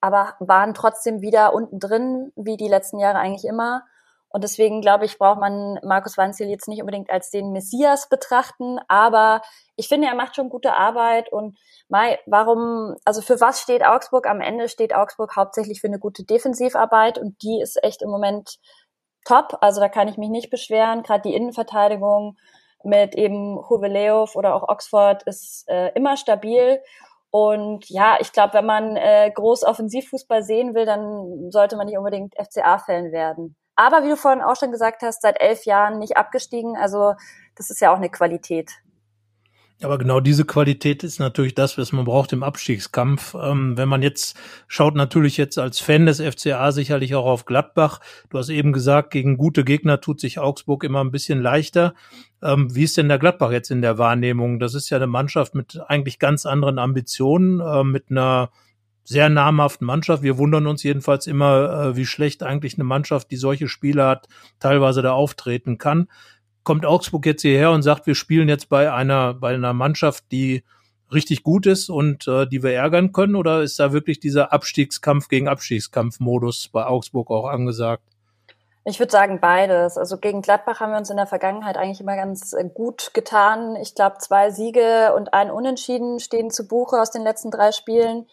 aber 0.00 0.34
waren 0.38 0.74
trotzdem 0.74 1.20
wieder 1.20 1.52
unten 1.52 1.78
drin, 1.78 2.32
wie 2.36 2.56
die 2.56 2.68
letzten 2.68 2.98
Jahre 2.98 3.18
eigentlich 3.18 3.44
immer. 3.44 3.84
Und 4.30 4.44
deswegen 4.44 4.80
glaube 4.80 5.04
ich, 5.04 5.18
braucht 5.18 5.40
man 5.40 5.78
Markus 5.82 6.16
Wanzel 6.16 6.48
jetzt 6.48 6.68
nicht 6.68 6.80
unbedingt 6.80 7.10
als 7.10 7.30
den 7.30 7.52
Messias 7.52 8.08
betrachten, 8.08 8.78
aber 8.88 9.42
ich 9.76 9.88
finde, 9.88 10.06
er 10.06 10.14
macht 10.14 10.36
schon 10.36 10.48
gute 10.48 10.76
Arbeit 10.76 11.32
und 11.32 11.58
Mai, 11.88 12.20
warum, 12.26 12.94
also 13.04 13.20
für 13.20 13.40
was 13.40 13.60
steht 13.60 13.84
Augsburg? 13.84 14.28
Am 14.28 14.40
Ende 14.40 14.68
steht 14.68 14.94
Augsburg 14.94 15.34
hauptsächlich 15.34 15.80
für 15.80 15.88
eine 15.88 15.98
gute 15.98 16.24
Defensivarbeit 16.24 17.18
und 17.18 17.42
die 17.42 17.60
ist 17.60 17.82
echt 17.82 18.02
im 18.02 18.10
Moment 18.10 18.58
top. 19.24 19.58
Also 19.60 19.80
da 19.80 19.88
kann 19.88 20.06
ich 20.06 20.16
mich 20.16 20.30
nicht 20.30 20.50
beschweren. 20.50 21.02
Gerade 21.02 21.22
die 21.22 21.34
Innenverteidigung 21.34 22.36
mit 22.84 23.14
eben 23.16 23.58
Huveleov 23.68 24.36
oder 24.36 24.54
auch 24.54 24.68
Oxford 24.68 25.24
ist 25.24 25.68
äh, 25.68 25.88
immer 25.94 26.16
stabil. 26.16 26.80
Und 27.30 27.88
ja, 27.88 28.18
ich 28.20 28.32
glaube, 28.32 28.54
wenn 28.54 28.66
man 28.66 28.96
äh, 28.96 29.30
groß 29.34 29.64
Offensivfußball 29.64 30.42
sehen 30.42 30.74
will, 30.74 30.86
dann 30.86 31.50
sollte 31.50 31.76
man 31.76 31.86
nicht 31.86 31.98
unbedingt 31.98 32.34
FCA-Fan 32.36 33.12
werden. 33.12 33.56
Aber 33.76 34.04
wie 34.04 34.08
du 34.08 34.16
vorhin 34.16 34.42
auch 34.42 34.56
schon 34.56 34.70
gesagt 34.70 35.02
hast, 35.02 35.22
seit 35.22 35.40
elf 35.40 35.64
Jahren 35.64 35.98
nicht 35.98 36.16
abgestiegen. 36.16 36.76
Also 36.76 37.14
das 37.54 37.70
ist 37.70 37.80
ja 37.80 37.92
auch 37.92 37.96
eine 37.96 38.10
Qualität. 38.10 38.70
Aber 39.82 39.96
genau 39.96 40.20
diese 40.20 40.44
Qualität 40.44 41.02
ist 41.04 41.20
natürlich 41.20 41.54
das, 41.54 41.78
was 41.78 41.92
man 41.92 42.04
braucht 42.04 42.32
im 42.32 42.42
Abstiegskampf. 42.42 43.34
Ähm, 43.34 43.78
wenn 43.78 43.88
man 43.88 44.02
jetzt 44.02 44.36
schaut, 44.68 44.94
natürlich 44.94 45.38
jetzt 45.38 45.58
als 45.58 45.80
Fan 45.80 46.04
des 46.04 46.20
FCA 46.20 46.70
sicherlich 46.72 47.14
auch 47.14 47.24
auf 47.24 47.46
Gladbach. 47.46 48.00
Du 48.28 48.38
hast 48.38 48.50
eben 48.50 48.72
gesagt, 48.72 49.10
gegen 49.10 49.38
gute 49.38 49.64
Gegner 49.64 50.00
tut 50.00 50.20
sich 50.20 50.38
Augsburg 50.38 50.84
immer 50.84 51.02
ein 51.02 51.10
bisschen 51.10 51.40
leichter. 51.40 51.94
Ähm, 52.42 52.74
wie 52.74 52.84
ist 52.84 52.98
denn 52.98 53.08
der 53.08 53.18
Gladbach 53.18 53.52
jetzt 53.52 53.70
in 53.70 53.80
der 53.80 53.96
Wahrnehmung? 53.96 54.58
Das 54.58 54.74
ist 54.74 54.90
ja 54.90 54.98
eine 54.98 55.06
Mannschaft 55.06 55.54
mit 55.54 55.80
eigentlich 55.86 56.18
ganz 56.18 56.44
anderen 56.44 56.78
Ambitionen, 56.78 57.60
äh, 57.60 57.82
mit 57.82 58.10
einer 58.10 58.50
sehr 59.10 59.28
namhaften 59.28 59.88
Mannschaft. 59.88 60.22
Wir 60.22 60.38
wundern 60.38 60.68
uns 60.68 60.84
jedenfalls 60.84 61.26
immer, 61.26 61.88
äh, 61.88 61.96
wie 61.96 62.06
schlecht 62.06 62.44
eigentlich 62.44 62.74
eine 62.74 62.84
Mannschaft, 62.84 63.32
die 63.32 63.36
solche 63.36 63.66
Spiele 63.66 64.06
hat, 64.06 64.28
teilweise 64.60 65.02
da 65.02 65.14
auftreten 65.14 65.78
kann. 65.78 66.06
Kommt 66.62 66.86
Augsburg 66.86 67.26
jetzt 67.26 67.42
hierher 67.42 67.72
und 67.72 67.82
sagt, 67.82 68.06
wir 68.06 68.14
spielen 68.14 68.48
jetzt 68.48 68.68
bei 68.68 68.92
einer, 68.92 69.34
bei 69.34 69.52
einer 69.52 69.72
Mannschaft, 69.72 70.30
die 70.30 70.62
richtig 71.12 71.42
gut 71.42 71.66
ist 71.66 71.90
und 71.90 72.28
äh, 72.28 72.46
die 72.46 72.62
wir 72.62 72.72
ärgern 72.72 73.10
können? 73.10 73.34
Oder 73.34 73.62
ist 73.62 73.80
da 73.80 73.92
wirklich 73.92 74.20
dieser 74.20 74.52
Abstiegskampf 74.52 75.26
gegen 75.26 75.48
Abstiegskampf-Modus 75.48 76.68
bei 76.68 76.86
Augsburg 76.86 77.32
auch 77.32 77.48
angesagt? 77.48 78.04
Ich 78.84 79.00
würde 79.00 79.10
sagen 79.10 79.40
beides. 79.40 79.98
Also 79.98 80.18
gegen 80.18 80.40
Gladbach 80.40 80.78
haben 80.78 80.92
wir 80.92 80.98
uns 80.98 81.10
in 81.10 81.16
der 81.16 81.26
Vergangenheit 81.26 81.76
eigentlich 81.76 82.00
immer 82.00 82.14
ganz 82.14 82.52
äh, 82.52 82.64
gut 82.72 83.10
getan. 83.12 83.74
Ich 83.74 83.96
glaube, 83.96 84.18
zwei 84.18 84.52
Siege 84.52 85.14
und 85.16 85.34
ein 85.34 85.50
Unentschieden 85.50 86.20
stehen 86.20 86.52
zu 86.52 86.68
Buche 86.68 87.00
aus 87.00 87.10
den 87.10 87.24
letzten 87.24 87.50
drei 87.50 87.72
Spielen. 87.72 88.26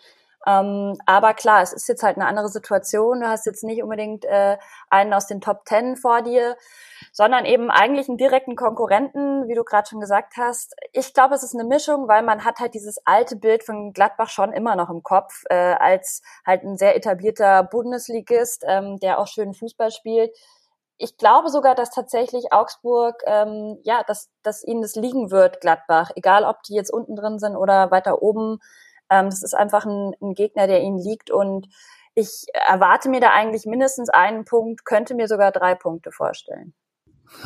Ähm, 0.46 0.98
aber 1.06 1.34
klar, 1.34 1.62
es 1.62 1.74
ist 1.74 1.88
jetzt 1.88 2.04
halt 2.04 2.18
eine 2.18 2.28
andere 2.28 2.50
Situation. 2.50 3.22
Du 3.22 3.28
hast 3.28 3.46
jetzt 3.46 3.64
nicht 3.64 3.84
unbedingt 3.84 4.24
äh, 4.26 4.58
einen 4.90 5.14
aus 5.14 5.28
den 5.28 5.42
Top 5.42 5.66
Ten 5.66 5.98
vor 5.98 6.22
dir, 6.22 6.56
sondern 7.12 7.46
eben 7.46 7.72
eigentlich 7.72 8.08
einen 8.08 8.18
direkten 8.18 8.56
Konkurrenten, 8.56 9.48
wie 9.48 9.56
du 9.56 9.64
gerade 9.64 9.90
schon 9.90 10.00
gesagt 10.00 10.34
hast. 10.38 10.76
Ich 10.94 11.14
glaube, 11.14 11.36
es 11.36 11.44
ist 11.44 11.56
eine 11.56 11.64
Mischung, 11.64 12.08
weil 12.08 12.24
man 12.24 12.46
hat 12.46 12.60
halt 12.60 12.76
dieses 12.76 12.98
alte 13.06 13.36
Bild 13.36 13.64
von 13.64 13.94
Gladbach 13.94 14.30
schon 14.30 14.54
immer 14.54 14.76
noch 14.76 14.90
im 14.90 15.04
Kopf, 15.04 15.44
äh, 15.50 15.56
als 15.56 16.22
halt 16.46 16.64
ein 16.64 16.78
sehr 16.78 16.96
etablierter 16.96 17.64
Bundesligist, 17.64 18.64
ähm, 18.68 19.00
der 19.00 19.20
auch 19.20 19.28
schön 19.28 19.54
Fußball 19.54 19.92
spielt. 19.92 20.32
Ich 21.00 21.18
glaube 21.18 21.50
sogar, 21.50 21.76
dass 21.76 21.92
tatsächlich 21.92 22.52
Augsburg, 22.52 23.22
ähm, 23.26 23.80
ja, 23.84 24.04
dass, 24.08 24.30
dass 24.44 24.64
ihnen 24.64 24.82
das 24.82 24.96
liegen 24.96 25.30
wird, 25.30 25.62
Gladbach, 25.62 26.12
egal 26.16 26.44
ob 26.44 26.64
die 26.64 26.74
jetzt 26.74 26.92
unten 26.92 27.16
drin 27.16 27.38
sind 27.38 27.56
oder 27.56 27.92
weiter 27.92 28.22
oben 28.22 28.60
ähm, 29.10 29.26
das 29.26 29.44
ist 29.44 29.54
einfach 29.54 29.86
ein, 29.86 30.14
ein 30.22 30.34
Gegner, 30.34 30.68
der 30.68 30.82
ihnen 30.82 30.98
liegt 31.00 31.32
und 31.32 31.68
ich 32.16 32.46
erwarte 32.68 33.10
mir 33.10 33.22
da 33.22 33.30
eigentlich 33.30 33.66
mindestens 33.66 34.10
einen 34.10 34.44
Punkt, 34.44 34.86
könnte 34.86 35.14
mir 35.14 35.28
sogar 35.28 35.52
drei 35.52 35.76
Punkte 35.76 36.12
vorstellen. 36.12 36.74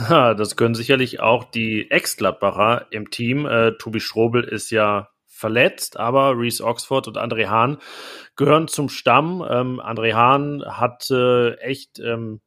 Ha, 0.07 0.33
das 0.33 0.55
können 0.55 0.75
sicherlich 0.75 1.19
auch 1.19 1.43
die 1.43 1.89
Ex-Gladbacher 1.89 2.87
im 2.91 3.09
Team. 3.09 3.45
Äh, 3.45 3.73
Tobi 3.73 3.99
Strobel 3.99 4.43
ist 4.43 4.69
ja 4.69 5.09
verletzt, 5.25 5.97
aber 5.97 6.37
Reese 6.37 6.63
Oxford 6.63 7.07
und 7.07 7.17
André 7.17 7.47
Hahn 7.47 7.79
gehören 8.35 8.67
zum 8.67 8.89
Stamm. 8.89 9.45
Ähm, 9.49 9.81
André 9.81 10.13
Hahn 10.13 10.63
hat 10.65 11.09
äh, 11.09 11.55
echt 11.55 11.99
ähm, 11.99 12.41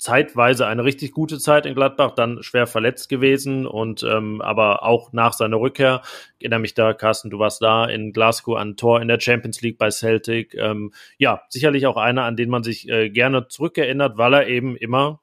zeitweise 0.00 0.66
eine 0.66 0.82
richtig 0.82 1.12
gute 1.12 1.38
Zeit 1.38 1.66
in 1.66 1.74
Gladbach, 1.74 2.12
dann 2.12 2.42
schwer 2.42 2.66
verletzt 2.66 3.10
gewesen 3.10 3.66
und 3.66 4.02
ähm, 4.02 4.40
aber 4.40 4.82
auch 4.82 5.12
nach 5.12 5.34
seiner 5.34 5.60
Rückkehr, 5.60 6.00
ich 6.38 6.44
erinnere 6.44 6.60
mich 6.60 6.72
da, 6.72 6.94
Carsten, 6.94 7.28
du 7.28 7.38
warst 7.38 7.60
da 7.60 7.84
in 7.84 8.14
Glasgow 8.14 8.56
an 8.56 8.78
Tor 8.78 9.02
in 9.02 9.08
der 9.08 9.20
Champions 9.20 9.60
League 9.60 9.76
bei 9.76 9.90
Celtic. 9.90 10.54
Ähm, 10.54 10.92
ja, 11.18 11.42
sicherlich 11.50 11.86
auch 11.86 11.98
einer, 11.98 12.24
an 12.24 12.36
den 12.36 12.48
man 12.48 12.62
sich 12.62 12.88
äh, 12.88 13.10
gerne 13.10 13.48
zurückerinnert, 13.48 14.16
weil 14.16 14.32
er 14.32 14.48
eben 14.48 14.74
immer 14.74 15.20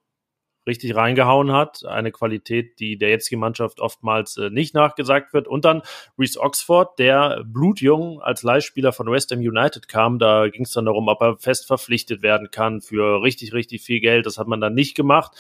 richtig 0.68 0.96
reingehauen 0.96 1.52
hat. 1.52 1.86
Eine 1.86 2.12
Qualität, 2.12 2.80
die 2.80 2.98
der 2.98 3.10
jetzigen 3.10 3.40
Mannschaft 3.40 3.80
oftmals 3.80 4.38
äh, 4.38 4.50
nicht 4.50 4.76
nachgesagt 4.76 5.34
wird. 5.34 5.48
Und 5.48 5.66
dann 5.66 5.82
Reese 6.18 6.40
Oxford, 6.40 7.00
der 7.00 7.44
blutjung 7.46 8.22
als 8.22 8.44
Leihspieler 8.44 8.94
von 8.94 9.10
West 9.10 9.32
Ham 9.32 9.40
United 9.40 9.88
kam. 9.88 10.20
Da 10.20 10.50
ging 10.50 10.64
es 10.64 10.72
dann 10.72 10.86
darum, 10.86 11.08
ob 11.08 11.22
er 11.22 11.38
fest 11.38 11.66
verpflichtet 11.66 12.22
werden 12.22 12.52
kann 12.52 12.82
für 12.82 13.24
richtig, 13.24 13.54
richtig 13.54 13.82
viel 13.82 14.00
Geld. 14.00 14.26
Das 14.26 14.38
hat 14.38 14.48
man 14.48 14.62
dann 14.62 14.74
nicht 14.74 14.96
gemacht. 14.96 15.32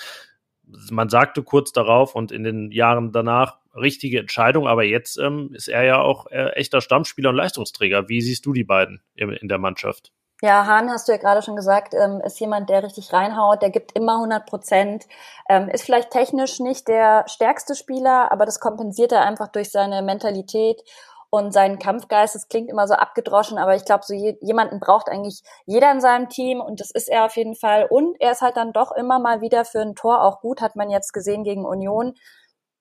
Man 0.89 1.09
sagte 1.09 1.43
kurz 1.43 1.71
darauf 1.71 2.15
und 2.15 2.31
in 2.31 2.43
den 2.43 2.71
Jahren 2.71 3.11
danach 3.11 3.59
richtige 3.77 4.19
Entscheidung, 4.19 4.67
aber 4.67 4.83
jetzt 4.83 5.17
ähm, 5.17 5.51
ist 5.53 5.67
er 5.67 5.83
ja 5.83 6.01
auch 6.01 6.27
äh, 6.31 6.49
echter 6.53 6.81
Stammspieler 6.81 7.29
und 7.29 7.35
Leistungsträger. 7.35 8.09
Wie 8.09 8.21
siehst 8.21 8.45
du 8.45 8.53
die 8.53 8.63
beiden 8.63 9.01
in, 9.15 9.29
in 9.29 9.47
der 9.47 9.59
Mannschaft? 9.59 10.11
Ja, 10.43 10.67
Hahn, 10.67 10.91
hast 10.91 11.07
du 11.07 11.13
ja 11.13 11.17
gerade 11.17 11.41
schon 11.41 11.55
gesagt, 11.55 11.95
ähm, 11.95 12.21
ist 12.23 12.39
jemand, 12.39 12.69
der 12.69 12.83
richtig 12.83 13.11
reinhaut, 13.11 13.63
der 13.63 13.71
gibt 13.71 13.93
immer 13.93 14.17
100 14.19 14.45
Prozent, 14.45 15.07
ähm, 15.49 15.67
ist 15.67 15.83
vielleicht 15.83 16.11
technisch 16.11 16.59
nicht 16.59 16.87
der 16.87 17.23
stärkste 17.27 17.73
Spieler, 17.73 18.31
aber 18.31 18.45
das 18.45 18.59
kompensiert 18.59 19.11
er 19.11 19.21
einfach 19.23 19.47
durch 19.47 19.71
seine 19.71 20.03
Mentalität 20.03 20.83
und 21.31 21.53
seinen 21.53 21.79
Kampfgeist. 21.79 22.35
Das 22.35 22.49
klingt 22.49 22.69
immer 22.69 22.87
so 22.87 22.93
abgedroschen, 22.93 23.57
aber 23.57 23.75
ich 23.75 23.83
glaube, 23.85 24.03
so 24.05 24.13
je, 24.13 24.37
jemanden 24.41 24.79
braucht 24.79 25.09
eigentlich 25.09 25.41
jeder 25.65 25.91
in 25.91 26.01
seinem 26.01 26.29
Team 26.29 26.61
und 26.61 26.79
das 26.81 26.91
ist 26.91 27.09
er 27.09 27.25
auf 27.25 27.35
jeden 27.35 27.55
Fall. 27.55 27.87
Und 27.89 28.15
er 28.21 28.31
ist 28.31 28.41
halt 28.41 28.57
dann 28.57 28.73
doch 28.73 28.91
immer 28.91 29.17
mal 29.17 29.41
wieder 29.41 29.65
für 29.65 29.81
ein 29.81 29.95
Tor 29.95 30.21
auch 30.21 30.39
gut, 30.41 30.61
hat 30.61 30.75
man 30.75 30.91
jetzt 30.91 31.13
gesehen 31.13 31.43
gegen 31.43 31.65
Union. 31.65 32.13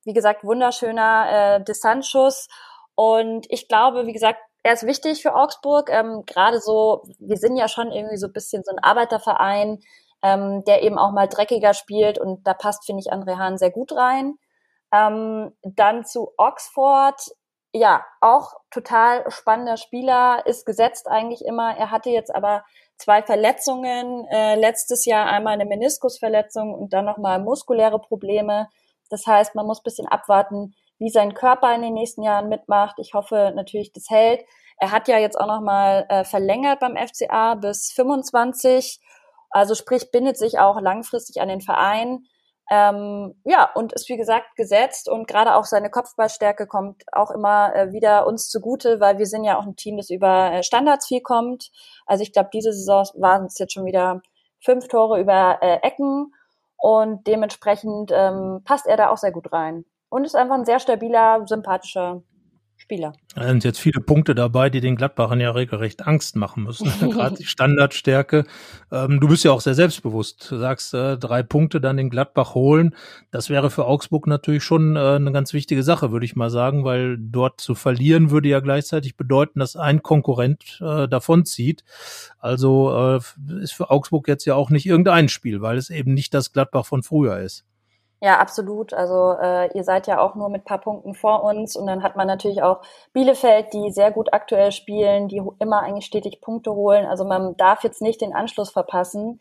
Wie 0.05 0.12
gesagt, 0.12 0.45
wunderschöner 0.45 1.57
äh, 1.57 1.64
Distanzschuss. 1.64 2.49
Und 2.95 3.47
ich 3.51 3.69
glaube, 3.69 4.07
wie 4.07 4.12
gesagt, 4.12 4.40
er 4.66 4.72
ist 4.72 4.85
wichtig 4.85 5.22
für 5.22 5.37
Augsburg. 5.37 5.90
Ähm, 5.90 6.24
Gerade 6.26 6.61
so, 6.61 7.05
wir 7.20 7.37
sind 7.37 7.57
ja 7.57 7.68
schon 7.68 7.92
irgendwie 7.92 8.16
so 8.16 8.26
ein 8.26 8.33
bisschen 8.33 8.64
so 8.64 8.72
ein 8.72 8.83
Arbeiterverein, 8.83 9.79
ähm, 10.22 10.64
der 10.64 10.83
eben 10.83 10.98
auch 10.98 11.12
mal 11.12 11.29
dreckiger 11.29 11.72
spielt 11.72 12.18
und 12.18 12.44
da 12.46 12.52
passt, 12.52 12.85
finde 12.85 13.00
ich, 13.00 13.12
André 13.12 13.37
Hahn 13.38 13.59
sehr 13.59 13.70
gut 13.70 13.92
rein. 13.92 14.38
Ähm, 14.92 15.52
dann 15.62 16.05
zu 16.05 16.33
Oxford. 16.37 17.20
ja, 17.72 18.05
auch 18.20 18.55
total 18.70 19.31
spannender 19.31 19.76
Spieler, 19.76 20.44
ist 20.46 20.66
gesetzt 20.66 21.07
eigentlich 21.09 21.44
immer. 21.44 21.76
Er 21.76 21.90
hatte 21.92 22.11
jetzt 22.11 22.35
aber 22.35 22.64
zwei 22.96 23.22
Verletzungen, 23.22 24.26
äh, 24.31 24.57
letztes 24.57 25.05
Jahr 25.05 25.26
einmal 25.26 25.55
eine 25.55 25.66
Meniskusverletzung 25.66 26.74
und 26.74 26.93
dann 26.93 27.05
nochmal 27.05 27.38
muskuläre 27.41 28.01
Probleme. 28.01 28.68
Das 29.11 29.26
heißt, 29.26 29.55
man 29.55 29.66
muss 29.66 29.82
bisschen 29.82 30.09
abwarten, 30.09 30.74
wie 30.99 31.11
sein 31.11 31.34
Körper 31.34 31.74
in 31.74 31.82
den 31.82 31.94
nächsten 31.94 32.22
Jahren 32.22 32.49
mitmacht. 32.49 32.97
Ich 32.99 33.14
hoffe 33.14 33.53
natürlich, 33.55 33.92
das 33.92 34.09
hält. 34.09 34.44
Er 34.78 34.90
hat 34.90 35.09
ja 35.09 35.18
jetzt 35.18 35.38
auch 35.38 35.47
nochmal 35.47 36.07
äh, 36.09 36.24
verlängert 36.24 36.80
beim 36.80 36.97
FCA 36.97 37.55
bis 37.55 37.92
25. 37.92 39.01
Also 39.51 39.74
sprich, 39.74 40.11
bindet 40.11 40.36
sich 40.38 40.59
auch 40.59 40.80
langfristig 40.80 41.40
an 41.40 41.49
den 41.49 41.61
Verein. 41.61 42.26
Ähm, 42.68 43.40
ja, 43.44 43.70
und 43.74 43.92
ist 43.92 44.09
wie 44.09 44.16
gesagt 44.16 44.57
gesetzt 44.57 45.09
und 45.09 45.28
gerade 45.28 45.55
auch 45.55 45.64
seine 45.64 45.88
Kopfballstärke 45.88 46.66
kommt 46.66 47.05
auch 47.12 47.30
immer 47.30 47.74
äh, 47.76 47.92
wieder 47.92 48.26
uns 48.26 48.49
zugute, 48.49 48.99
weil 48.99 49.18
wir 49.18 49.26
sind 49.26 49.44
ja 49.44 49.57
auch 49.57 49.66
ein 49.66 49.76
Team, 49.76 49.97
das 49.97 50.11
über 50.11 50.53
äh, 50.53 50.62
Standards 50.64 51.07
viel 51.07 51.20
kommt. 51.20 51.70
Also 52.07 52.22
ich 52.22 52.32
glaube, 52.32 52.51
diese 52.53 52.72
Saison 52.72 53.05
waren 53.14 53.47
es 53.47 53.59
jetzt 53.59 53.72
schon 53.72 53.84
wieder 53.84 54.20
fünf 54.61 54.88
Tore 54.88 55.20
über 55.20 55.59
äh, 55.62 55.76
Ecken 55.82 56.34
und 56.76 57.26
dementsprechend 57.28 58.11
ähm, 58.12 58.62
passt 58.64 58.86
er 58.86 58.97
da 58.97 59.11
auch 59.11 59.16
sehr 59.16 59.32
gut 59.32 59.53
rein. 59.53 59.84
Und 60.09 60.24
ist 60.24 60.36
einfach 60.36 60.54
ein 60.54 60.64
sehr 60.64 60.80
stabiler, 60.80 61.46
sympathischer 61.46 62.22
Spieler. 62.78 63.14
Da 63.34 63.48
sind 63.48 63.64
jetzt 63.64 63.80
viele 63.80 64.00
Punkte 64.00 64.34
dabei, 64.34 64.68
die 64.70 64.80
den 64.80 64.96
Gladbachern 64.96 65.40
ja 65.40 65.50
regelrecht 65.50 66.07
Angst 66.07 66.36
machen 66.36 66.64
müssen. 66.64 66.86
Gerade 67.11 67.36
die 67.36 67.44
Standardstärke. 67.44 68.44
Ähm, 68.92 69.18
du 69.18 69.28
bist 69.28 69.44
ja 69.44 69.52
auch 69.52 69.61
sehr 69.61 69.74
selbstbewusst. 69.74 70.50
Du 70.50 70.59
sagst, 70.59 70.92
äh, 70.92 71.16
drei 71.16 71.42
Punkte 71.42 71.80
dann 71.80 71.98
in 71.98 72.11
Gladbach 72.11 72.54
holen. 72.54 72.94
Das 73.30 73.48
wäre 73.48 73.70
für 73.70 73.86
Augsburg 73.86 74.26
natürlich 74.26 74.62
schon 74.62 74.96
äh, 74.96 75.00
eine 75.00 75.32
ganz 75.32 75.52
wichtige 75.52 75.82
Sache, 75.82 76.12
würde 76.12 76.26
ich 76.26 76.36
mal 76.36 76.50
sagen, 76.50 76.84
weil 76.84 77.16
dort 77.18 77.61
zu 77.61 77.74
verlieren 77.74 78.30
würde 78.30 78.50
ja 78.50 78.61
gleichzeitig 78.61 79.16
bedeuten, 79.16 79.59
dass 79.59 79.74
ein 79.74 80.02
Konkurrent 80.02 80.78
äh, 80.80 81.09
davonzieht. 81.09 81.82
Also 82.38 83.16
äh, 83.16 83.62
ist 83.62 83.72
für 83.72 83.90
Augsburg 83.90 84.28
jetzt 84.28 84.44
ja 84.44 84.54
auch 84.54 84.70
nicht 84.70 84.86
irgendein 84.86 85.28
Spiel, 85.28 85.62
weil 85.62 85.78
es 85.78 85.90
eben 85.90 86.12
nicht 86.12 86.34
das 86.34 86.52
Gladbach 86.52 86.84
von 86.84 87.02
früher 87.02 87.38
ist. 87.38 87.64
Ja, 88.21 88.39
absolut. 88.39 88.95
Also 88.95 89.37
äh, 89.41 89.71
ihr 89.77 89.85
seid 89.85 90.07
ja 90.07 90.21
auch 90.21 90.35
nur 90.35 90.49
mit 90.49 90.64
paar 90.64 90.81
Punkten 90.81 91.14
vor 91.14 91.45
uns 91.45 91.77
und 91.77 91.87
dann 91.87 92.03
hat 92.03 92.17
man 92.17 92.27
natürlich 92.27 92.62
auch 92.62 92.81
Bielefeld, 93.12 93.73
die 93.75 93.91
sehr 93.91 94.11
gut 94.11 94.33
aktuell 94.33 94.73
spielen, 94.73 95.29
die 95.29 95.43
immer 95.59 95.83
eigentlich 95.83 96.07
stetig 96.07 96.41
Punkte 96.41 96.73
holen. 96.75 97.05
Also 97.05 97.25
man 97.25 97.57
darf 97.57 97.85
jetzt 97.85 98.01
nicht 98.01 98.23
den 98.23 98.35
Anschluss 98.35 98.71
verpassen. 98.71 99.41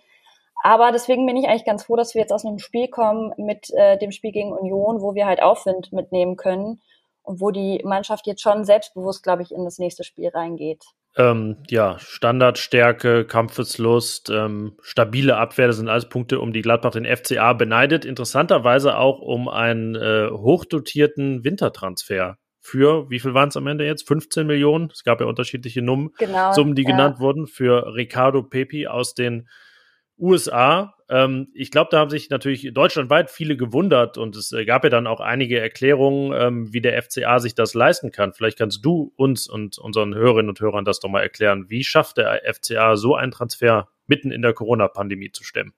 Aber 0.61 0.91
deswegen 0.91 1.25
bin 1.25 1.37
ich 1.37 1.47
eigentlich 1.47 1.65
ganz 1.65 1.85
froh, 1.85 1.95
dass 1.95 2.15
wir 2.15 2.21
jetzt 2.21 2.33
aus 2.33 2.45
einem 2.45 2.59
Spiel 2.59 2.87
kommen 2.89 3.33
mit 3.37 3.69
äh, 3.75 3.97
dem 3.97 4.11
Spiel 4.11 4.31
gegen 4.31 4.51
Union, 4.51 5.01
wo 5.01 5.15
wir 5.15 5.25
halt 5.25 5.41
Aufwind 5.41 5.93
mitnehmen 5.93 6.35
können 6.35 6.81
und 7.23 7.39
wo 7.39 7.51
die 7.51 7.81
Mannschaft 7.85 8.27
jetzt 8.27 8.41
schon 8.41 8.65
selbstbewusst, 8.65 9.23
glaube 9.23 9.43
ich, 9.43 9.53
in 9.53 9.63
das 9.63 9.79
nächste 9.79 10.03
Spiel 10.03 10.29
reingeht. 10.29 10.83
Ähm, 11.17 11.57
ja, 11.69 11.97
Standardstärke, 11.99 13.25
Kampfeslust, 13.25 14.29
ähm, 14.29 14.73
stabile 14.81 15.37
Abwehr, 15.37 15.67
das 15.67 15.77
sind 15.77 15.87
alles 15.87 16.09
Punkte, 16.09 16.39
um 16.41 16.51
die 16.51 16.61
Gladbach 16.61 16.91
den 16.91 17.05
FCA 17.05 17.53
beneidet. 17.53 18.03
Interessanterweise 18.03 18.97
auch 18.97 19.19
um 19.19 19.47
einen 19.47 19.95
äh, 19.95 20.29
hochdotierten 20.29 21.45
Wintertransfer 21.45 22.37
für, 22.65 23.09
wie 23.11 23.19
viel 23.19 23.35
waren 23.35 23.49
es 23.49 23.57
am 23.57 23.67
Ende 23.67 23.85
jetzt? 23.85 24.07
15 24.07 24.47
Millionen? 24.47 24.89
Es 24.91 25.03
gab 25.03 25.21
ja 25.21 25.27
unterschiedliche 25.27 25.83
Nummen, 25.83 26.09
genau, 26.17 26.51
Summen, 26.51 26.73
die 26.73 26.81
ja. 26.81 26.89
genannt 26.89 27.19
wurden, 27.19 27.45
für 27.45 27.93
Ricardo 27.95 28.41
Pepi 28.41 28.87
aus 28.87 29.13
den 29.13 29.47
USA. 30.17 30.95
Ähm, 31.09 31.49
ich 31.53 31.71
glaube, 31.71 31.89
da 31.91 31.99
haben 31.99 32.09
sich 32.09 32.29
natürlich 32.29 32.71
deutschlandweit 32.73 33.29
viele 33.29 33.57
gewundert 33.57 34.17
und 34.17 34.35
es 34.35 34.51
äh, 34.51 34.65
gab 34.65 34.83
ja 34.83 34.89
dann 34.89 35.07
auch 35.07 35.19
einige 35.19 35.59
Erklärungen, 35.59 36.33
ähm, 36.33 36.73
wie 36.73 36.81
der 36.81 37.01
FCA 37.01 37.39
sich 37.39 37.53
das 37.53 37.73
leisten 37.73 38.11
kann. 38.11 38.33
Vielleicht 38.33 38.57
kannst 38.57 38.83
du 38.83 39.13
uns 39.15 39.47
und 39.47 39.77
unseren 39.77 40.15
Hörerinnen 40.15 40.49
und 40.49 40.59
Hörern 40.59 40.85
das 40.85 40.99
doch 40.99 41.09
mal 41.09 41.21
erklären. 41.21 41.65
Wie 41.69 41.83
schafft 41.83 42.17
der 42.17 42.41
FCA 42.51 42.95
so 42.95 43.15
einen 43.15 43.31
Transfer 43.31 43.87
mitten 44.07 44.31
in 44.31 44.41
der 44.41 44.53
Corona-Pandemie 44.53 45.31
zu 45.31 45.43
stemmen? 45.43 45.73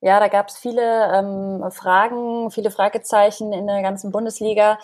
Ja, 0.00 0.20
da 0.20 0.28
gab 0.28 0.48
es 0.48 0.58
viele 0.58 0.82
ähm, 1.14 1.70
Fragen, 1.70 2.50
viele 2.50 2.70
Fragezeichen 2.70 3.54
in 3.54 3.66
der 3.66 3.80
ganzen 3.80 4.12
Bundesliga. 4.12 4.78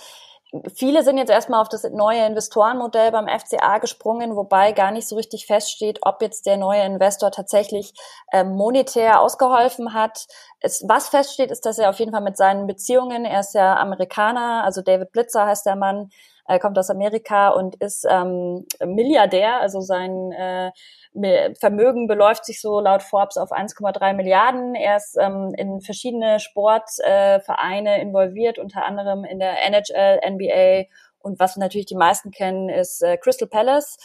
Viele 0.74 1.05
sind 1.05 1.16
jetzt 1.16 1.30
erstmal 1.30 1.61
auf 1.61 1.68
das 1.68 1.84
neue 1.84 2.26
Investorenmodell 2.26 3.12
beim 3.12 3.28
FCA 3.28 3.78
gesprungen, 3.78 4.34
wobei 4.34 4.72
gar 4.72 4.90
nicht 4.90 5.07
so 5.07 5.14
richtig 5.14 5.46
feststeht, 5.46 6.01
ob 6.03 6.20
jetzt 6.22 6.44
der 6.44 6.57
neue 6.57 6.82
Investor 6.82 7.30
tatsächlich 7.30 7.92
äh, 8.32 8.42
monetär 8.42 9.20
ausgeholfen 9.20 9.94
hat. 9.94 10.26
Es, 10.59 10.84
was 10.88 11.09
feststeht, 11.09 11.53
ist, 11.53 11.66
dass 11.66 11.78
er 11.78 11.90
auf 11.90 12.01
jeden 12.01 12.11
Fall 12.11 12.20
mit 12.20 12.36
seinen 12.36 12.66
Beziehungen, 12.66 13.24
er 13.24 13.40
ist 13.40 13.55
ja 13.55 13.76
Amerikaner, 13.76 14.64
also 14.64 14.82
David 14.82 15.12
Blitzer 15.12 15.46
heißt 15.46 15.66
der 15.66 15.76
Mann, 15.76 16.11
er 16.47 16.59
kommt 16.59 16.78
aus 16.78 16.91
Amerika 16.91 17.51
und 17.51 17.76
ist 17.76 18.07
ähm, 18.09 18.66
Milliardär, 18.84 19.61
also 19.61 19.80
sein 19.80 20.32
äh, 20.32 20.70
Vermögen 21.59 22.07
beläuft 22.07 22.45
sich 22.45 22.61
so 22.61 22.80
laut 22.80 23.03
Forbes 23.03 23.36
auf 23.36 23.51
1,3 23.51 24.14
Milliarden. 24.14 24.74
Er 24.74 24.97
ist 24.97 25.16
ähm, 25.20 25.53
in 25.57 25.80
verschiedene 25.80 26.38
Sportvereine 26.38 27.99
äh, 27.99 28.03
involviert, 28.03 28.59
unter 28.59 28.84
anderem 28.84 29.24
in 29.24 29.38
der 29.38 29.64
NHL, 29.64 30.20
NBA 30.30 30.84
und 31.22 31.38
was 31.38 31.57
natürlich 31.57 31.86
die 31.86 31.97
meisten 31.97 32.30
kennen, 32.30 32.68
ist 32.68 33.03
äh, 33.03 33.16
Crystal 33.16 33.49
Palace. 33.49 33.99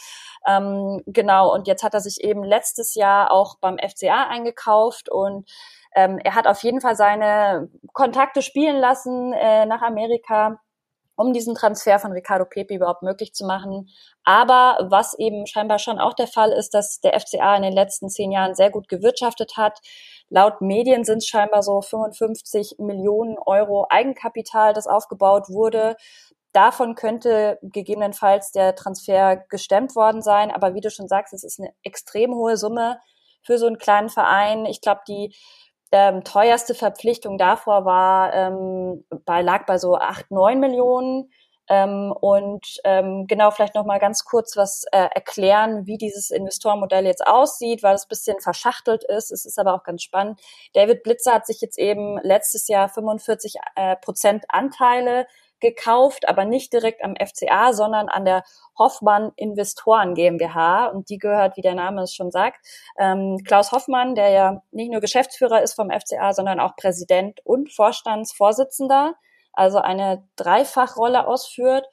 Ähm, 0.46 1.02
genau, 1.06 1.52
und 1.52 1.66
jetzt 1.66 1.82
hat 1.82 1.94
er 1.94 2.00
sich 2.00 2.22
eben 2.22 2.44
letztes 2.44 2.94
Jahr 2.94 3.32
auch 3.32 3.58
beim 3.58 3.78
FCA 3.78 4.28
eingekauft 4.28 5.08
und 5.08 5.50
ähm, 5.94 6.18
er 6.22 6.34
hat 6.34 6.46
auf 6.46 6.62
jeden 6.62 6.80
Fall 6.80 6.94
seine 6.94 7.70
Kontakte 7.92 8.42
spielen 8.42 8.76
lassen 8.76 9.32
äh, 9.32 9.64
nach 9.66 9.82
Amerika 9.82 10.60
um 11.16 11.32
diesen 11.32 11.54
Transfer 11.54 11.98
von 11.98 12.12
Ricardo 12.12 12.44
Pepe 12.44 12.74
überhaupt 12.74 13.02
möglich 13.02 13.32
zu 13.32 13.46
machen. 13.46 13.88
Aber 14.22 14.86
was 14.90 15.18
eben 15.18 15.46
scheinbar 15.46 15.78
schon 15.78 15.98
auch 15.98 16.12
der 16.12 16.26
Fall 16.26 16.52
ist, 16.52 16.74
dass 16.74 17.00
der 17.00 17.18
FCA 17.18 17.56
in 17.56 17.62
den 17.62 17.72
letzten 17.72 18.08
zehn 18.08 18.30
Jahren 18.30 18.54
sehr 18.54 18.70
gut 18.70 18.88
gewirtschaftet 18.88 19.56
hat. 19.56 19.80
Laut 20.28 20.60
Medien 20.60 21.04
sind 21.04 21.18
es 21.18 21.26
scheinbar 21.26 21.62
so 21.62 21.80
55 21.80 22.76
Millionen 22.78 23.38
Euro 23.38 23.86
Eigenkapital, 23.88 24.74
das 24.74 24.86
aufgebaut 24.86 25.48
wurde. 25.48 25.96
Davon 26.52 26.94
könnte 26.94 27.58
gegebenenfalls 27.62 28.50
der 28.50 28.74
Transfer 28.74 29.36
gestemmt 29.48 29.94
worden 29.96 30.22
sein. 30.22 30.50
Aber 30.50 30.74
wie 30.74 30.80
du 30.80 30.90
schon 30.90 31.08
sagst, 31.08 31.32
es 31.32 31.44
ist 31.44 31.60
eine 31.60 31.70
extrem 31.82 32.34
hohe 32.34 32.56
Summe 32.56 32.98
für 33.42 33.58
so 33.58 33.66
einen 33.66 33.78
kleinen 33.78 34.08
Verein. 34.08 34.66
Ich 34.66 34.80
glaube, 34.80 35.02
die 35.08 35.34
ähm, 35.96 36.24
teuerste 36.24 36.74
Verpflichtung 36.74 37.38
davor 37.38 37.86
war, 37.86 38.34
ähm, 38.34 39.04
bei, 39.24 39.40
lag 39.40 39.64
bei 39.64 39.78
so 39.78 39.96
acht 39.96 40.30
neun 40.30 40.60
Millionen. 40.60 41.30
Ähm, 41.68 42.12
und 42.20 42.64
ähm, 42.84 43.26
genau 43.26 43.50
vielleicht 43.50 43.74
noch 43.74 43.86
mal 43.86 43.98
ganz 43.98 44.24
kurz 44.24 44.56
was 44.56 44.84
äh, 44.92 45.08
erklären, 45.12 45.84
wie 45.86 45.96
dieses 45.96 46.30
Investorenmodell 46.30 47.06
jetzt 47.06 47.26
aussieht, 47.26 47.82
weil 47.82 47.96
es 47.96 48.04
ein 48.04 48.08
bisschen 48.08 48.40
verschachtelt 48.40 49.02
ist. 49.02 49.32
Es 49.32 49.44
ist 49.44 49.58
aber 49.58 49.74
auch 49.74 49.82
ganz 49.82 50.02
spannend. 50.02 50.38
David 50.74 51.02
Blitzer 51.02 51.32
hat 51.32 51.46
sich 51.46 51.60
jetzt 51.60 51.78
eben 51.78 52.18
letztes 52.22 52.68
Jahr 52.68 52.88
45 52.88 53.56
äh, 53.74 53.96
Prozent 53.96 54.44
Anteile 54.48 55.26
gekauft, 55.60 56.28
aber 56.28 56.44
nicht 56.44 56.72
direkt 56.72 57.02
am 57.02 57.14
FCA, 57.16 57.72
sondern 57.72 58.08
an 58.08 58.24
der 58.24 58.44
Hoffmann 58.78 59.32
Investoren 59.36 60.14
GmbH. 60.14 60.86
Und 60.86 61.08
die 61.08 61.18
gehört, 61.18 61.56
wie 61.56 61.62
der 61.62 61.74
Name 61.74 62.02
es 62.02 62.14
schon 62.14 62.30
sagt, 62.30 62.58
ähm, 62.98 63.38
Klaus 63.46 63.72
Hoffmann, 63.72 64.14
der 64.14 64.30
ja 64.30 64.62
nicht 64.70 64.90
nur 64.90 65.00
Geschäftsführer 65.00 65.62
ist 65.62 65.74
vom 65.74 65.90
FCA, 65.90 66.32
sondern 66.32 66.60
auch 66.60 66.76
Präsident 66.76 67.40
und 67.44 67.72
Vorstandsvorsitzender, 67.72 69.14
also 69.52 69.78
eine 69.78 70.26
Dreifachrolle 70.36 71.26
ausführt. 71.26 71.86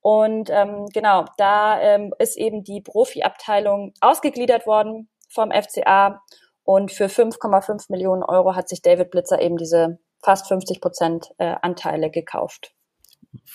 Und 0.00 0.50
ähm, 0.50 0.86
genau, 0.92 1.24
da 1.36 1.80
ähm, 1.80 2.14
ist 2.18 2.36
eben 2.36 2.62
die 2.62 2.80
Profiabteilung 2.80 3.92
ausgegliedert 4.00 4.66
worden 4.66 5.08
vom 5.28 5.50
FCA. 5.50 6.22
Und 6.62 6.92
für 6.92 7.06
5,5 7.06 7.86
Millionen 7.88 8.22
Euro 8.22 8.54
hat 8.54 8.68
sich 8.68 8.82
David 8.82 9.10
Blitzer 9.10 9.40
eben 9.40 9.56
diese 9.56 9.98
fast 10.22 10.48
50 10.48 10.80
Prozent 10.80 11.30
äh, 11.38 11.54
Anteile 11.62 12.10
gekauft. 12.10 12.74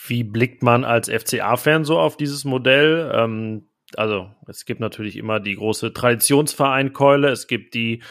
Wie 0.08 0.24
blickt 0.24 0.64
man 0.64 0.84
als 0.84 1.10
FCA-Fan 1.10 1.86
so 1.86 2.00
auf 2.00 2.18
dieses 2.18 2.46
Modell? 2.46 3.12
Ähm, 3.14 3.70
also 3.96 4.32
es 4.48 4.66
gibt 4.66 4.80
natürlich 4.80 5.18
immer 5.18 5.40
die 5.40 5.56
große 5.56 5.94
Traditionsvereinkeule, 5.94 7.30
es 7.30 7.48
gibt 7.48 7.74
die 7.74 8.02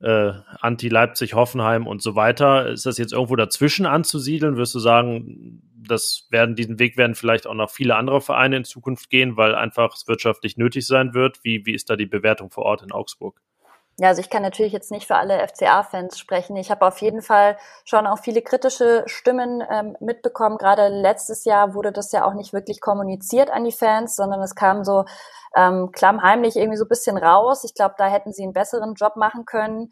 äh, 0.00 0.32
Anti-Leipzig, 0.60 1.34
Hoffenheim 1.34 1.86
und 1.86 2.02
so 2.02 2.14
weiter. 2.16 2.68
Ist 2.68 2.86
das 2.86 2.98
jetzt 2.98 3.12
irgendwo 3.12 3.36
dazwischen 3.36 3.86
anzusiedeln? 3.86 4.56
Wirst 4.56 4.74
du 4.74 4.78
sagen, 4.78 5.62
das 5.74 6.26
werden, 6.30 6.54
diesen 6.54 6.78
Weg 6.78 6.96
werden 6.96 7.14
vielleicht 7.14 7.46
auch 7.46 7.54
noch 7.54 7.70
viele 7.70 7.96
andere 7.96 8.20
Vereine 8.20 8.56
in 8.58 8.64
Zukunft 8.64 9.08
gehen, 9.10 9.36
weil 9.36 9.54
einfach 9.54 9.94
es 9.94 10.06
wirtschaftlich 10.06 10.56
nötig 10.56 10.86
sein 10.86 11.14
wird? 11.14 11.38
Wie, 11.44 11.64
wie 11.64 11.74
ist 11.74 11.88
da 11.88 11.96
die 11.96 12.06
Bewertung 12.06 12.50
vor 12.50 12.64
Ort 12.64 12.82
in 12.82 12.92
Augsburg? 12.92 13.40
Ja, 13.98 14.08
also 14.08 14.20
ich 14.20 14.28
kann 14.28 14.42
natürlich 14.42 14.74
jetzt 14.74 14.90
nicht 14.90 15.06
für 15.06 15.16
alle 15.16 15.38
FCA-Fans 15.48 16.18
sprechen. 16.18 16.54
Ich 16.56 16.70
habe 16.70 16.86
auf 16.86 16.98
jeden 17.00 17.22
Fall 17.22 17.56
schon 17.86 18.06
auch 18.06 18.18
viele 18.18 18.42
kritische 18.42 19.02
Stimmen 19.06 19.62
ähm, 19.70 19.96
mitbekommen. 20.00 20.58
Gerade 20.58 20.88
letztes 20.88 21.46
Jahr 21.46 21.72
wurde 21.74 21.92
das 21.92 22.12
ja 22.12 22.26
auch 22.26 22.34
nicht 22.34 22.52
wirklich 22.52 22.82
kommuniziert 22.82 23.48
an 23.50 23.64
die 23.64 23.72
Fans, 23.72 24.14
sondern 24.14 24.42
es 24.42 24.54
kam 24.54 24.84
so 24.84 25.06
ähm, 25.56 25.92
klammheimlich 25.92 26.56
irgendwie 26.56 26.76
so 26.76 26.84
ein 26.84 26.88
bisschen 26.88 27.16
raus. 27.16 27.64
Ich 27.64 27.72
glaube, 27.72 27.94
da 27.96 28.06
hätten 28.06 28.34
sie 28.34 28.42
einen 28.42 28.52
besseren 28.52 28.94
Job 28.94 29.16
machen 29.16 29.46
können. 29.46 29.90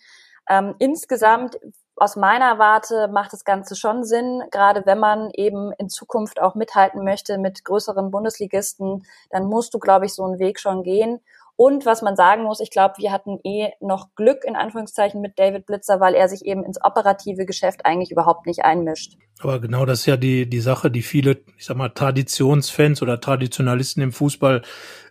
Ähm, 0.50 0.74
insgesamt 0.78 1.58
aus 1.96 2.16
meiner 2.16 2.58
Warte 2.58 3.08
macht 3.08 3.32
das 3.32 3.44
Ganze 3.44 3.74
schon 3.76 4.04
Sinn, 4.04 4.42
gerade 4.50 4.84
wenn 4.84 4.98
man 4.98 5.30
eben 5.30 5.72
in 5.78 5.88
Zukunft 5.88 6.40
auch 6.42 6.54
mithalten 6.54 7.04
möchte 7.04 7.38
mit 7.38 7.64
größeren 7.64 8.10
Bundesligisten, 8.10 9.06
dann 9.30 9.44
musst 9.46 9.72
du, 9.72 9.78
glaube 9.78 10.06
ich, 10.06 10.14
so 10.14 10.24
einen 10.24 10.38
Weg 10.38 10.60
schon 10.60 10.82
gehen. 10.82 11.20
Und 11.56 11.86
was 11.86 12.02
man 12.02 12.16
sagen 12.16 12.42
muss, 12.42 12.58
ich 12.58 12.70
glaube, 12.70 12.94
wir 12.98 13.12
hatten 13.12 13.38
eh 13.44 13.68
noch 13.80 14.08
Glück 14.16 14.44
in 14.44 14.56
Anführungszeichen 14.56 15.20
mit 15.20 15.38
David 15.38 15.66
Blitzer, 15.66 16.00
weil 16.00 16.14
er 16.14 16.28
sich 16.28 16.44
eben 16.44 16.64
ins 16.64 16.82
operative 16.82 17.46
Geschäft 17.46 17.86
eigentlich 17.86 18.10
überhaupt 18.10 18.46
nicht 18.46 18.64
einmischt. 18.64 19.16
Aber 19.40 19.60
genau 19.60 19.84
das 19.84 20.00
ist 20.00 20.06
ja 20.06 20.16
die, 20.16 20.48
die 20.48 20.60
Sache, 20.60 20.90
die 20.90 21.02
viele, 21.02 21.38
ich 21.56 21.66
sag 21.66 21.76
mal, 21.76 21.90
Traditionsfans 21.90 23.02
oder 23.02 23.20
Traditionalisten 23.20 24.02
im 24.02 24.12
Fußball 24.12 24.62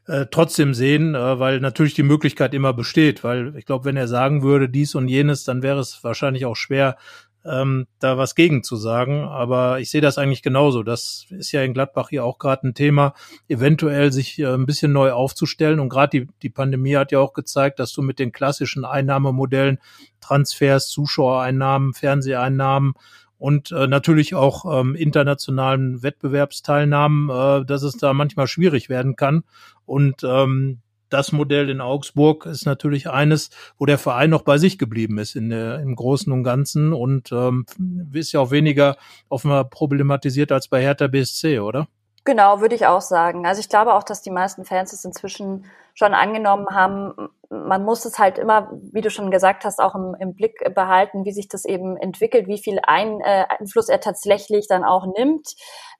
äh, 0.07 0.25
trotzdem 0.29 0.73
sehen, 0.73 1.15
äh, 1.15 1.39
weil 1.39 1.61
natürlich 1.61 1.93
die 1.93 2.03
Möglichkeit 2.03 2.53
immer 2.53 2.73
besteht. 2.73 3.23
Weil 3.23 3.55
ich 3.55 3.65
glaube, 3.65 3.85
wenn 3.85 3.95
er 3.95 4.09
sagen 4.09 4.43
würde, 4.43 4.67
dies 4.67 4.95
und 4.95 5.07
jenes, 5.07 5.45
dann 5.45 5.63
wäre 5.63 5.79
es 5.79 6.03
wahrscheinlich 6.03 6.45
auch 6.45 6.57
schwer, 6.57 6.97
ähm, 7.45 7.87
da 7.99 8.17
was 8.17 8.35
gegen 8.35 8.63
zu 8.63 8.75
sagen. 8.75 9.23
Aber 9.23 9.79
ich 9.79 9.89
sehe 9.89 10.01
das 10.01 10.17
eigentlich 10.17 10.41
genauso. 10.41 10.83
Das 10.83 11.25
ist 11.29 11.51
ja 11.51 11.61
in 11.63 11.73
Gladbach 11.73 12.09
hier 12.09 12.23
auch 12.25 12.39
gerade 12.39 12.67
ein 12.67 12.73
Thema, 12.73 13.13
eventuell 13.47 14.11
sich 14.11 14.39
äh, 14.39 14.53
ein 14.53 14.65
bisschen 14.65 14.93
neu 14.93 15.11
aufzustellen. 15.11 15.79
Und 15.79 15.89
gerade 15.89 16.19
die, 16.19 16.27
die 16.41 16.49
Pandemie 16.49 16.95
hat 16.95 17.11
ja 17.11 17.19
auch 17.19 17.33
gezeigt, 17.33 17.79
dass 17.79 17.93
du 17.93 18.01
mit 18.01 18.19
den 18.19 18.31
klassischen 18.31 18.85
Einnahmemodellen, 18.85 19.79
Transfers, 20.21 20.87
Zuschauereinnahmen, 20.87 21.93
Fernseheinnahmen 21.93 22.93
und 23.37 23.73
äh, 23.73 23.87
natürlich 23.87 24.35
auch 24.35 24.79
ähm, 24.79 24.95
internationalen 24.95 26.01
Wettbewerbsteilnahmen, 26.01 27.29
äh, 27.29 27.65
dass 27.65 27.83
es 27.83 27.97
da 27.97 28.13
manchmal 28.13 28.47
schwierig 28.47 28.87
werden 28.87 29.17
kann. 29.17 29.43
Und 29.85 30.23
ähm, 30.23 30.79
das 31.13 31.31
Modell 31.31 31.69
in 31.69 31.79
Augsburg 31.79 32.45
ist 32.45 32.65
natürlich 32.65 33.09
eines, 33.09 33.51
wo 33.77 33.85
der 33.85 33.97
Verein 33.97 34.31
noch 34.31 34.41
bei 34.41 34.57
sich 34.57 34.77
geblieben 34.77 35.19
ist 35.19 35.35
in 35.35 35.49
der, 35.49 35.79
im 35.79 35.95
Großen 35.95 36.31
und 36.33 36.43
Ganzen 36.43 36.91
und 36.91 37.31
ähm, 37.31 37.65
ist 38.11 38.31
ja 38.31 38.39
auch 38.39 38.51
weniger 38.51 38.97
offenbar 39.29 39.65
problematisiert 39.65 40.51
als 40.51 40.67
bei 40.67 40.81
Hertha 40.81 41.07
BSC, 41.07 41.59
oder? 41.59 41.87
Genau, 42.25 42.61
würde 42.61 42.75
ich 42.75 42.87
auch 42.87 43.01
sagen. 43.01 43.45
Also 43.45 43.59
ich 43.59 43.69
glaube 43.69 43.93
auch, 43.93 44.03
dass 44.03 44.21
die 44.21 44.31
meisten 44.31 44.65
Fans 44.65 44.93
es 44.93 45.03
inzwischen 45.03 45.65
schon 45.93 46.13
angenommen 46.13 46.67
haben. 46.71 47.29
Man 47.53 47.83
muss 47.83 48.05
es 48.05 48.17
halt 48.17 48.37
immer, 48.37 48.71
wie 48.91 49.01
du 49.01 49.09
schon 49.09 49.31
gesagt 49.31 49.63
hast, 49.63 49.79
auch 49.79 49.95
im, 49.95 50.15
im 50.19 50.33
Blick 50.35 50.73
behalten, 50.73 51.23
wie 51.25 51.31
sich 51.31 51.47
das 51.47 51.65
eben 51.65 51.95
entwickelt, 51.97 52.47
wie 52.47 52.57
viel 52.57 52.79
Ein, 52.83 53.21
äh, 53.21 53.45
Einfluss 53.47 53.89
er 53.89 53.99
tatsächlich 53.99 54.67
dann 54.67 54.83
auch 54.83 55.05
nimmt. 55.17 55.53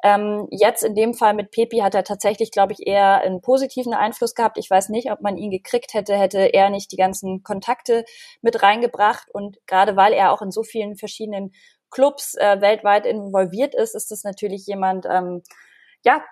Ähm, 0.03 0.47
jetzt 0.51 0.83
in 0.83 0.95
dem 0.95 1.13
Fall 1.13 1.33
mit 1.33 1.51
Pepi 1.51 1.79
hat 1.79 1.95
er 1.95 2.03
tatsächlich, 2.03 2.51
glaube 2.51 2.73
ich, 2.73 2.87
eher 2.87 3.21
einen 3.21 3.41
positiven 3.41 3.93
Einfluss 3.93 4.35
gehabt. 4.35 4.57
Ich 4.57 4.69
weiß 4.69 4.89
nicht, 4.89 5.11
ob 5.11 5.21
man 5.21 5.37
ihn 5.37 5.51
gekriegt 5.51 5.93
hätte, 5.93 6.15
hätte 6.15 6.39
er 6.53 6.69
nicht 6.69 6.91
die 6.91 6.97
ganzen 6.97 7.43
Kontakte 7.43 8.03
mit 8.41 8.63
reingebracht. 8.63 9.29
Und 9.31 9.57
gerade 9.67 9.95
weil 9.95 10.13
er 10.13 10.31
auch 10.31 10.41
in 10.41 10.51
so 10.51 10.63
vielen 10.63 10.95
verschiedenen 10.95 11.53
Clubs 11.91 12.35
äh, 12.35 12.59
weltweit 12.59 13.05
involviert 13.05 13.75
ist, 13.75 13.95
ist 13.95 14.11
das 14.11 14.23
natürlich 14.23 14.65
jemand, 14.65 15.05
ähm, 15.05 15.43
ja, 16.03 16.23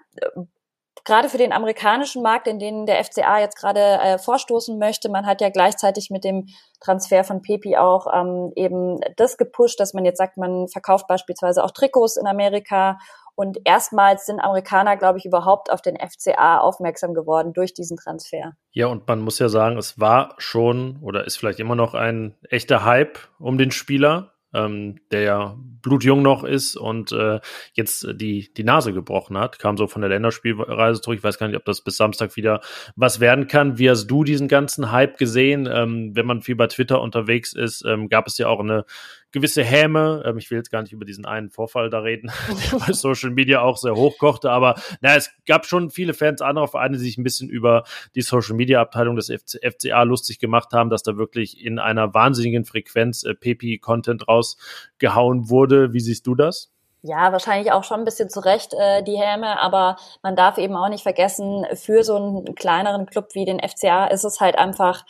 gerade 1.06 1.30
für 1.30 1.38
den 1.38 1.54
amerikanischen 1.54 2.22
Markt, 2.22 2.48
in 2.48 2.60
den 2.60 2.86
der 2.86 3.04
FCA 3.04 3.40
jetzt 3.40 3.58
gerade 3.58 3.80
äh, 3.80 4.18
vorstoßen 4.18 4.78
möchte, 4.78 5.10
man 5.10 5.26
hat 5.26 5.42
ja 5.42 5.50
gleichzeitig 5.50 6.10
mit 6.10 6.24
dem 6.24 6.48
Transfer 6.80 7.24
von 7.24 7.42
Pepi 7.42 7.78
auch 7.78 8.08
ähm, 8.14 8.52
eben 8.56 9.00
das 9.18 9.38
gepusht, 9.38 9.80
dass 9.80 9.94
man 9.94 10.06
jetzt 10.06 10.18
sagt, 10.18 10.38
man 10.38 10.68
verkauft 10.68 11.08
beispielsweise 11.08 11.64
auch 11.64 11.72
Trikots 11.72 12.18
in 12.18 12.28
Amerika. 12.28 12.98
Und 13.36 13.60
erstmals 13.64 14.26
sind 14.26 14.40
Amerikaner, 14.40 14.98
glaube 14.98 15.18
ich, 15.18 15.26
überhaupt 15.26 15.72
auf 15.72 15.82
den 15.82 15.98
FCA 15.98 16.60
aufmerksam 16.60 17.14
geworden 17.14 17.54
durch 17.54 17.74
diesen 17.74 17.98
Transfer. 17.98 18.54
Ja, 18.72 18.88
und 18.88 19.08
man 19.08 19.22
muss 19.22 19.40
ja 19.40 19.50
sagen, 19.50 19.78
es 19.78 20.00
war 20.00 20.36
schon 20.38 21.00
oder 21.02 21.26
ist 21.26 21.38
vielleicht 21.38 21.60
immer 21.60 21.76
noch 21.76 21.94
ein 21.94 22.36
echter 22.50 22.84
Hype 22.84 23.20
um 23.40 23.58
den 23.58 23.72
Spieler 23.72 24.34
ähm, 24.54 25.00
der 25.12 25.22
ja 25.22 25.58
blutjung 25.82 26.22
noch 26.22 26.44
ist 26.44 26.76
und 26.76 27.12
äh, 27.12 27.40
jetzt 27.74 28.08
die, 28.14 28.54
die 28.54 28.64
Nase 28.64 28.94
gebrochen 28.94 29.38
hat, 29.38 29.60
kam 29.60 29.78
so 29.78 29.88
von 29.88 30.02
der 30.02 30.10
Länderspielreise 30.10 31.02
zurück. 31.02 31.18
Ich 31.18 31.24
weiß 31.24 31.38
gar 31.38 31.48
nicht, 31.48 31.58
ob 31.58 31.66
das 31.66 31.82
bis 31.82 31.98
Samstag 31.98 32.36
wieder 32.36 32.62
was 32.96 33.20
werden 33.20 33.48
kann. 33.48 33.78
Wie 33.78 33.90
hast 33.90 34.08
du 34.08 34.24
diesen 34.24 34.48
ganzen 34.48 34.92
Hype 34.92 35.18
gesehen? 35.18 35.68
Ähm, 35.72 36.12
wenn 36.16 36.26
man 36.26 36.42
viel 36.42 36.56
bei 36.56 36.68
Twitter 36.68 37.02
unterwegs 37.02 37.54
ist, 37.54 37.84
ähm, 37.86 38.10
gab 38.10 38.28
es 38.28 38.38
ja 38.38 38.48
auch 38.48 38.60
eine 38.60 38.86
gewisse 39.32 39.64
Häme. 39.64 40.24
Ähm, 40.26 40.38
ich 40.38 40.50
will 40.52 40.58
jetzt 40.58 40.72
gar 40.72 40.82
nicht 40.82 40.94
über 40.94 41.06
diesen 41.06 41.26
einen 41.26 41.50
Vorfall 41.50 41.90
da 41.90 42.00
reden, 42.00 42.32
der 42.72 42.80
bei 42.80 42.94
Social 42.94 43.32
Media 43.32 43.62
auch 43.62 43.78
sehr 43.78 43.96
hoch 43.96 44.18
kochte, 44.18 44.52
aber 44.52 44.76
na, 45.02 45.16
es 45.16 45.32
gab 45.46 45.66
schon 45.66 45.90
viele 45.90 46.14
Fans 46.14 46.42
anderer 46.42 46.68
Vereine, 46.68 46.98
die 46.98 47.04
sich 47.04 47.18
ein 47.18 47.24
bisschen 47.24 47.50
über 47.50 47.84
die 48.16 48.22
Social 48.22 48.56
Media 48.56 48.82
Abteilung 48.82 49.16
des 49.16 49.28
FC, 49.28 49.60
FCA 49.64 50.04
lustig 50.04 50.40
gemacht 50.40 50.74
haben, 50.74 50.90
dass 50.90 51.04
da 51.04 51.18
wirklich 51.18 51.64
in 51.64 51.80
einer 51.80 52.14
wahnsinnigen 52.14 52.66
Frequenz 52.66 53.24
äh, 53.24 53.34
Pepi-Content 53.34 54.28
rausgehauen 54.28 55.50
wurde. 55.50 55.94
Wie 55.94 56.00
siehst 56.00 56.28
du 56.28 56.36
das? 56.36 56.72
Ja, 57.04 57.32
wahrscheinlich 57.32 57.72
auch 57.72 57.84
schon 57.84 58.00
ein 58.00 58.06
bisschen 58.06 58.30
zurecht 58.30 58.76
äh, 58.76 59.02
die 59.02 59.18
Häme, 59.18 59.60
aber 59.60 59.96
man 60.22 60.36
darf 60.36 60.60
eben 60.60 60.76
auch 60.76 60.90
nicht 60.90 61.02
vergessen, 61.02 61.66
für 61.74 62.04
so 62.04 62.16
einen 62.16 62.54
kleineren 62.54 63.08
Club 63.08 63.30
wie 63.34 63.44
den 63.44 63.60
FCA 63.60 64.06
ist 64.06 64.24
es 64.24 64.40
halt 64.40 64.56
einfach 64.56 65.02
ein 65.02 65.08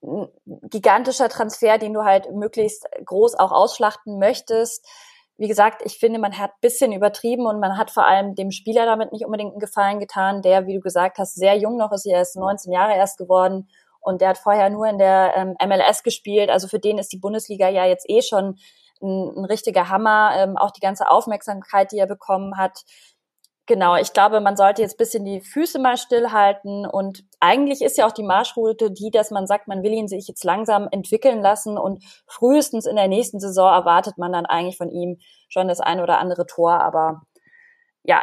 gigantischer 0.00 1.28
Transfer, 1.28 1.78
den 1.78 1.92
du 1.92 2.04
halt 2.04 2.32
möglichst 2.32 2.86
groß 3.04 3.34
auch 3.34 3.52
ausschlachten 3.52 4.18
möchtest. 4.18 4.86
Wie 5.36 5.48
gesagt, 5.48 5.82
ich 5.84 5.98
finde, 5.98 6.18
man 6.18 6.36
hat 6.36 6.50
bisschen 6.60 6.92
übertrieben 6.92 7.46
und 7.46 7.60
man 7.60 7.76
hat 7.76 7.90
vor 7.90 8.04
allem 8.04 8.34
dem 8.34 8.50
Spieler 8.50 8.86
damit 8.86 9.12
nicht 9.12 9.24
unbedingt 9.24 9.52
einen 9.52 9.60
Gefallen 9.60 10.00
getan, 10.00 10.42
der, 10.42 10.66
wie 10.66 10.74
du 10.74 10.80
gesagt 10.80 11.18
hast, 11.18 11.34
sehr 11.34 11.56
jung 11.56 11.76
noch 11.76 11.92
ist. 11.92 12.06
Er 12.06 12.22
ist 12.22 12.36
19 12.36 12.72
Jahre 12.72 12.94
erst 12.94 13.18
geworden 13.18 13.68
und 14.00 14.20
der 14.20 14.30
hat 14.30 14.38
vorher 14.38 14.70
nur 14.70 14.86
in 14.86 14.98
der 14.98 15.34
ähm, 15.36 15.54
MLS 15.64 16.02
gespielt. 16.02 16.50
Also 16.50 16.66
für 16.66 16.78
den 16.78 16.98
ist 16.98 17.12
die 17.12 17.18
Bundesliga 17.18 17.68
ja 17.68 17.84
jetzt 17.84 18.08
eh 18.08 18.22
schon 18.22 18.58
ein, 19.00 19.32
ein 19.36 19.44
richtiger 19.44 19.88
Hammer. 19.88 20.32
Ähm, 20.36 20.56
auch 20.56 20.70
die 20.70 20.80
ganze 20.80 21.08
Aufmerksamkeit, 21.10 21.92
die 21.92 21.98
er 21.98 22.06
bekommen 22.06 22.56
hat, 22.56 22.84
Genau, 23.68 23.96
ich 23.96 24.14
glaube, 24.14 24.40
man 24.40 24.56
sollte 24.56 24.80
jetzt 24.80 24.96
bisschen 24.96 25.26
die 25.26 25.42
Füße 25.42 25.78
mal 25.78 25.98
stillhalten 25.98 26.86
und 26.86 27.22
eigentlich 27.38 27.82
ist 27.82 27.98
ja 27.98 28.06
auch 28.06 28.12
die 28.12 28.22
Marschroute 28.22 28.90
die, 28.90 29.10
dass 29.10 29.30
man 29.30 29.46
sagt, 29.46 29.68
man 29.68 29.82
will 29.82 29.92
ihn 29.92 30.08
sich 30.08 30.26
jetzt 30.26 30.42
langsam 30.42 30.88
entwickeln 30.90 31.42
lassen 31.42 31.76
und 31.76 32.02
frühestens 32.26 32.86
in 32.86 32.96
der 32.96 33.08
nächsten 33.08 33.40
Saison 33.40 33.70
erwartet 33.70 34.16
man 34.16 34.32
dann 34.32 34.46
eigentlich 34.46 34.78
von 34.78 34.88
ihm 34.88 35.18
schon 35.50 35.68
das 35.68 35.80
ein 35.80 36.00
oder 36.00 36.18
andere 36.18 36.46
Tor, 36.46 36.80
aber 36.80 37.20
ja, 38.04 38.22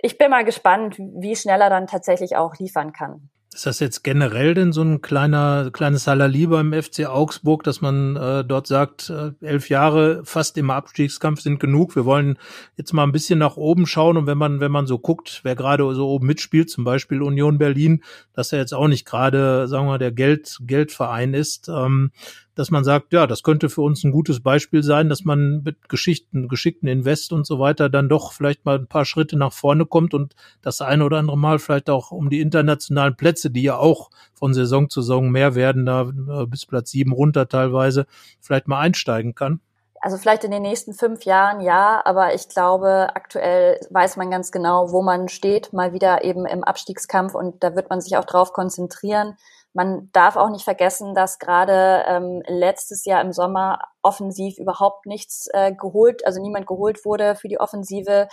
ich 0.00 0.18
bin 0.18 0.28
mal 0.28 0.44
gespannt, 0.44 0.98
wie 0.98 1.36
schnell 1.36 1.60
er 1.60 1.70
dann 1.70 1.86
tatsächlich 1.86 2.36
auch 2.36 2.56
liefern 2.56 2.92
kann. 2.92 3.30
Ist 3.52 3.66
das 3.66 3.80
jetzt 3.80 4.04
generell 4.04 4.54
denn 4.54 4.72
so 4.72 4.80
ein 4.82 5.02
kleiner, 5.02 5.70
kleines 5.72 6.06
Halali 6.06 6.46
beim 6.46 6.72
FC 6.72 7.06
Augsburg, 7.06 7.64
dass 7.64 7.80
man 7.80 8.14
äh, 8.14 8.44
dort 8.44 8.68
sagt, 8.68 9.10
äh, 9.10 9.32
elf 9.40 9.68
Jahre 9.68 10.22
fast 10.24 10.56
im 10.56 10.70
Abstiegskampf 10.70 11.40
sind 11.40 11.58
genug. 11.58 11.96
Wir 11.96 12.04
wollen 12.04 12.38
jetzt 12.76 12.92
mal 12.92 13.02
ein 13.02 13.10
bisschen 13.10 13.40
nach 13.40 13.56
oben 13.56 13.86
schauen 13.86 14.16
und 14.16 14.28
wenn 14.28 14.38
man, 14.38 14.60
wenn 14.60 14.70
man 14.70 14.86
so 14.86 15.00
guckt, 15.00 15.40
wer 15.42 15.56
gerade 15.56 15.92
so 15.96 16.08
oben 16.08 16.28
mitspielt, 16.28 16.70
zum 16.70 16.84
Beispiel 16.84 17.22
Union 17.22 17.58
Berlin, 17.58 18.04
dass 18.34 18.52
er 18.52 18.60
jetzt 18.60 18.72
auch 18.72 18.86
nicht 18.86 19.04
gerade, 19.04 19.66
sagen 19.66 19.86
wir 19.86 19.92
mal, 19.92 19.98
der 19.98 20.12
Geld, 20.12 20.58
Geldverein 20.60 21.34
ist, 21.34 21.68
ähm, 21.68 22.12
dass 22.54 22.70
man 22.70 22.84
sagt, 22.84 23.12
ja, 23.12 23.26
das 23.26 23.42
könnte 23.42 23.68
für 23.68 23.82
uns 23.82 24.04
ein 24.04 24.10
gutes 24.10 24.40
Beispiel 24.40 24.82
sein, 24.82 25.08
dass 25.08 25.24
man 25.24 25.62
mit 25.62 25.88
Geschichten, 25.88 26.48
geschickten 26.48 26.88
Invest 26.88 27.32
und 27.32 27.46
so 27.46 27.58
weiter 27.58 27.88
dann 27.88 28.08
doch 28.08 28.32
vielleicht 28.32 28.64
mal 28.64 28.78
ein 28.78 28.86
paar 28.86 29.04
Schritte 29.04 29.36
nach 29.36 29.52
vorne 29.52 29.86
kommt 29.86 30.14
und 30.14 30.34
das 30.62 30.80
eine 30.80 31.04
oder 31.04 31.18
andere 31.18 31.38
Mal 31.38 31.58
vielleicht 31.58 31.90
auch 31.90 32.10
um 32.10 32.30
die 32.30 32.40
internationalen 32.40 33.16
Plätze, 33.16 33.50
die 33.50 33.62
ja 33.62 33.76
auch 33.76 34.10
von 34.34 34.54
Saison 34.54 34.90
zu 34.90 35.02
Saison 35.02 35.30
mehr 35.30 35.54
werden, 35.54 35.86
da 35.86 36.02
äh, 36.02 36.46
bis 36.46 36.66
Platz 36.66 36.90
sieben 36.90 37.12
runter 37.12 37.48
teilweise, 37.48 38.06
vielleicht 38.40 38.68
mal 38.68 38.80
einsteigen 38.80 39.34
kann? 39.34 39.60
Also 40.02 40.16
vielleicht 40.16 40.44
in 40.44 40.50
den 40.50 40.62
nächsten 40.62 40.94
fünf 40.94 41.24
Jahren 41.24 41.60
ja, 41.60 42.00
aber 42.06 42.34
ich 42.34 42.48
glaube, 42.48 43.08
aktuell 43.14 43.78
weiß 43.90 44.16
man 44.16 44.30
ganz 44.30 44.50
genau, 44.50 44.92
wo 44.92 45.02
man 45.02 45.28
steht, 45.28 45.74
mal 45.74 45.92
wieder 45.92 46.24
eben 46.24 46.46
im 46.46 46.64
Abstiegskampf 46.64 47.34
und 47.34 47.62
da 47.62 47.76
wird 47.76 47.90
man 47.90 48.00
sich 48.00 48.16
auch 48.16 48.24
drauf 48.24 48.54
konzentrieren. 48.54 49.36
Man 49.72 50.10
darf 50.12 50.36
auch 50.36 50.50
nicht 50.50 50.64
vergessen, 50.64 51.14
dass 51.14 51.38
gerade 51.38 52.04
ähm, 52.08 52.42
letztes 52.46 53.04
Jahr 53.04 53.20
im 53.20 53.32
Sommer 53.32 53.78
offensiv 54.02 54.58
überhaupt 54.58 55.06
nichts 55.06 55.48
äh, 55.52 55.72
geholt, 55.72 56.26
also 56.26 56.40
niemand 56.40 56.66
geholt 56.66 57.04
wurde 57.04 57.36
für 57.36 57.48
die 57.48 57.60
Offensive. 57.60 58.28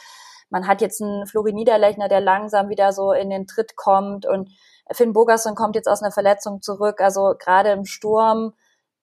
Man 0.50 0.68
hat 0.68 0.82
jetzt 0.82 1.02
einen 1.02 1.28
Flori 1.28 1.54
Niederlechner, 1.54 2.08
der 2.08 2.22
langsam 2.22 2.70
wieder 2.70 2.92
so 2.92 3.12
in 3.12 3.30
den 3.30 3.46
Tritt 3.46 3.76
kommt 3.76 4.26
und 4.26 4.50
Finn 4.92 5.14
Bogerson 5.14 5.56
kommt 5.56 5.76
jetzt 5.76 5.88
aus 5.88 6.02
einer 6.02 6.12
Verletzung 6.12 6.62
zurück. 6.62 7.02
Also 7.02 7.36
gerade 7.38 7.72
im 7.72 7.86
Sturm 7.86 8.54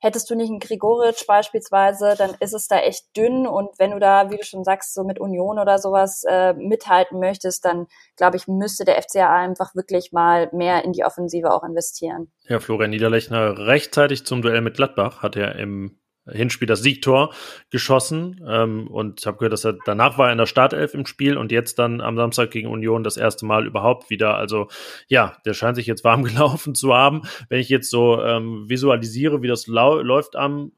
Hättest 0.05 0.29
du 0.29 0.35
nicht 0.35 0.51
einen 0.51 0.59
Grigoric 0.59 1.27
beispielsweise, 1.27 2.15
dann 2.19 2.33
ist 2.39 2.53
es 2.53 2.69
da 2.69 2.79
echt 2.79 3.17
dünn. 3.17 3.47
Und 3.47 3.71
wenn 3.79 3.91
du 3.91 3.99
da, 3.99 4.31
wie 4.31 4.37
du 4.37 4.45
schon 4.45 4.63
sagst, 4.63 4.93
so 4.93 5.03
mit 5.03 5.19
Union 5.19 5.59
oder 5.59 5.79
sowas 5.79 6.25
äh, 6.29 6.53
mithalten 6.53 7.21
möchtest, 7.21 7.65
dann 7.65 7.87
glaube 8.15 8.37
ich, 8.37 8.47
müsste 8.47 8.85
der 8.85 9.01
FCA 9.01 9.35
einfach 9.35 9.75
wirklich 9.75 10.13
mal 10.13 10.51
mehr 10.53 10.85
in 10.85 10.93
die 10.93 11.05
Offensive 11.05 11.51
auch 11.51 11.65
investieren. 11.65 12.31
Ja, 12.47 12.61
Florian 12.61 12.91
Niederlechner 12.91 13.57
rechtzeitig 13.57 14.27
zum 14.27 14.43
Duell 14.43 14.61
mit 14.61 14.77
Gladbach 14.77 15.23
hat 15.23 15.37
er 15.37 15.57
im 15.57 15.99
Hinspiel 16.31 16.67
das 16.67 16.83
Siegtor 16.83 17.35
geschossen 17.71 18.43
ähm, 18.49 18.87
und 18.89 19.25
habe 19.27 19.37
gehört, 19.39 19.53
dass 19.53 19.65
er 19.65 19.77
danach 19.85 20.17
war 20.19 20.33
in 20.33 20.39
der 20.39 20.47
Startelf 20.47 20.95
im 20.95 21.07
Spiel 21.07 21.37
und 21.37 21.53
jetzt 21.53 21.79
dann 21.79 22.01
am 22.01 22.17
Samstag 22.17 22.51
gegen 22.51 22.69
Union 22.69 23.05
das 23.05 23.17
erste 23.17 23.45
Mal 23.47 23.67
überhaupt 23.67 24.11
wieder. 24.11 24.37
Also 24.37 24.69
ja, 25.09 25.37
der 25.45 25.55
scheint 25.55 25.77
sich 25.77 25.87
jetzt 25.87 26.05
warm 26.05 26.25
gelaufen 26.25 26.75
zu 26.75 26.95
haben. 26.95 27.23
Wenn 27.49 27.61
ich 27.61 27.69
jetzt 27.69 27.91
so 27.91 28.23
ähm, 28.23 28.69
visualisiere, 28.69 29.43
wie 29.43 29.49
das 29.49 29.67
läuft 29.67 30.37
am 30.37 30.73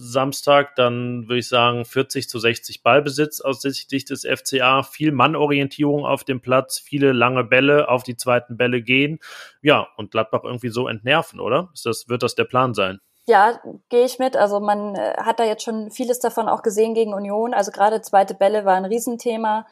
Samstag, 0.00 0.76
dann 0.76 1.28
würde 1.28 1.40
ich 1.40 1.48
sagen 1.48 1.84
40 1.84 2.28
zu 2.28 2.38
60 2.38 2.82
Ballbesitz 2.82 3.40
aus 3.40 3.60
Sicht 3.60 4.10
des 4.10 4.24
FCA, 4.24 4.84
viel 4.84 5.10
Mannorientierung 5.10 6.04
auf 6.06 6.22
dem 6.22 6.40
Platz, 6.40 6.78
viele 6.78 7.12
lange 7.12 7.42
Bälle 7.42 7.88
auf 7.88 8.04
die 8.04 8.16
zweiten 8.16 8.56
Bälle 8.56 8.80
gehen. 8.80 9.18
Ja, 9.60 9.88
und 9.96 10.12
Gladbach 10.12 10.44
irgendwie 10.44 10.68
so 10.68 10.86
entnerven, 10.86 11.40
oder? 11.40 11.70
Ist 11.74 11.84
das, 11.84 12.08
wird 12.08 12.22
das 12.22 12.36
der 12.36 12.44
Plan 12.44 12.74
sein? 12.74 13.00
Ja, 13.28 13.60
gehe 13.90 14.06
ich 14.06 14.18
mit. 14.18 14.38
Also 14.38 14.58
man 14.58 14.94
äh, 14.94 15.14
hat 15.18 15.38
da 15.38 15.44
jetzt 15.44 15.62
schon 15.62 15.90
vieles 15.90 16.18
davon 16.18 16.48
auch 16.48 16.62
gesehen 16.62 16.94
gegen 16.94 17.12
Union. 17.12 17.52
Also 17.52 17.70
gerade 17.70 18.00
zweite 18.00 18.34
Bälle 18.34 18.64
war 18.64 18.74
ein 18.74 18.86
Riesenthema. 18.86 19.66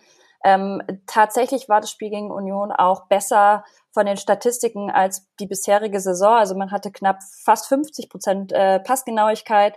Ähm, 0.44 0.82
tatsächlich 1.06 1.66
war 1.66 1.80
das 1.80 1.90
Spiel 1.90 2.10
gegen 2.10 2.30
Union 2.30 2.70
auch 2.70 3.06
besser 3.06 3.64
von 3.92 4.04
den 4.04 4.18
Statistiken 4.18 4.90
als 4.90 5.26
die 5.40 5.46
bisherige 5.46 6.00
Saison. 6.00 6.34
Also 6.34 6.54
man 6.54 6.70
hatte 6.70 6.92
knapp 6.92 7.20
fast 7.22 7.66
50 7.68 8.10
Prozent 8.10 8.52
äh, 8.52 8.78
Passgenauigkeit. 8.78 9.74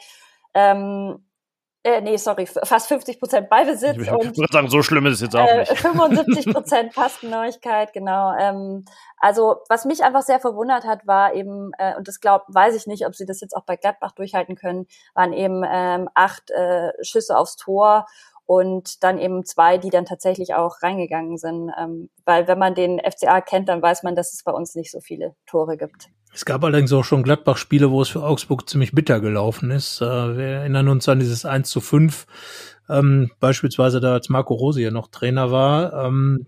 Ähm, 0.54 1.24
äh, 1.84 2.02
nee, 2.02 2.18
sorry, 2.18 2.46
fast 2.46 2.90
50 2.90 3.20
Prozent 3.20 3.50
Ballbesitz. 3.50 3.98
Ich 3.98 4.12
würde 4.12 4.52
sagen, 4.52 4.70
so 4.70 4.82
schlimm 4.82 5.06
ist 5.06 5.16
es 5.16 5.22
jetzt 5.22 5.36
auch 5.36 5.46
nicht. 5.56 5.78
75 5.78 6.54
Prozent 6.54 6.94
Passgenauigkeit, 6.96 7.94
genau. 7.94 8.34
Ähm, 8.38 8.84
also 9.18 9.58
was 9.70 9.86
mich 9.86 10.04
einfach 10.04 10.24
sehr 10.24 10.42
verwundert 10.42 10.84
hat, 10.84 11.08
war 11.08 11.34
eben, 11.34 11.72
äh, 11.78 11.96
und 11.96 12.08
das 12.10 12.20
glaubt, 12.20 12.46
weiß 12.50 12.76
ich 12.76 12.86
nicht, 12.86 13.06
ob 13.08 13.16
sie 13.16 13.26
das 13.26 13.40
jetzt 13.40 13.56
auch 13.56 13.64
bei 13.64 13.78
Gladbach 13.78 14.12
durchhalten 14.12 14.56
können, 14.56 14.88
waren 15.14 15.32
eben 15.32 15.64
ähm, 15.66 16.10
acht 16.16 16.52
äh, 16.52 16.92
Schüsse 17.02 17.38
aufs 17.38 17.56
Tor 17.56 18.08
und 18.46 19.04
dann 19.04 19.18
eben 19.18 19.46
zwei, 19.46 19.78
die 19.78 19.90
dann 19.90 20.06
tatsächlich 20.06 20.56
auch 20.56 20.82
reingegangen 20.82 21.38
sind. 21.38 21.72
Ähm, 21.80 22.10
weil 22.26 22.48
wenn 22.50 22.60
man 22.60 22.76
den 22.76 23.00
FCA 23.00 23.40
kennt, 23.40 23.70
dann 23.70 23.82
weiß 23.82 24.04
man, 24.04 24.16
dass 24.16 24.34
es 24.34 24.44
bei 24.44 24.52
uns 24.52 24.76
nicht 24.76 24.92
so 24.92 25.00
viele 25.00 25.34
Tore 25.46 25.78
gibt. 25.78 26.10
Es 26.34 26.46
gab 26.46 26.64
allerdings 26.64 26.94
auch 26.94 27.04
schon 27.04 27.24
Gladbach-Spiele, 27.24 27.92
wo 27.92 28.02
es 28.02 28.10
für 28.10 28.24
Augsburg 28.24 28.70
ziemlich 28.70 28.92
bitter 28.92 29.20
gelaufen 29.20 29.72
ist. 29.72 30.02
Äh, 30.02 30.06
wir 30.38 30.46
erinnern 30.46 30.88
uns 30.88 31.10
an 31.10 31.20
dieses 31.20 31.46
1 31.46 31.70
zu 31.70 31.82
5, 31.82 32.28
ähm, 32.90 33.32
beispielsweise 33.40 34.00
da 34.00 34.14
als 34.14 34.30
Marco 34.30 34.54
Rose 34.54 34.80
hier 34.80 34.92
noch 34.92 35.08
Trainer 35.08 35.52
war. 35.52 36.06
Ähm, 36.06 36.46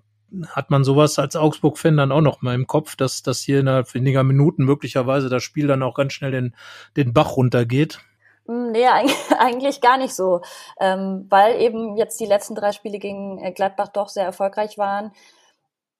hat 0.47 0.69
man 0.69 0.83
sowas 0.83 1.19
als 1.19 1.35
Augsburg-Fan 1.35 1.97
dann 1.97 2.11
auch 2.11 2.21
noch 2.21 2.41
mal 2.41 2.55
im 2.55 2.67
Kopf, 2.67 2.95
dass 2.95 3.21
das 3.23 3.41
hier 3.41 3.59
innerhalb 3.59 3.93
weniger 3.93 4.23
Minuten 4.23 4.63
möglicherweise 4.63 5.29
das 5.29 5.43
Spiel 5.43 5.67
dann 5.67 5.83
auch 5.83 5.95
ganz 5.95 6.13
schnell 6.13 6.31
den, 6.31 6.55
den 6.95 7.13
Bach 7.13 7.35
runtergeht? 7.35 7.99
Hm, 8.47 8.71
nee, 8.71 8.85
eigentlich 9.39 9.81
gar 9.81 9.97
nicht 9.97 10.15
so, 10.15 10.41
ähm, 10.79 11.25
weil 11.29 11.59
eben 11.61 11.97
jetzt 11.97 12.19
die 12.19 12.25
letzten 12.25 12.55
drei 12.55 12.71
Spiele 12.71 12.99
gegen 12.99 13.39
äh, 13.39 13.51
Gladbach 13.51 13.89
doch 13.89 14.07
sehr 14.07 14.25
erfolgreich 14.25 14.77
waren. 14.77 15.11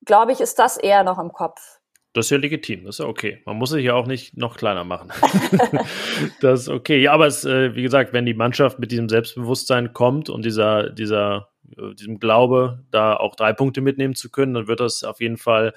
Glaube 0.05 0.31
ich, 0.31 0.39
ist 0.39 0.59
das 0.59 0.77
eher 0.77 1.03
noch 1.03 1.19
im 1.19 1.33
Kopf. 1.33 1.80
Das 2.13 2.25
ist 2.25 2.31
ja 2.31 2.37
legitim, 2.37 2.83
das 2.83 2.95
ist 2.95 2.99
ja 2.99 3.05
okay. 3.05 3.41
Man 3.45 3.55
muss 3.57 3.69
sich 3.69 3.85
ja 3.85 3.93
auch 3.93 4.05
nicht 4.05 4.35
noch 4.35 4.57
kleiner 4.57 4.83
machen. 4.83 5.11
das 6.41 6.61
ist 6.61 6.69
okay. 6.69 7.01
Ja, 7.01 7.13
aber 7.13 7.27
es, 7.27 7.45
äh, 7.45 7.73
wie 7.75 7.83
gesagt, 7.83 8.11
wenn 8.11 8.25
die 8.25 8.33
Mannschaft 8.33 8.79
mit 8.79 8.91
diesem 8.91 9.07
Selbstbewusstsein 9.07 9.93
kommt 9.93 10.29
und 10.29 10.43
dieser, 10.43 10.89
dieser, 10.89 11.49
äh, 11.77 11.95
diesem 11.95 12.19
Glaube, 12.19 12.83
da 12.91 13.15
auch 13.15 13.35
drei 13.35 13.53
Punkte 13.53 13.79
mitnehmen 13.79 14.15
zu 14.15 14.29
können, 14.29 14.53
dann 14.53 14.67
wird 14.67 14.81
das 14.81 15.05
auf 15.05 15.21
jeden 15.21 15.37
Fall 15.37 15.73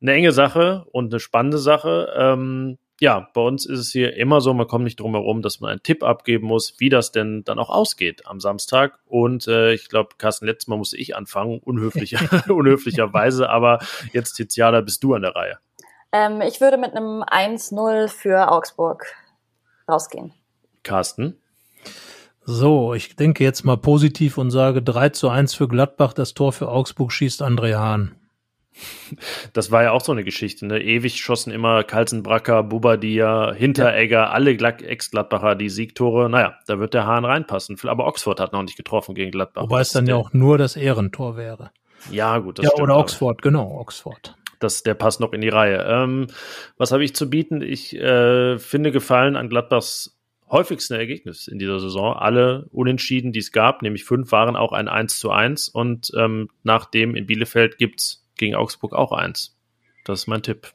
eine 0.00 0.12
enge 0.12 0.32
Sache 0.32 0.84
und 0.90 1.12
eine 1.12 1.20
spannende 1.20 1.58
Sache. 1.58 2.12
Ähm, 2.16 2.78
ja, 3.00 3.28
bei 3.32 3.40
uns 3.40 3.64
ist 3.64 3.78
es 3.78 3.92
hier 3.92 4.16
immer 4.16 4.40
so, 4.40 4.52
man 4.54 4.66
kommt 4.66 4.84
nicht 4.84 4.98
drum 4.98 5.12
herum, 5.12 5.42
dass 5.42 5.60
man 5.60 5.70
einen 5.70 5.82
Tipp 5.82 6.02
abgeben 6.02 6.48
muss, 6.48 6.74
wie 6.78 6.88
das 6.88 7.12
denn 7.12 7.44
dann 7.44 7.60
auch 7.60 7.70
ausgeht 7.70 8.26
am 8.26 8.40
Samstag. 8.40 8.98
Und 9.06 9.46
äh, 9.46 9.72
ich 9.74 9.88
glaube, 9.88 10.10
Carsten, 10.18 10.46
letztes 10.46 10.66
Mal 10.66 10.76
musste 10.76 10.96
ich 10.96 11.14
anfangen, 11.14 11.60
unhöflicher, 11.60 12.18
unhöflicherweise, 12.52 13.48
aber 13.48 13.78
jetzt, 14.12 14.34
Tiziana, 14.34 14.80
bist 14.80 15.04
du 15.04 15.14
an 15.14 15.22
der 15.22 15.36
Reihe. 15.36 15.58
Ähm, 16.12 16.40
ich 16.40 16.60
würde 16.60 16.78
mit 16.78 16.94
einem 16.94 17.22
1-0 17.22 18.08
für 18.08 18.50
Augsburg 18.50 19.06
rausgehen. 19.88 20.32
Carsten? 20.82 21.40
So, 22.44 22.94
ich 22.94 23.14
denke 23.14 23.44
jetzt 23.44 23.64
mal 23.64 23.76
positiv 23.76 24.38
und 24.38 24.50
sage 24.50 24.82
3 24.82 25.10
zu 25.10 25.28
1 25.28 25.54
für 25.54 25.68
Gladbach. 25.68 26.14
Das 26.14 26.32
Tor 26.32 26.52
für 26.52 26.68
Augsburg 26.68 27.12
schießt 27.12 27.42
André 27.42 27.76
Hahn. 27.76 28.14
Das 29.52 29.70
war 29.70 29.82
ja 29.82 29.90
auch 29.90 30.02
so 30.02 30.12
eine 30.12 30.22
Geschichte, 30.22 30.64
ne? 30.66 30.80
Ewig 30.80 31.18
schossen 31.18 31.52
immer 31.52 31.82
Kalzenbracker, 31.82 32.62
Bubadia, 32.62 33.52
Hinteregger, 33.52 34.18
ja. 34.18 34.30
alle 34.30 34.52
Ex-Gladbacher 34.52 35.56
die 35.56 35.68
Siegtore. 35.68 36.30
Naja, 36.30 36.54
da 36.66 36.78
wird 36.78 36.94
der 36.94 37.06
Hahn 37.06 37.24
reinpassen. 37.24 37.76
Aber 37.84 38.06
Oxford 38.06 38.38
hat 38.38 38.52
noch 38.52 38.62
nicht 38.62 38.76
getroffen 38.76 39.14
gegen 39.14 39.32
Gladbach. 39.32 39.62
Wobei 39.62 39.80
es 39.80 39.90
dann 39.90 40.06
ja 40.06 40.14
auch 40.14 40.32
nur 40.32 40.58
das 40.58 40.76
Ehrentor 40.76 41.36
wäre. 41.36 41.70
Ja, 42.10 42.38
gut. 42.38 42.58
Das 42.60 42.66
ja, 42.66 42.82
oder 42.82 42.96
Oxford, 42.96 43.42
genau, 43.42 43.78
Oxford. 43.80 44.36
Das, 44.58 44.82
der 44.82 44.94
passt 44.94 45.20
noch 45.20 45.32
in 45.32 45.40
die 45.40 45.48
Reihe. 45.48 45.84
Ähm, 45.88 46.26
was 46.76 46.92
habe 46.92 47.04
ich 47.04 47.14
zu 47.14 47.30
bieten? 47.30 47.62
Ich 47.62 47.94
äh, 47.96 48.58
finde 48.58 48.90
Gefallen 48.92 49.36
an 49.36 49.48
Gladbachs 49.48 50.18
häufigsten 50.50 50.94
Ergebnis 50.94 51.46
in 51.46 51.58
dieser 51.58 51.78
Saison. 51.78 52.14
Alle 52.14 52.66
Unentschieden, 52.72 53.32
die 53.32 53.38
es 53.38 53.52
gab, 53.52 53.82
nämlich 53.82 54.04
fünf, 54.04 54.32
waren 54.32 54.56
auch 54.56 54.72
ein 54.72 54.88
1 54.88 55.18
zu 55.18 55.30
1. 55.30 55.68
Und 55.68 56.10
ähm, 56.16 56.48
nach 56.62 56.86
dem 56.86 57.14
in 57.14 57.26
Bielefeld 57.26 57.78
gibt's 57.78 58.26
gegen 58.36 58.54
Augsburg 58.54 58.94
auch 58.94 59.12
eins. 59.12 59.56
Das 60.04 60.20
ist 60.20 60.26
mein 60.26 60.42
Tipp. 60.42 60.72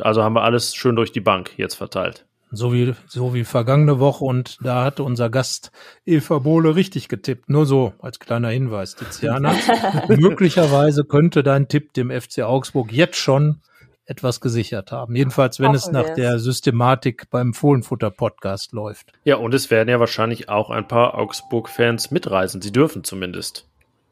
Also 0.00 0.22
haben 0.22 0.34
wir 0.34 0.42
alles 0.42 0.74
schön 0.74 0.96
durch 0.96 1.12
die 1.12 1.20
Bank 1.20 1.52
jetzt 1.56 1.74
verteilt. 1.74 2.26
So 2.56 2.72
wie, 2.72 2.94
so 3.06 3.34
wie 3.34 3.44
vergangene 3.44 4.00
Woche 4.00 4.24
und 4.24 4.58
da 4.62 4.84
hatte 4.84 5.02
unser 5.02 5.30
Gast 5.30 5.70
Eva 6.04 6.38
Bohle 6.38 6.74
richtig 6.74 7.08
getippt. 7.08 7.48
Nur 7.48 7.66
so 7.66 7.92
als 8.00 8.18
kleiner 8.18 8.48
Hinweis, 8.48 8.96
Tiziana. 8.96 9.54
Möglicherweise 10.08 11.04
könnte 11.04 11.42
dein 11.42 11.68
Tipp 11.68 11.92
dem 11.92 12.10
FC 12.10 12.40
Augsburg 12.40 12.92
jetzt 12.92 13.16
schon 13.16 13.60
etwas 14.06 14.40
gesichert 14.40 14.92
haben. 14.92 15.14
Jedenfalls, 15.16 15.60
wenn 15.60 15.68
Hoffen 15.68 15.76
es 15.76 15.90
nach 15.90 16.14
der 16.14 16.38
Systematik 16.38 17.28
beim 17.30 17.52
Fohlenfutter-Podcast 17.52 18.72
läuft. 18.72 19.12
Ja, 19.24 19.36
und 19.36 19.52
es 19.52 19.70
werden 19.70 19.88
ja 19.88 20.00
wahrscheinlich 20.00 20.48
auch 20.48 20.70
ein 20.70 20.88
paar 20.88 21.14
Augsburg-Fans 21.14 22.10
mitreisen. 22.10 22.62
Sie 22.62 22.72
dürfen 22.72 23.04
zumindest. 23.04 23.68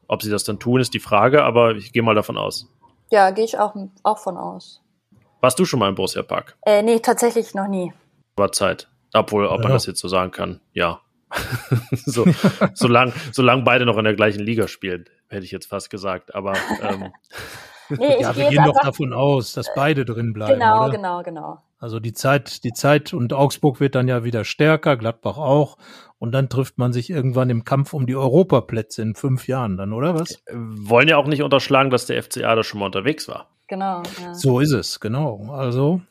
Ob 0.07 0.21
sie 0.21 0.29
das 0.29 0.43
dann 0.43 0.59
tun, 0.59 0.81
ist 0.81 0.93
die 0.93 0.99
Frage, 0.99 1.43
aber 1.43 1.75
ich 1.75 1.93
gehe 1.93 2.03
mal 2.03 2.13
davon 2.13 2.37
aus. 2.37 2.67
Ja, 3.09 3.31
gehe 3.31 3.45
ich 3.45 3.57
auch, 3.57 3.75
auch 4.03 4.19
von 4.19 4.37
aus. 4.37 4.81
Warst 5.41 5.57
du 5.59 5.65
schon 5.65 5.79
mal 5.79 5.89
im 5.89 5.95
Borussia 5.95 6.23
Park? 6.23 6.57
Äh, 6.65 6.83
nee, 6.83 6.99
tatsächlich 6.99 7.53
noch 7.53 7.67
nie. 7.67 7.93
War 8.37 8.51
Zeit. 8.51 8.89
Obwohl, 9.13 9.45
ob 9.45 9.59
ja. 9.59 9.63
man 9.63 9.71
das 9.71 9.85
jetzt 9.85 9.99
so 9.99 10.07
sagen 10.07 10.31
kann, 10.31 10.59
ja. 10.73 10.99
so, 11.91 12.25
solange 12.73 13.13
solang 13.31 13.63
beide 13.63 13.85
noch 13.85 13.97
in 13.97 14.03
der 14.03 14.13
gleichen 14.13 14.41
Liga 14.41 14.67
spielen, 14.67 15.05
hätte 15.29 15.45
ich 15.45 15.51
jetzt 15.51 15.67
fast 15.67 15.89
gesagt. 15.89 16.35
Aber 16.35 16.53
ähm, 16.81 17.13
nee, 17.89 18.21
ja, 18.21 18.35
wir 18.35 18.49
gehen 18.49 18.65
doch 18.65 18.79
davon 18.81 19.13
aus, 19.13 19.53
dass 19.53 19.73
beide 19.73 20.03
drin 20.03 20.33
bleiben. 20.33 20.59
Genau, 20.59 20.83
oder? 20.83 20.91
genau, 20.91 21.23
genau. 21.23 21.63
Also 21.79 21.99
die 21.99 22.13
Zeit, 22.13 22.63
die 22.63 22.73
Zeit 22.73 23.13
und 23.13 23.31
Augsburg 23.31 23.79
wird 23.79 23.95
dann 23.95 24.07
ja 24.07 24.23
wieder 24.23 24.43
stärker, 24.43 24.97
Gladbach 24.97 25.37
auch. 25.37 25.77
Und 26.17 26.31
dann 26.31 26.49
trifft 26.49 26.77
man 26.77 26.93
sich 26.93 27.09
irgendwann 27.09 27.49
im 27.49 27.63
Kampf 27.63 27.93
um 27.93 28.05
die 28.05 28.15
Europaplätze 28.15 29.01
in 29.01 29.15
fünf 29.15 29.47
Jahren 29.47 29.77
dann, 29.77 29.93
oder 29.93 30.15
was? 30.15 30.41
Äh, 30.45 30.55
wollen 30.55 31.07
ja 31.07 31.17
auch 31.17 31.27
nicht 31.27 31.43
unterschlagen, 31.43 31.89
dass 31.89 32.05
der 32.05 32.21
FCA 32.21 32.55
da 32.55 32.63
schon 32.63 32.79
mal 32.79 32.87
unterwegs 32.87 33.27
war. 33.27 33.49
Genau. 33.67 34.03
Ja. 34.21 34.33
So 34.33 34.59
ist 34.59 34.71
es, 34.71 34.99
genau. 34.99 35.51
Also 35.51 36.01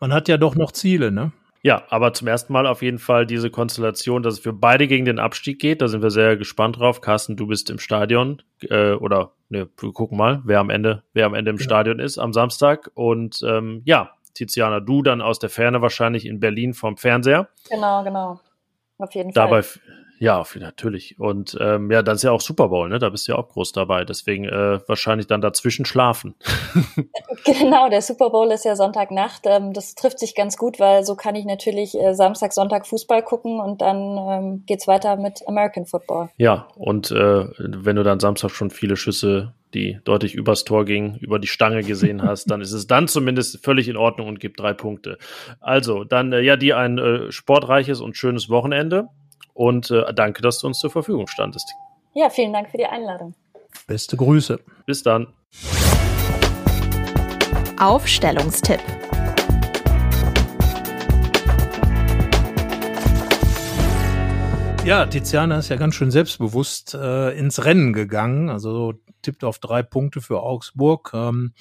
man 0.00 0.12
hat 0.12 0.28
ja 0.28 0.36
doch 0.36 0.54
noch 0.54 0.72
Ziele, 0.72 1.10
ne? 1.10 1.32
Ja, 1.64 1.84
aber 1.88 2.12
zum 2.12 2.28
ersten 2.28 2.52
Mal 2.52 2.66
auf 2.66 2.82
jeden 2.82 2.98
Fall 2.98 3.24
diese 3.24 3.48
Konstellation, 3.48 4.22
dass 4.22 4.34
es 4.34 4.40
für 4.40 4.52
beide 4.52 4.86
gegen 4.86 5.06
den 5.06 5.18
Abstieg 5.18 5.58
geht. 5.58 5.80
Da 5.80 5.88
sind 5.88 6.02
wir 6.02 6.10
sehr 6.10 6.36
gespannt 6.36 6.78
drauf. 6.78 7.00
Carsten, 7.00 7.36
du 7.36 7.46
bist 7.46 7.70
im 7.70 7.78
Stadion 7.78 8.42
äh, 8.68 8.92
oder 8.92 9.32
ne, 9.48 9.66
wir 9.78 9.92
gucken 9.94 10.18
mal, 10.18 10.42
wer 10.44 10.60
am 10.60 10.68
Ende, 10.68 11.04
wer 11.14 11.24
am 11.24 11.32
Ende 11.32 11.50
im 11.50 11.56
ja. 11.56 11.62
Stadion 11.62 12.00
ist 12.00 12.18
am 12.18 12.34
Samstag. 12.34 12.90
Und 12.92 13.42
ähm, 13.48 13.80
ja, 13.86 14.10
Tiziana, 14.34 14.80
du 14.80 15.00
dann 15.00 15.22
aus 15.22 15.38
der 15.38 15.48
Ferne 15.48 15.80
wahrscheinlich 15.80 16.26
in 16.26 16.38
Berlin 16.38 16.74
vom 16.74 16.98
Fernseher. 16.98 17.48
Genau, 17.70 18.04
genau. 18.04 18.40
Auf 18.98 19.14
jeden 19.14 19.32
Dabei, 19.32 19.62
Fall. 19.62 19.80
Ja, 20.18 20.42
natürlich. 20.58 21.18
Und 21.18 21.56
ähm, 21.60 21.90
ja, 21.90 22.02
dann 22.02 22.14
ist 22.16 22.22
ja 22.22 22.30
auch 22.30 22.40
Super 22.40 22.68
Bowl, 22.68 22.88
ne? 22.88 22.98
Da 22.98 23.10
bist 23.10 23.26
du 23.26 23.32
ja 23.32 23.38
auch 23.38 23.48
groß 23.48 23.72
dabei. 23.72 24.04
Deswegen 24.04 24.44
äh, 24.44 24.80
wahrscheinlich 24.86 25.26
dann 25.26 25.40
dazwischen 25.40 25.84
schlafen. 25.84 26.34
genau, 27.44 27.88
der 27.88 28.02
Super 28.02 28.30
Bowl 28.30 28.50
ist 28.52 28.64
ja 28.64 28.76
Sonntagnacht. 28.76 29.42
Ähm, 29.44 29.72
das 29.72 29.94
trifft 29.94 30.18
sich 30.18 30.34
ganz 30.34 30.56
gut, 30.56 30.78
weil 30.78 31.04
so 31.04 31.16
kann 31.16 31.34
ich 31.34 31.44
natürlich 31.44 31.98
äh, 31.98 32.14
Samstag, 32.14 32.52
Sonntag 32.52 32.86
Fußball 32.86 33.22
gucken 33.22 33.60
und 33.60 33.80
dann 33.80 34.16
ähm, 34.16 34.62
geht's 34.66 34.86
weiter 34.86 35.16
mit 35.16 35.46
American 35.46 35.86
Football. 35.86 36.28
Ja, 36.36 36.68
und 36.76 37.10
äh, 37.10 37.46
wenn 37.58 37.96
du 37.96 38.02
dann 38.02 38.20
Samstag 38.20 38.50
schon 38.50 38.70
viele 38.70 38.96
Schüsse 38.96 39.52
die 39.74 39.98
deutlich 40.04 40.34
übers 40.34 40.62
Tor 40.64 40.84
ging, 40.84 41.16
über 41.16 41.38
die 41.38 41.48
Stange 41.48 41.82
gesehen 41.82 42.22
hast, 42.26 42.50
dann 42.50 42.60
ist 42.60 42.72
es 42.72 42.86
dann 42.86 43.08
zumindest 43.08 43.62
völlig 43.64 43.88
in 43.88 43.96
Ordnung 43.96 44.28
und 44.28 44.40
gibt 44.40 44.60
drei 44.60 44.72
Punkte. 44.72 45.18
Also, 45.60 46.04
dann 46.04 46.32
äh, 46.32 46.40
ja, 46.40 46.56
dir 46.56 46.78
ein 46.78 46.98
äh, 46.98 47.32
sportreiches 47.32 48.00
und 48.00 48.16
schönes 48.16 48.48
Wochenende 48.48 49.08
und 49.54 49.90
äh, 49.90 50.12
danke, 50.14 50.42
dass 50.42 50.58
du 50.58 50.66
uns 50.66 50.78
zur 50.78 50.90
Verfügung 50.90 51.26
standest. 51.26 51.72
Ja, 52.12 52.28
vielen 52.28 52.52
Dank 52.52 52.70
für 52.70 52.76
die 52.76 52.86
Einladung. 52.86 53.34
Beste 53.86 54.16
Grüße. 54.16 54.60
Bis 54.86 55.02
dann. 55.02 55.28
Aufstellungstipp. 57.80 58.80
Ja, 64.84 65.06
Tiziana 65.06 65.58
ist 65.58 65.70
ja 65.70 65.76
ganz 65.76 65.94
schön 65.94 66.10
selbstbewusst 66.10 66.94
äh, 66.94 67.30
ins 67.38 67.64
Rennen 67.64 67.94
gegangen. 67.94 68.50
Also 68.50 68.92
tippt 69.22 69.42
auf 69.42 69.58
drei 69.58 69.82
Punkte 69.82 70.20
für 70.20 70.42
Augsburg. 70.42 71.10
Ähm, 71.14 71.54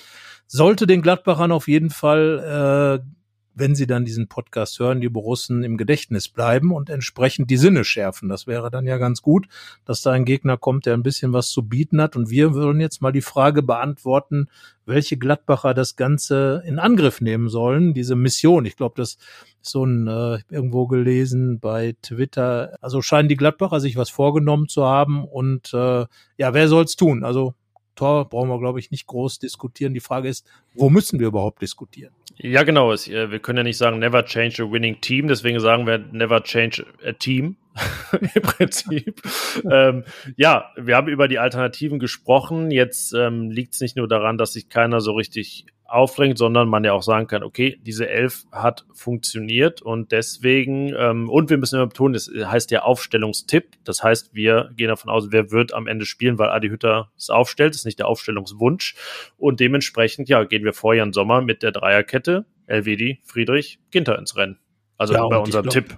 sollte 0.45 0.87
den 0.87 1.01
Gladbachern 1.01 1.53
auf 1.53 1.69
jeden 1.69 1.89
Fall 1.89 3.01
äh, 3.01 3.22
wenn 3.55 3.75
sie 3.75 3.87
dann 3.87 4.05
diesen 4.05 4.27
Podcast 4.27 4.79
hören, 4.79 5.01
die 5.01 5.09
Borussen 5.09 5.63
im 5.63 5.77
Gedächtnis 5.77 6.29
bleiben 6.29 6.71
und 6.71 6.89
entsprechend 6.89 7.49
die 7.49 7.57
Sinne 7.57 7.83
schärfen. 7.83 8.29
Das 8.29 8.47
wäre 8.47 8.71
dann 8.71 8.85
ja 8.85 8.97
ganz 8.97 9.21
gut, 9.21 9.47
dass 9.85 10.01
da 10.01 10.11
ein 10.11 10.25
Gegner 10.25 10.57
kommt, 10.57 10.85
der 10.85 10.95
ein 10.95 11.03
bisschen 11.03 11.33
was 11.33 11.49
zu 11.49 11.63
bieten 11.63 12.01
hat. 12.01 12.15
Und 12.15 12.29
wir 12.29 12.53
würden 12.53 12.81
jetzt 12.81 13.01
mal 13.01 13.11
die 13.11 13.21
Frage 13.21 13.61
beantworten, 13.61 14.47
welche 14.85 15.17
Gladbacher 15.17 15.73
das 15.73 15.95
Ganze 15.95 16.63
in 16.65 16.79
Angriff 16.79 17.21
nehmen 17.21 17.49
sollen, 17.49 17.93
diese 17.93 18.15
Mission. 18.15 18.65
Ich 18.65 18.75
glaube, 18.75 18.95
das 18.97 19.17
ist 19.61 19.71
so 19.71 19.85
ein 19.85 20.07
äh, 20.07 20.39
irgendwo 20.49 20.87
gelesen 20.87 21.59
bei 21.59 21.95
Twitter. 22.01 22.77
Also 22.81 23.01
scheinen 23.01 23.29
die 23.29 23.37
Gladbacher 23.37 23.79
sich 23.79 23.95
was 23.95 24.09
vorgenommen 24.09 24.67
zu 24.67 24.83
haben. 24.85 25.23
Und 25.23 25.73
äh, 25.73 26.05
ja, 26.37 26.53
wer 26.53 26.67
soll's 26.67 26.95
tun? 26.95 27.23
Also 27.23 27.53
Tor 27.95 28.27
brauchen 28.27 28.49
wir, 28.49 28.59
glaube 28.59 28.79
ich, 28.79 28.91
nicht 28.91 29.07
groß 29.07 29.39
diskutieren. 29.39 29.93
Die 29.93 29.99
Frage 29.99 30.27
ist, 30.27 30.45
wo 30.73 30.89
müssen 30.89 31.19
wir 31.19 31.27
überhaupt 31.27 31.61
diskutieren? 31.61 32.13
Ja, 32.43 32.63
genau. 32.63 32.91
Es, 32.91 33.07
äh, 33.07 33.31
wir 33.31 33.39
können 33.39 33.59
ja 33.59 33.63
nicht 33.63 33.77
sagen, 33.77 33.99
never 33.99 34.25
change 34.25 34.61
a 34.61 34.69
winning 34.69 34.99
team. 34.99 35.29
Deswegen 35.29 35.61
sagen 35.61 35.87
wir, 35.87 35.97
never 35.97 36.43
change 36.43 36.85
a 37.05 37.13
team. 37.13 37.55
Im 38.35 38.41
Prinzip. 38.41 39.21
ähm, 39.71 40.03
ja, 40.35 40.69
wir 40.75 40.97
haben 40.97 41.07
über 41.07 41.29
die 41.29 41.39
Alternativen 41.39 41.99
gesprochen. 41.99 42.69
Jetzt 42.69 43.13
ähm, 43.13 43.49
liegt 43.49 43.75
es 43.75 43.79
nicht 43.79 43.95
nur 43.95 44.09
daran, 44.09 44.37
dass 44.37 44.51
sich 44.51 44.67
keiner 44.67 44.99
so 44.99 45.13
richtig 45.13 45.67
aufdrängt, 45.93 46.37
sondern 46.37 46.67
man 46.67 46.83
ja 46.83 46.93
auch 46.93 47.03
sagen 47.03 47.27
kann, 47.27 47.43
okay, 47.43 47.79
diese 47.81 48.09
Elf 48.09 48.45
hat 48.51 48.85
funktioniert 48.93 49.81
und 49.81 50.11
deswegen, 50.11 50.93
ähm, 50.97 51.29
und 51.29 51.49
wir 51.49 51.57
müssen 51.57 51.75
immer 51.75 51.87
betonen, 51.87 52.13
das 52.13 52.29
heißt 52.29 52.71
ja 52.71 52.81
Aufstellungstipp. 52.83 53.75
Das 53.83 54.03
heißt, 54.03 54.33
wir 54.33 54.71
gehen 54.75 54.87
davon 54.87 55.11
aus, 55.11 55.31
wer 55.31 55.51
wird 55.51 55.73
am 55.73 55.87
Ende 55.87 56.05
spielen, 56.05 56.37
weil 56.39 56.49
Adi 56.49 56.69
Hütter 56.69 57.11
es 57.17 57.29
aufstellt, 57.29 57.73
das 57.73 57.81
ist 57.81 57.85
nicht 57.85 57.99
der 57.99 58.07
Aufstellungswunsch. 58.07 58.95
Und 59.37 59.59
dementsprechend, 59.59 60.29
ja, 60.29 60.43
gehen 60.43 60.63
wir 60.63 60.73
vor 60.73 60.95
Jan 60.95 61.13
Sommer 61.13 61.41
mit 61.41 61.63
der 61.63 61.71
Dreierkette, 61.71 62.45
LWD, 62.67 63.19
Friedrich, 63.23 63.79
Ginter 63.91 64.17
ins 64.17 64.35
Rennen. 64.35 64.59
Also 64.97 65.13
ja, 65.13 65.27
bei 65.27 65.37
unserem 65.37 65.63
glaub, 65.63 65.73
Tipp. 65.73 65.97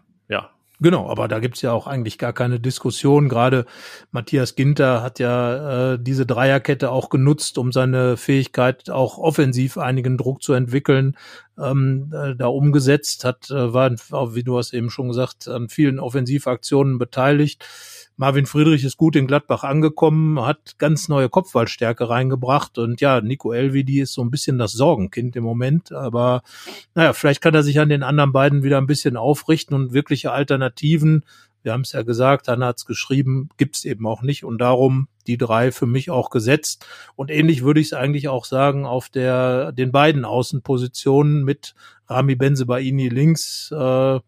Genau, 0.82 1.10
aber 1.10 1.28
da 1.28 1.40
gibt's 1.40 1.62
ja 1.62 1.72
auch 1.72 1.88
eigentlich 1.88 2.18
gar 2.18 2.34
keine 2.34 2.60
Diskussion. 2.60 3.30
Gerade 3.30 3.66
Matthias 4.12 4.56
Ginter 4.56 5.02
hat 5.02 5.20
ja 5.20 5.94
äh, 5.94 6.00
diese 6.00 6.26
Dreierkette 6.26 6.92
auch 6.92 7.10
genutzt, 7.10 7.58
um 7.58 7.72
seine 7.72 8.18
Fähigkeit 8.18 8.90
auch 8.90 9.18
offensiv 9.18 9.78
einigen 9.78 10.18
Druck 10.18 10.44
zu 10.44 10.54
entwickeln, 10.54 11.16
ähm, 11.58 12.12
äh, 12.14 12.36
da 12.36 12.48
umgesetzt, 12.48 13.24
hat, 13.24 13.50
äh, 13.52 13.74
war, 13.74 14.36
wie 14.36 14.44
du 14.44 14.58
hast 14.58 14.74
eben 14.74 14.90
schon 14.90 15.08
gesagt, 15.08 15.48
an 15.48 15.70
vielen 15.70 16.00
Offensivaktionen 16.00 16.98
beteiligt 16.98 17.64
Marvin 18.18 18.45
Friedrich 18.45 18.86
ist 18.86 18.95
gut 18.95 19.18
in 19.18 19.28
Gladbach 19.28 19.63
angekommen, 19.63 20.39
hat 20.45 20.78
ganz 20.78 21.09
neue 21.09 21.28
Kopfballstärke 21.28 22.09
reingebracht 22.09 22.78
und 22.78 23.01
ja, 23.01 23.20
Nico 23.20 23.51
Elvidi 23.51 23.99
ist 23.99 24.13
so 24.13 24.24
ein 24.24 24.32
bisschen 24.32 24.57
das 24.57 24.72
Sorgenkind 24.72 25.36
im 25.36 25.43
Moment, 25.43 25.91
aber 25.91 26.41
naja, 26.93 27.11
vielleicht 27.11 27.41
kann 27.41 27.53
er 27.53 27.63
sich 27.63 27.80
an 27.80 27.89
den 27.89 28.03
anderen 28.03 28.32
beiden 28.32 28.63
wieder 28.63 28.78
ein 28.78 28.88
bisschen 28.88 29.18
aufrichten 29.18 29.76
und 29.76 29.91
wirkliche 29.91 30.32
Alternativen, 30.32 31.26
wir 31.61 31.74
haben 31.74 31.82
es 31.82 31.93
ja 31.93 32.03
gesagt, 32.03 32.47
Hanna 32.47 32.68
hat 32.68 32.78
es 32.78 32.86
geschrieben, 32.86 33.49
gibt 33.57 33.76
es 33.76 33.86
eben 33.86 34.05
auch 34.07 34.22
nicht 34.22 34.45
und 34.45 34.59
darum 34.59 35.07
die 35.28 35.38
drei 35.38 35.72
für 35.72 35.88
mich 35.88 36.09
auch 36.09 36.30
gesetzt 36.30 36.86
und 37.16 37.32
ähnlich 37.32 37.63
würde 37.63 37.82
ich 37.82 37.88
es 37.88 37.93
eigentlich 37.93 38.30
auch 38.30 38.45
sagen 38.45 38.86
auf 38.86 39.09
der 39.09 39.74
den 39.74 39.91
beiden 39.91 40.24
Außenpositionen 40.24 41.43
mit 41.43 41.76
Rami 42.07 42.36
Benzebaini 42.36 43.09
links 43.09 43.72
äh, 43.72 44.20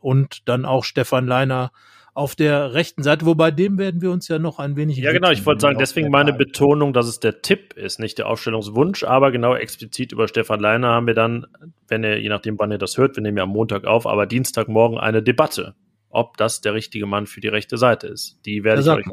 und 0.00 0.48
dann 0.48 0.64
auch 0.64 0.84
Stefan 0.84 1.26
Leiner 1.26 1.70
auf 2.14 2.34
der 2.34 2.74
rechten 2.74 3.02
Seite, 3.02 3.24
wobei 3.24 3.50
dem 3.50 3.78
werden 3.78 4.02
wir 4.02 4.10
uns 4.10 4.28
ja 4.28 4.38
noch 4.38 4.58
ein 4.58 4.76
wenig. 4.76 4.98
Ja, 4.98 5.12
genau, 5.12 5.30
ich 5.30 5.46
wollte 5.46 5.62
sagen, 5.62 5.78
deswegen 5.78 6.10
meine 6.10 6.34
Betonung, 6.34 6.92
dass 6.92 7.06
es 7.06 7.20
der 7.20 7.40
Tipp 7.40 7.72
ist, 7.74 7.98
nicht 7.98 8.18
der 8.18 8.28
Aufstellungswunsch, 8.28 9.04
aber 9.04 9.32
genau 9.32 9.54
explizit 9.54 10.12
über 10.12 10.28
Stefan 10.28 10.60
Leiner 10.60 10.88
haben 10.88 11.06
wir 11.06 11.14
dann, 11.14 11.46
wenn 11.88 12.04
er, 12.04 12.18
je 12.18 12.28
nachdem, 12.28 12.58
wann 12.58 12.70
ihr 12.70 12.78
das 12.78 12.98
hört, 12.98 13.16
wir 13.16 13.22
nehmen 13.22 13.38
ja 13.38 13.44
am 13.44 13.50
Montag 13.50 13.84
auf, 13.84 14.06
aber 14.06 14.26
Dienstagmorgen 14.26 14.98
eine 14.98 15.22
Debatte, 15.22 15.74
ob 16.10 16.36
das 16.36 16.60
der 16.60 16.74
richtige 16.74 17.06
Mann 17.06 17.26
für 17.26 17.40
die 17.40 17.48
rechte 17.48 17.78
Seite 17.78 18.08
ist. 18.08 18.38
Die 18.44 18.62
werde 18.62 18.82
ich 18.82 18.88
euch 18.88 19.06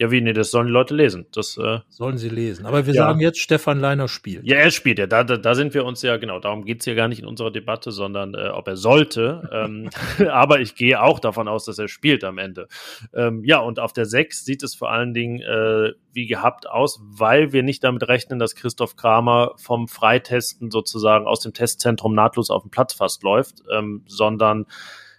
ja, 0.00 0.12
wie? 0.12 0.20
Nee, 0.20 0.32
das 0.32 0.52
sollen 0.52 0.68
die 0.68 0.72
Leute 0.72 0.94
lesen. 0.94 1.26
Das, 1.32 1.56
äh, 1.56 1.80
sollen 1.88 2.18
sie 2.18 2.28
lesen. 2.28 2.66
Aber 2.66 2.86
wir 2.86 2.94
ja. 2.94 3.02
sagen 3.02 3.18
jetzt, 3.18 3.40
Stefan 3.40 3.80
Leiner 3.80 4.06
spielt. 4.06 4.46
Ja, 4.46 4.56
er 4.56 4.70
spielt. 4.70 5.00
Ja, 5.00 5.08
da, 5.08 5.24
da, 5.24 5.36
da 5.36 5.54
sind 5.56 5.74
wir 5.74 5.84
uns 5.84 6.02
ja, 6.02 6.16
genau, 6.18 6.38
darum 6.38 6.64
geht's 6.64 6.86
ja 6.86 6.94
gar 6.94 7.08
nicht 7.08 7.18
in 7.18 7.26
unserer 7.26 7.50
Debatte, 7.50 7.90
sondern 7.90 8.34
äh, 8.34 8.48
ob 8.50 8.68
er 8.68 8.76
sollte. 8.76 9.48
ähm, 9.52 9.90
aber 10.30 10.60
ich 10.60 10.76
gehe 10.76 11.02
auch 11.02 11.18
davon 11.18 11.48
aus, 11.48 11.64
dass 11.64 11.80
er 11.80 11.88
spielt 11.88 12.22
am 12.22 12.38
Ende. 12.38 12.68
Ähm, 13.12 13.42
ja, 13.44 13.58
und 13.58 13.80
auf 13.80 13.92
der 13.92 14.06
6 14.06 14.44
sieht 14.44 14.62
es 14.62 14.76
vor 14.76 14.88
allen 14.92 15.14
Dingen 15.14 15.40
äh, 15.40 15.94
wie 16.12 16.26
gehabt 16.26 16.68
aus, 16.68 17.00
weil 17.02 17.52
wir 17.52 17.64
nicht 17.64 17.82
damit 17.82 18.06
rechnen, 18.06 18.38
dass 18.38 18.54
Christoph 18.54 18.94
Kramer 18.94 19.54
vom 19.56 19.88
Freitesten 19.88 20.70
sozusagen 20.70 21.26
aus 21.26 21.40
dem 21.40 21.54
Testzentrum 21.54 22.14
nahtlos 22.14 22.50
auf 22.50 22.62
den 22.62 22.70
Platz 22.70 22.94
fast 22.94 23.24
läuft, 23.24 23.64
ähm, 23.72 24.04
sondern 24.06 24.66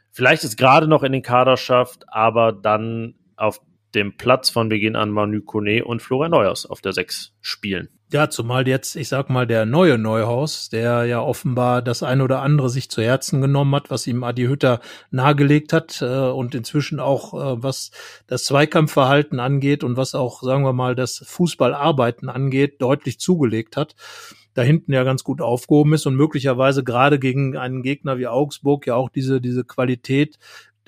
vielleicht 0.10 0.46
es 0.46 0.56
gerade 0.56 0.88
noch 0.88 1.04
in 1.04 1.12
den 1.12 1.22
Kader 1.22 1.58
schafft, 1.58 2.06
aber 2.08 2.54
dann 2.54 3.16
auf 3.36 3.60
dem 3.96 4.18
Platz 4.18 4.50
von 4.50 4.70
Beginn 4.70 4.96
an 4.96 5.10
Manu 5.10 5.42
Kone 5.42 5.84
und 5.84 6.02
Florian 6.02 6.32
Neuhaus 6.32 6.66
auf 6.66 6.82
der 6.82 6.94
6 6.94 7.34
spielen. 7.42 7.90
Ja, 8.12 8.30
zumal 8.30 8.68
jetzt, 8.68 8.96
ich 8.96 9.08
sag 9.08 9.30
mal, 9.30 9.46
der 9.46 9.68
neue 9.68 10.00
Neuhaus, 10.00 10.70
der 10.70 11.06
ja 11.06 11.22
offenbar 11.22 11.84
das 11.84 12.02
eine 12.02 12.24
oder 12.24 12.42
andere 12.42 12.70
sich 12.70 12.90
zu 12.90 13.04
Herzen 13.04 13.40
genommen 13.40 13.76
hat, 13.76 13.92
was 13.92 14.08
ihm 14.08 14.24
Adi 14.24 14.46
Hütter 14.46 14.80
nahegelegt 15.12 15.74
hat 15.74 16.02
äh, 16.02 16.06
und 16.06 16.56
inzwischen 16.56 17.00
auch, 17.00 17.34
äh, 17.34 17.64
was 17.64 17.92
das 18.26 18.46
Zweikampfverhalten 18.46 19.40
angeht 19.40 19.84
und 19.84 19.96
was 19.96 20.16
auch, 20.16 20.42
sagen 20.42 20.64
wir 20.64 20.74
mal, 20.74 20.96
das 20.96 21.24
Fußballarbeiten 21.28 22.30
angeht, 22.30 22.82
deutlich 22.82 23.20
zugelegt 23.20 23.78
hat 23.78 23.96
da 24.56 24.64
hinten 24.64 24.92
ja 24.92 25.04
ganz 25.04 25.24
gut 25.24 25.42
aufgehoben 25.42 25.94
ist 25.94 26.06
und 26.06 26.16
möglicherweise 26.16 26.84
gerade 26.84 27.18
gegen 27.18 27.56
einen 27.56 27.82
Gegner 27.82 28.18
wie 28.18 28.28
Augsburg 28.28 28.88
ja 28.88 28.96
auch 28.96 29.10
diese, 29.10 29.40
diese 29.40 29.64
Qualität 29.64 30.38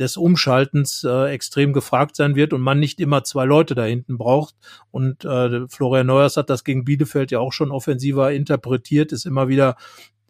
des 0.02 0.18
Umschaltens 0.18 1.04
äh, 1.04 1.32
extrem 1.32 1.72
gefragt 1.72 2.16
sein 2.16 2.36
wird 2.36 2.54
und 2.54 2.62
man 2.62 2.80
nicht 2.80 3.00
immer 3.00 3.24
zwei 3.24 3.46
Leute 3.46 3.76
da 3.76 3.84
hinten 3.84 4.18
braucht. 4.18 4.56
Und 4.90 5.24
äh, 5.24 5.68
Florian 5.70 6.08
Neuers 6.08 6.38
hat 6.38 6.50
das 6.50 6.64
gegen 6.64 6.84
Bielefeld 6.84 7.32
ja 7.32 7.40
auch 7.40 7.54
schon 7.54 7.72
offensiver 7.72 8.32
interpretiert, 8.32 9.12
ist 9.12 9.26
immer 9.26 9.48
wieder 9.48 9.78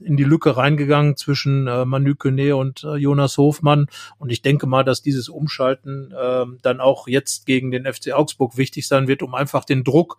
in 0.04 0.18
die 0.18 0.24
Lücke 0.24 0.58
reingegangen 0.58 1.16
zwischen 1.16 1.68
äh, 1.68 1.86
Manu 1.86 2.16
Kone 2.16 2.56
und 2.56 2.84
äh, 2.84 2.96
Jonas 2.96 3.38
Hofmann. 3.38 3.88
Und 4.18 4.32
ich 4.32 4.42
denke 4.42 4.68
mal, 4.68 4.84
dass 4.84 5.02
dieses 5.02 5.30
Umschalten 5.30 6.12
äh, 6.12 6.46
dann 6.62 6.82
auch 6.82 7.08
jetzt 7.08 7.46
gegen 7.46 7.72
den 7.72 7.92
FC 7.92 8.12
Augsburg 8.12 8.58
wichtig 8.58 8.88
sein 8.88 9.08
wird, 9.08 9.24
um 9.24 9.36
einfach 9.36 9.64
den 9.64 9.84
Druck 9.84 10.18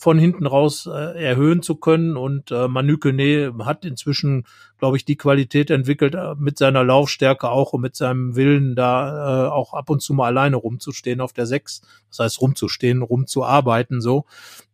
von 0.00 0.16
hinten 0.16 0.46
raus 0.46 0.86
äh, 0.86 1.24
erhöhen 1.24 1.60
zu 1.60 1.74
können. 1.74 2.16
Und 2.16 2.52
äh, 2.52 2.68
Manu 2.68 2.98
Kone 2.98 3.52
hat 3.64 3.84
inzwischen, 3.84 4.46
glaube 4.78 4.96
ich, 4.96 5.04
die 5.04 5.16
Qualität 5.16 5.70
entwickelt, 5.70 6.14
äh, 6.14 6.36
mit 6.38 6.56
seiner 6.56 6.84
Laufstärke 6.84 7.50
auch 7.50 7.72
und 7.72 7.80
mit 7.80 7.96
seinem 7.96 8.36
Willen, 8.36 8.76
da 8.76 9.46
äh, 9.46 9.50
auch 9.50 9.74
ab 9.74 9.90
und 9.90 10.00
zu 10.00 10.14
mal 10.14 10.26
alleine 10.26 10.54
rumzustehen 10.54 11.20
auf 11.20 11.32
der 11.32 11.46
Sechs. 11.46 11.82
Das 12.10 12.20
heißt, 12.20 12.40
rumzustehen, 12.40 13.02
rumzuarbeiten 13.02 14.00
so. 14.00 14.24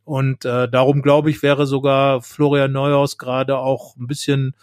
Und 0.04 0.44
äh, 0.44 0.68
darum, 0.68 1.00
glaube 1.00 1.30
ich, 1.30 1.42
wäre 1.42 1.66
sogar 1.66 2.20
Florian 2.20 2.72
Neuhaus 2.72 3.16
gerade 3.16 3.56
auch 3.56 3.96
ein 3.96 4.06
bisschen 4.06 4.54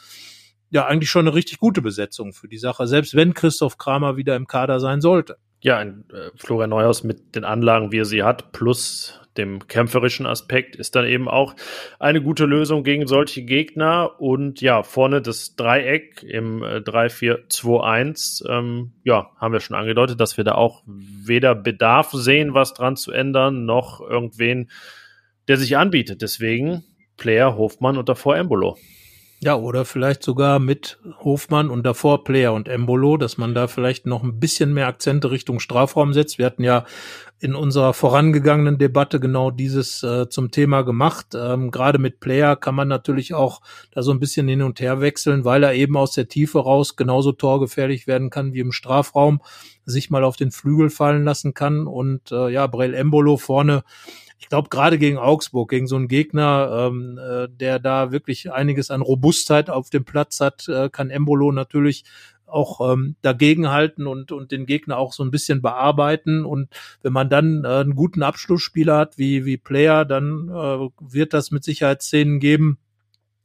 ja 0.69 0.85
eigentlich 0.85 1.09
schon 1.09 1.27
eine 1.27 1.35
richtig 1.35 1.57
gute 1.57 1.81
Besetzung 1.81 2.33
für 2.33 2.47
die 2.47 2.59
Sache, 2.59 2.85
selbst 2.85 3.15
wenn 3.15 3.33
Christoph 3.33 3.79
Kramer 3.79 4.15
wieder 4.15 4.35
im 4.35 4.45
Kader 4.45 4.79
sein 4.79 5.01
sollte. 5.01 5.37
Ja, 5.61 5.77
ein 5.77 6.05
äh, 6.13 6.29
Florian 6.35 6.69
Neuhaus 6.69 7.03
mit 7.03 7.35
den 7.35 7.45
Anlagen, 7.45 7.91
wie 7.91 7.99
er 7.99 8.05
sie 8.05 8.23
hat, 8.23 8.51
plus 8.51 9.20
dem 9.37 9.67
kämpferischen 9.67 10.25
Aspekt 10.25 10.75
ist 10.75 10.95
dann 10.95 11.05
eben 11.05 11.29
auch 11.29 11.55
eine 11.99 12.21
gute 12.21 12.45
Lösung 12.45 12.83
gegen 12.83 13.07
solche 13.07 13.43
Gegner. 13.43 14.19
Und 14.19 14.61
ja, 14.61 14.83
vorne 14.83 15.21
das 15.21 15.55
Dreieck 15.55 16.23
im 16.23 16.63
äh, 16.63 16.77
3-4-2-1, 16.77 18.49
ähm, 18.49 18.91
ja, 19.03 19.29
haben 19.37 19.53
wir 19.53 19.61
schon 19.61 19.77
angedeutet, 19.77 20.19
dass 20.19 20.37
wir 20.37 20.43
da 20.43 20.55
auch 20.55 20.83
weder 20.85 21.55
Bedarf 21.55 22.11
sehen, 22.11 22.53
was 22.53 22.73
dran 22.73 22.97
zu 22.97 23.11
ändern, 23.11 23.65
noch 23.65 24.01
irgendwen, 24.01 24.69
der 25.47 25.57
sich 25.57 25.77
anbietet. 25.77 26.21
Deswegen 26.21 26.83
Player, 27.17 27.55
Hofmann 27.55 27.97
und 27.97 28.09
davor 28.09 28.35
Embolo. 28.35 28.77
Ja, 29.43 29.55
oder 29.55 29.85
vielleicht 29.85 30.21
sogar 30.21 30.59
mit 30.59 30.99
Hofmann 31.23 31.71
und 31.71 31.83
davor 31.83 32.23
Player 32.23 32.53
und 32.53 32.67
Embolo, 32.67 33.17
dass 33.17 33.39
man 33.39 33.55
da 33.55 33.67
vielleicht 33.67 34.05
noch 34.05 34.21
ein 34.21 34.39
bisschen 34.39 34.71
mehr 34.71 34.85
Akzente 34.85 35.31
Richtung 35.31 35.59
Strafraum 35.59 36.13
setzt. 36.13 36.37
Wir 36.37 36.45
hatten 36.45 36.63
ja 36.63 36.85
in 37.39 37.55
unserer 37.55 37.95
vorangegangenen 37.95 38.77
Debatte 38.77 39.19
genau 39.19 39.49
dieses 39.49 40.03
äh, 40.03 40.29
zum 40.29 40.51
Thema 40.51 40.83
gemacht. 40.83 41.33
Ähm, 41.33 41.71
Gerade 41.71 41.97
mit 41.97 42.19
Player 42.19 42.55
kann 42.55 42.75
man 42.75 42.87
natürlich 42.87 43.33
auch 43.33 43.61
da 43.89 44.03
so 44.03 44.11
ein 44.11 44.19
bisschen 44.19 44.47
hin 44.47 44.61
und 44.61 44.79
her 44.79 45.01
wechseln, 45.01 45.43
weil 45.43 45.63
er 45.63 45.73
eben 45.73 45.97
aus 45.97 46.11
der 46.11 46.27
Tiefe 46.27 46.59
raus 46.59 46.95
genauso 46.95 47.31
torgefährlich 47.31 48.05
werden 48.05 48.29
kann 48.29 48.53
wie 48.53 48.59
im 48.59 48.71
Strafraum, 48.71 49.41
sich 49.85 50.11
mal 50.11 50.23
auf 50.23 50.35
den 50.35 50.51
Flügel 50.51 50.91
fallen 50.91 51.23
lassen 51.23 51.55
kann 51.55 51.87
und 51.87 52.31
äh, 52.31 52.49
ja, 52.49 52.67
Brel 52.67 52.93
Embolo 52.93 53.37
vorne 53.37 53.83
ich 54.41 54.49
glaube, 54.49 54.69
gerade 54.69 54.97
gegen 54.97 55.19
Augsburg, 55.19 55.69
gegen 55.69 55.85
so 55.85 55.95
einen 55.95 56.07
Gegner, 56.07 56.89
ähm, 56.89 57.19
äh, 57.19 57.47
der 57.47 57.77
da 57.77 58.11
wirklich 58.11 58.51
einiges 58.51 58.89
an 58.89 59.01
Robustheit 59.01 59.69
auf 59.69 59.91
dem 59.91 60.03
Platz 60.03 60.39
hat, 60.39 60.67
äh, 60.67 60.89
kann 60.89 61.11
Embolo 61.11 61.51
natürlich 61.51 62.03
auch 62.47 62.91
ähm, 62.91 63.15
dagegenhalten 63.21 64.07
und, 64.07 64.31
und 64.31 64.51
den 64.51 64.65
Gegner 64.65 64.97
auch 64.97 65.13
so 65.13 65.23
ein 65.23 65.29
bisschen 65.29 65.61
bearbeiten. 65.61 66.43
Und 66.43 66.69
wenn 67.03 67.13
man 67.13 67.29
dann 67.29 67.63
äh, 67.63 67.67
einen 67.67 67.95
guten 67.95 68.23
Abschlussspieler 68.23 68.97
hat 68.97 69.19
wie, 69.19 69.45
wie 69.45 69.57
Player, 69.57 70.05
dann 70.05 70.49
äh, 70.49 70.89
wird 70.99 71.33
das 71.33 71.51
mit 71.51 71.63
Sicherheit 71.63 72.01
Szenen 72.01 72.39
geben, 72.39 72.79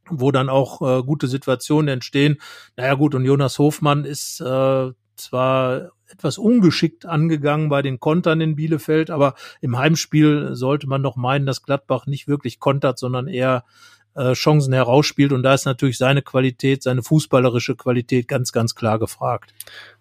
wo 0.09 0.33
dann 0.33 0.49
auch 0.49 0.81
äh, 0.81 1.03
gute 1.03 1.29
Situationen 1.29 1.89
entstehen. 1.89 2.39
Naja 2.77 2.95
gut, 2.95 3.15
und 3.15 3.27
Jonas 3.27 3.59
Hofmann 3.59 4.07
ist 4.07 4.41
äh, 4.41 4.93
zwar 5.17 5.91
etwas 6.09 6.39
ungeschickt 6.39 7.07
angegangen 7.07 7.69
bei 7.69 7.83
den 7.83 7.99
Kontern 7.99 8.41
in 8.41 8.57
Bielefeld, 8.57 9.11
aber 9.11 9.35
im 9.61 9.77
Heimspiel 9.77 10.55
sollte 10.55 10.87
man 10.87 11.03
doch 11.03 11.17
meinen, 11.17 11.47
dass 11.47 11.63
Gladbach 11.63 12.07
nicht 12.07 12.29
wirklich 12.29 12.61
kontert, 12.61 12.99
sondern 12.99 13.27
eher 13.27 13.65
äh, 14.15 14.33
Chancen 14.35 14.73
herausspielt. 14.73 15.33
Und 15.33 15.43
da 15.43 15.55
ist 15.55 15.65
natürlich 15.65 15.99
seine 15.99 16.23
Qualität, 16.23 16.83
seine 16.83 17.03
fußballerische 17.03 17.77
Qualität 17.77 18.29
ganz, 18.29 18.53
ganz 18.53 18.75
klar 18.75 18.99
gefragt. 18.99 19.53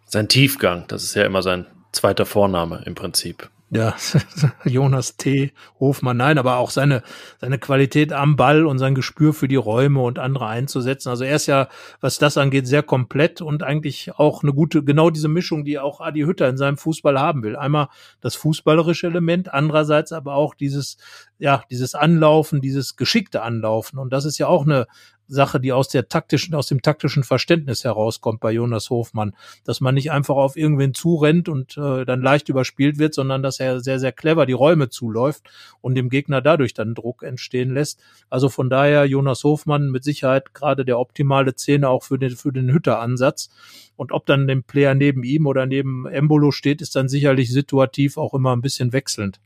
Sein 0.06 0.30
Tiefgang, 0.30 0.86
das 0.88 1.04
ist 1.04 1.16
ja 1.16 1.26
immer 1.26 1.42
sein 1.42 1.66
zweiter 1.92 2.26
Vorname 2.26 2.84
im 2.86 2.94
Prinzip 2.94 3.50
ja, 3.76 3.94
Jonas 4.64 5.18
T. 5.18 5.52
Hofmann, 5.80 6.18
nein, 6.18 6.38
aber 6.38 6.58
auch 6.58 6.70
seine, 6.70 7.04
seine 7.40 7.60
Qualität 7.60 8.14
am 8.14 8.38
Ball 8.38 8.66
und 8.66 8.80
sein 8.80 8.96
Gespür 8.96 9.34
für 9.34 9.48
die 9.48 9.58
Räume 9.58 10.02
und 10.02 10.18
andere 10.18 10.48
einzusetzen. 10.48 11.10
Also 11.10 11.26
er 11.26 11.36
ist 11.36 11.48
ja, 11.48 11.68
was 12.00 12.18
das 12.18 12.38
angeht, 12.38 12.68
sehr 12.68 12.84
komplett 12.84 13.42
und 13.42 13.64
eigentlich 13.64 14.14
auch 14.18 14.44
eine 14.44 14.54
gute, 14.54 14.84
genau 14.84 15.10
diese 15.10 15.28
Mischung, 15.28 15.66
die 15.66 15.78
auch 15.78 16.00
Adi 16.00 16.22
Hütter 16.22 16.48
in 16.48 16.58
seinem 16.58 16.78
Fußball 16.78 17.20
haben 17.20 17.44
will. 17.44 17.58
Einmal 17.58 17.90
das 18.22 18.36
fußballerische 18.36 19.08
Element, 19.08 19.54
andererseits 19.54 20.14
aber 20.14 20.36
auch 20.36 20.56
dieses, 20.56 20.98
ja, 21.38 21.64
dieses 21.70 21.96
Anlaufen, 21.96 22.62
dieses 22.62 22.96
geschickte 22.96 23.42
Anlaufen. 23.42 24.00
Und 24.00 24.14
das 24.14 24.24
ist 24.24 24.38
ja 24.38 24.48
auch 24.48 24.66
eine, 24.66 24.88
Sache, 25.28 25.60
die 25.60 25.72
aus 25.72 25.90
der 25.90 26.08
taktischen, 26.08 26.56
aus 26.56 26.68
dem 26.68 26.82
taktischen 26.82 27.24
Verständnis 27.24 27.84
herauskommt 27.84 28.40
bei 28.40 28.52
Jonas 28.52 28.90
Hofmann, 28.90 29.36
dass 29.64 29.82
man 29.82 29.96
nicht 29.96 30.12
einfach 30.12 30.36
auf 30.36 30.56
irgendwen 30.56 30.94
zurennt 30.94 31.50
und 31.50 31.78
äh, 31.78 32.06
dann 32.06 32.22
leicht 32.22 32.50
überspielt 32.50 33.00
wird, 33.00 33.14
sondern 33.14 33.44
dass 33.44 33.60
er 33.60 33.80
sehr, 33.80 34.00
sehr 34.00 34.12
clever 34.12 34.46
die 34.46 34.54
Räume 34.54 34.90
zuläuft 34.90 35.44
und 35.82 35.96
dem 35.96 36.10
Gegner 36.10 36.42
dadurch 36.42 36.74
dann 36.74 36.96
Druck 36.96 37.24
entstehen 37.24 37.74
lässt. 37.74 38.00
Also 38.30 38.50
von 38.50 38.70
daher 38.70 39.06
Jonas 39.06 39.44
Hofmann 39.44 39.90
mit 39.92 40.04
Sicherheit 40.04 40.54
gerade 40.54 40.86
der 40.86 41.00
optimale 41.00 41.56
Zähne 41.56 41.90
auch 41.90 42.04
für 42.04 42.20
den, 42.20 42.36
für 42.36 42.52
den 42.52 42.72
Hütteransatz. 42.72 43.50
Und 43.96 44.12
ob 44.12 44.26
dann 44.26 44.48
dem 44.48 44.64
Player 44.64 44.94
neben 44.94 45.24
ihm 45.24 45.48
oder 45.48 45.66
neben 45.66 46.06
Embolo 46.06 46.52
steht, 46.52 46.82
ist 46.82 46.96
dann 46.96 47.08
sicherlich 47.08 47.52
situativ 47.52 48.18
auch 48.18 48.34
immer 48.34 48.56
ein 48.56 48.62
bisschen 48.62 48.94
wechselnd. 48.94 49.40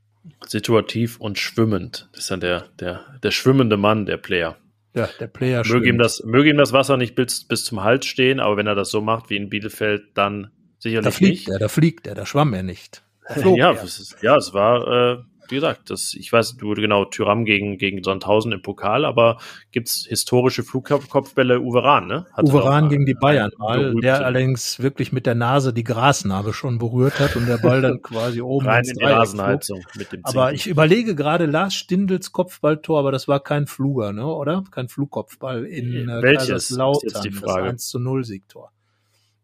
Situativ 0.47 1.19
und 1.19 1.37
schwimmend. 1.37 2.09
Das 2.11 2.21
ist 2.21 2.31
dann 2.31 2.39
der, 2.39 2.65
der, 2.79 3.05
der 3.23 3.31
schwimmende 3.31 3.77
Mann, 3.77 4.05
der 4.05 4.17
Player. 4.17 4.57
Ja, 4.93 5.07
der 5.19 5.27
Player 5.27 5.63
möge 5.67 5.87
ihm, 5.87 5.97
das, 5.97 6.23
möge 6.23 6.49
ihm 6.49 6.57
das 6.57 6.73
Wasser 6.73 6.97
nicht 6.97 7.15
bis, 7.15 7.43
bis 7.43 7.63
zum 7.63 7.83
Hals 7.83 8.05
stehen, 8.05 8.39
aber 8.39 8.57
wenn 8.57 8.67
er 8.67 8.75
das 8.75 8.89
so 8.89 9.01
macht 9.01 9.29
wie 9.29 9.37
in 9.37 9.49
Bielefeld, 9.49 10.03
dann 10.15 10.51
sicherlich 10.79 11.05
da 11.05 11.11
fliegt 11.11 11.47
nicht. 11.47 11.49
Er, 11.49 11.59
da 11.59 11.67
fliegt 11.67 12.07
er, 12.07 12.15
da 12.15 12.25
schwamm 12.25 12.53
er 12.53 12.63
nicht. 12.63 13.03
Ja, 13.35 13.73
es 13.73 13.99
ist, 13.99 14.23
ja, 14.23 14.35
es 14.37 14.53
war, 14.53 14.87
äh, 14.87 15.23
wie 15.51 15.55
gesagt, 15.55 15.89
das, 15.89 16.13
ich 16.13 16.31
weiß, 16.31 16.57
du 16.57 16.73
genau, 16.73 17.05
Tyram 17.05 17.45
gegen, 17.45 17.77
gegen 17.77 18.03
Sandhausen 18.03 18.51
im 18.51 18.61
Pokal, 18.61 19.05
aber 19.05 19.37
gibt's 19.71 20.05
historische 20.07 20.63
Flugkopfbälle 20.63 21.59
Uwe 21.59 21.83
Rahn, 21.83 22.07
ne? 22.07 22.25
Hat 22.33 22.45
Uwe 22.45 22.63
Rahn 22.63 22.89
gegen 22.89 23.05
die 23.05 23.13
Bayern 23.13 23.51
mal, 23.57 23.93
der 23.95 24.25
allerdings 24.25 24.79
wirklich 24.79 25.11
mit 25.11 25.25
der 25.25 25.35
Nase 25.35 25.73
die 25.73 25.83
Grasnarbe 25.83 26.53
schon 26.53 26.77
berührt 26.77 27.19
hat 27.19 27.35
und 27.35 27.47
der 27.47 27.57
Ball 27.57 27.81
dann 27.81 28.01
quasi 28.01 28.41
oben 28.41 28.67
Rein 28.67 28.85
in 28.85 28.97
die 28.97 29.03
Rasenheizung 29.05 29.83
mit 29.95 30.11
dem 30.11 30.21
Aber 30.23 30.53
ich 30.53 30.67
überlege 30.67 31.15
gerade 31.15 31.45
Lars 31.45 31.73
Stindels 31.73 32.31
Kopfballtor, 32.31 32.99
aber 32.99 33.11
das 33.11 33.27
war 33.27 33.39
kein 33.39 33.67
Fluger, 33.67 34.13
ne, 34.13 34.25
oder? 34.25 34.63
Kein 34.71 34.87
Flugkopfball 34.87 35.65
in 35.65 36.09
äh, 36.09 36.21
Welches? 36.21 36.47
Kaiserslautern, 36.47 37.07
ist 37.07 37.15
jetzt 37.15 37.25
die 37.25 37.31
Frage. 37.31 37.63
das 37.63 37.71
1 37.71 37.87
zu 37.87 37.99
0 37.99 38.23
Siegtor. 38.23 38.71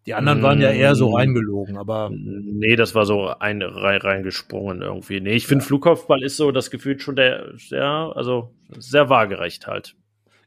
Die 0.06 0.14
anderen 0.14 0.44
waren 0.44 0.62
ja 0.62 0.70
eher 0.70 0.94
so 0.94 1.12
mm. 1.12 1.16
reingelogen, 1.16 1.78
aber. 1.78 2.12
Nee, 2.12 2.76
das 2.76 2.94
war 2.94 3.06
so 3.06 3.28
ein 3.40 3.62
rein, 3.64 4.02
reingesprungen 4.02 4.82
irgendwie. 4.82 5.20
Nee, 5.20 5.34
ich 5.34 5.48
finde 5.48 5.64
ja. 5.64 5.68
Flugkopfball 5.68 6.22
ist 6.22 6.38
so 6.38 6.52
das 6.52 6.70
Gefühl 6.70 7.00
schon 7.00 7.16
der, 7.16 7.54
sehr, 7.58 8.14
also 8.16 8.52
sehr 8.78 9.10
waagerecht 9.10 9.66
halt. 9.66 9.96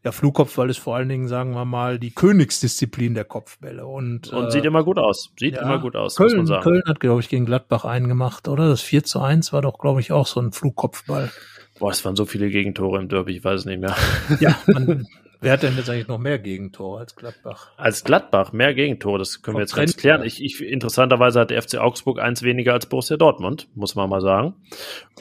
Ja, 0.05 0.13
Flugkopfball 0.13 0.71
ist 0.71 0.79
vor 0.79 0.95
allen 0.95 1.09
Dingen, 1.09 1.27
sagen 1.27 1.55
wir 1.55 1.65
mal, 1.65 1.99
die 1.99 2.13
Königsdisziplin 2.13 3.15
der 3.15 3.25
Kopfbälle. 3.25 3.85
Und, 3.85 4.33
und 4.33 4.47
äh, 4.47 4.51
sieht 4.53 4.65
immer 4.65 4.85
gut 4.85 4.97
aus. 4.97 5.33
Sieht 5.37 5.57
ja, 5.57 5.63
immer 5.63 5.81
gut 5.81 5.97
aus, 5.97 6.15
Köln, 6.15 6.29
muss 6.29 6.37
man 6.37 6.47
sagen. 6.47 6.63
Köln 6.63 6.83
hat, 6.87 7.01
glaube 7.01 7.21
ich, 7.21 7.29
gegen 7.29 7.45
Gladbach 7.47 7.85
eingemacht, 7.85 8.47
oder? 8.47 8.69
Das 8.69 8.81
4 8.81 9.03
zu 9.03 9.21
1 9.21 9.53
war 9.53 9.61
doch, 9.61 9.79
glaube 9.79 10.01
ich, 10.01 10.13
auch 10.13 10.27
so 10.29 10.41
ein 10.41 10.53
Flugkopfball. 10.53 11.33
Boah, 11.81 11.91
es 11.91 12.05
waren 12.05 12.15
so 12.15 12.27
viele 12.27 12.49
Gegentore 12.49 13.01
im 13.01 13.09
Derby, 13.09 13.37
ich 13.37 13.45
weiß 13.45 13.61
es 13.61 13.67
nicht 13.67 13.81
mehr. 13.81 13.97
Ja, 14.39 14.57
man, 14.67 15.07
Wer 15.41 15.53
hat 15.53 15.62
denn 15.62 15.76
jetzt 15.76 15.89
eigentlich 15.89 16.09
noch 16.09 16.18
mehr 16.18 16.39
Gegentore 16.39 16.99
als 16.99 17.14
Gladbach? 17.14 17.70
Als 17.76 18.03
Gladbach 18.03 18.53
mehr 18.53 18.74
Gegentore, 18.74 19.18
das 19.18 19.41
können 19.41 19.55
Von 19.55 19.61
wir 19.61 19.62
jetzt 19.62 19.76
ganz 19.76 19.97
klären. 19.97 20.24
Ich, 20.24 20.43
ich, 20.43 20.61
interessanterweise 20.61 21.41
hat 21.41 21.51
der 21.51 21.62
FC 21.62 21.78
Augsburg 21.78 22.18
eins 22.18 22.43
weniger 22.43 22.72
als 22.72 22.86
Borussia 22.86 23.16
Dortmund, 23.16 23.68
muss 23.74 23.95
man 23.95 24.11
mal 24.11 24.20
sagen. 24.20 24.55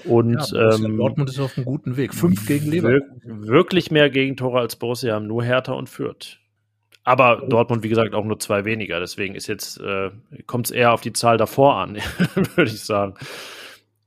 Und 0.05 0.51
ja, 0.51 0.73
ähm, 0.73 0.97
Dortmund 0.97 1.29
ist 1.29 1.39
auf 1.39 1.55
einem 1.55 1.65
guten 1.65 1.97
Weg. 1.97 2.15
Fünf 2.15 2.47
gegen 2.47 2.71
Leverkusen. 2.71 3.47
Wirklich 3.47 3.91
mehr 3.91 4.09
Gegentore 4.09 4.59
als 4.59 4.75
Borussia 4.75 5.13
haben 5.13 5.27
nur 5.27 5.43
Hertha 5.43 5.73
und 5.73 5.87
Fürth. 5.87 6.39
Aber 7.03 7.43
oh. 7.43 7.47
Dortmund, 7.47 7.83
wie 7.83 7.89
gesagt, 7.89 8.15
auch 8.15 8.25
nur 8.25 8.39
zwei 8.39 8.65
weniger. 8.65 8.99
Deswegen 8.99 9.35
ist 9.35 9.45
jetzt 9.47 9.79
äh, 9.79 10.09
kommt 10.47 10.65
es 10.65 10.71
eher 10.71 10.93
auf 10.93 11.01
die 11.01 11.13
Zahl 11.13 11.37
davor 11.37 11.75
an, 11.75 11.95
würde 12.55 12.71
ich 12.71 12.81
sagen. 12.81 13.13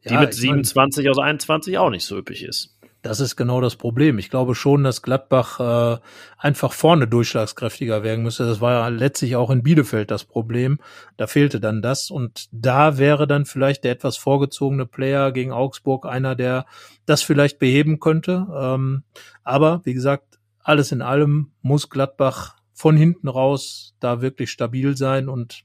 Die 0.04 0.12
ja, 0.12 0.20
mit 0.20 0.34
27 0.34 1.04
mein, 1.04 1.10
aus 1.10 1.18
21 1.18 1.78
auch 1.78 1.90
nicht 1.90 2.04
so 2.04 2.18
üppig 2.18 2.42
ist. 2.42 2.76
Das 3.02 3.20
ist 3.20 3.36
genau 3.36 3.62
das 3.62 3.76
Problem. 3.76 4.18
Ich 4.18 4.28
glaube 4.28 4.54
schon, 4.54 4.84
dass 4.84 5.00
Gladbach 5.00 5.60
äh, 5.60 5.98
einfach 6.36 6.72
vorne 6.72 7.08
durchschlagskräftiger 7.08 8.02
werden 8.02 8.22
müsste. 8.22 8.46
Das 8.46 8.60
war 8.60 8.72
ja 8.72 8.88
letztlich 8.88 9.36
auch 9.36 9.48
in 9.50 9.62
Bielefeld 9.62 10.10
das 10.10 10.24
Problem. 10.24 10.78
Da 11.16 11.26
fehlte 11.26 11.60
dann 11.60 11.80
das. 11.80 12.10
Und 12.10 12.48
da 12.52 12.98
wäre 12.98 13.26
dann 13.26 13.46
vielleicht 13.46 13.84
der 13.84 13.92
etwas 13.92 14.18
vorgezogene 14.18 14.84
Player 14.84 15.32
gegen 15.32 15.50
Augsburg 15.50 16.04
einer, 16.04 16.34
der 16.34 16.66
das 17.06 17.22
vielleicht 17.22 17.58
beheben 17.58 18.00
könnte. 18.00 18.46
Ähm, 18.54 19.02
aber 19.44 19.80
wie 19.84 19.94
gesagt, 19.94 20.38
alles 20.62 20.92
in 20.92 21.00
allem 21.00 21.52
muss 21.62 21.88
Gladbach 21.88 22.56
von 22.74 22.96
hinten 22.96 23.28
raus 23.28 23.94
da 23.98 24.20
wirklich 24.20 24.50
stabil 24.50 24.96
sein 24.96 25.28
und 25.28 25.64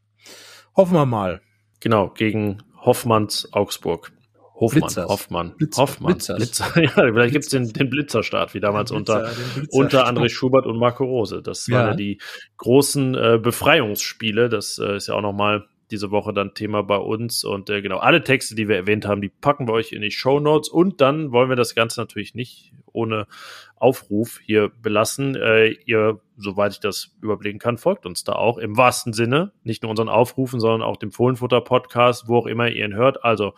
hoffen 0.75 0.93
wir 0.93 1.05
mal. 1.05 1.41
Genau, 1.81 2.09
gegen 2.09 2.63
Hoffmanns 2.77 3.51
Augsburg. 3.51 4.11
Hofmann, 4.57 4.81
Blitzers. 4.81 5.09
Hoffmann, 5.09 5.55
Blitzer, 5.57 5.81
Hoffmann, 5.81 6.13
Blitzers. 6.13 6.37
Blitzer. 6.37 6.71
Ja, 6.81 6.89
vielleicht 6.89 7.33
gibt's 7.33 7.49
den, 7.49 7.73
den 7.73 7.89
Blitzerstart, 7.89 8.53
wie 8.53 8.61
damals 8.61 8.91
Blitzer, 8.91 9.29
unter, 9.69 9.71
unter 9.71 10.07
André 10.07 10.29
Schubert 10.29 10.65
und 10.65 10.77
Marco 10.77 11.03
Rose. 11.03 11.41
Das 11.41 11.67
ja. 11.67 11.77
waren 11.77 11.87
ja 11.89 11.95
die 11.95 12.21
großen 12.57 13.15
äh, 13.15 13.39
Befreiungsspiele. 13.41 14.47
Das 14.47 14.79
äh, 14.79 14.95
ist 14.95 15.07
ja 15.07 15.15
auch 15.15 15.21
nochmal 15.21 15.65
diese 15.91 16.09
Woche 16.11 16.33
dann 16.33 16.53
Thema 16.53 16.83
bei 16.83 16.97
uns. 16.97 17.43
Und 17.43 17.69
äh, 17.69 17.81
genau, 17.81 17.97
alle 17.97 18.23
Texte, 18.23 18.55
die 18.55 18.67
wir 18.67 18.77
erwähnt 18.77 19.05
haben, 19.05 19.21
die 19.21 19.29
packen 19.29 19.67
wir 19.67 19.73
euch 19.73 19.91
in 19.91 20.01
die 20.01 20.11
Show 20.11 20.39
Notes. 20.39 20.69
Und 20.69 21.01
dann 21.01 21.31
wollen 21.31 21.49
wir 21.49 21.57
das 21.57 21.75
Ganze 21.75 21.99
natürlich 21.99 22.33
nicht 22.33 22.71
ohne 22.95 23.27
Aufruf 23.75 24.39
hier 24.43 24.71
belassen. 24.81 25.35
Äh, 25.35 25.75
ihr, 25.85 26.19
soweit 26.37 26.73
ich 26.73 26.79
das 26.79 27.15
überblicken 27.21 27.59
kann, 27.59 27.77
folgt 27.77 28.05
uns 28.05 28.23
da 28.23 28.33
auch 28.33 28.57
im 28.57 28.77
wahrsten 28.77 29.13
Sinne. 29.13 29.51
Nicht 29.63 29.83
nur 29.83 29.91
unseren 29.91 30.09
Aufrufen, 30.09 30.59
sondern 30.59 30.81
auch 30.81 30.97
dem 30.97 31.11
Fohlenfutter-Podcast, 31.11 32.27
wo 32.27 32.37
auch 32.37 32.47
immer 32.47 32.69
ihr 32.69 32.85
ihn 32.85 32.95
hört. 32.95 33.23
Also 33.23 33.53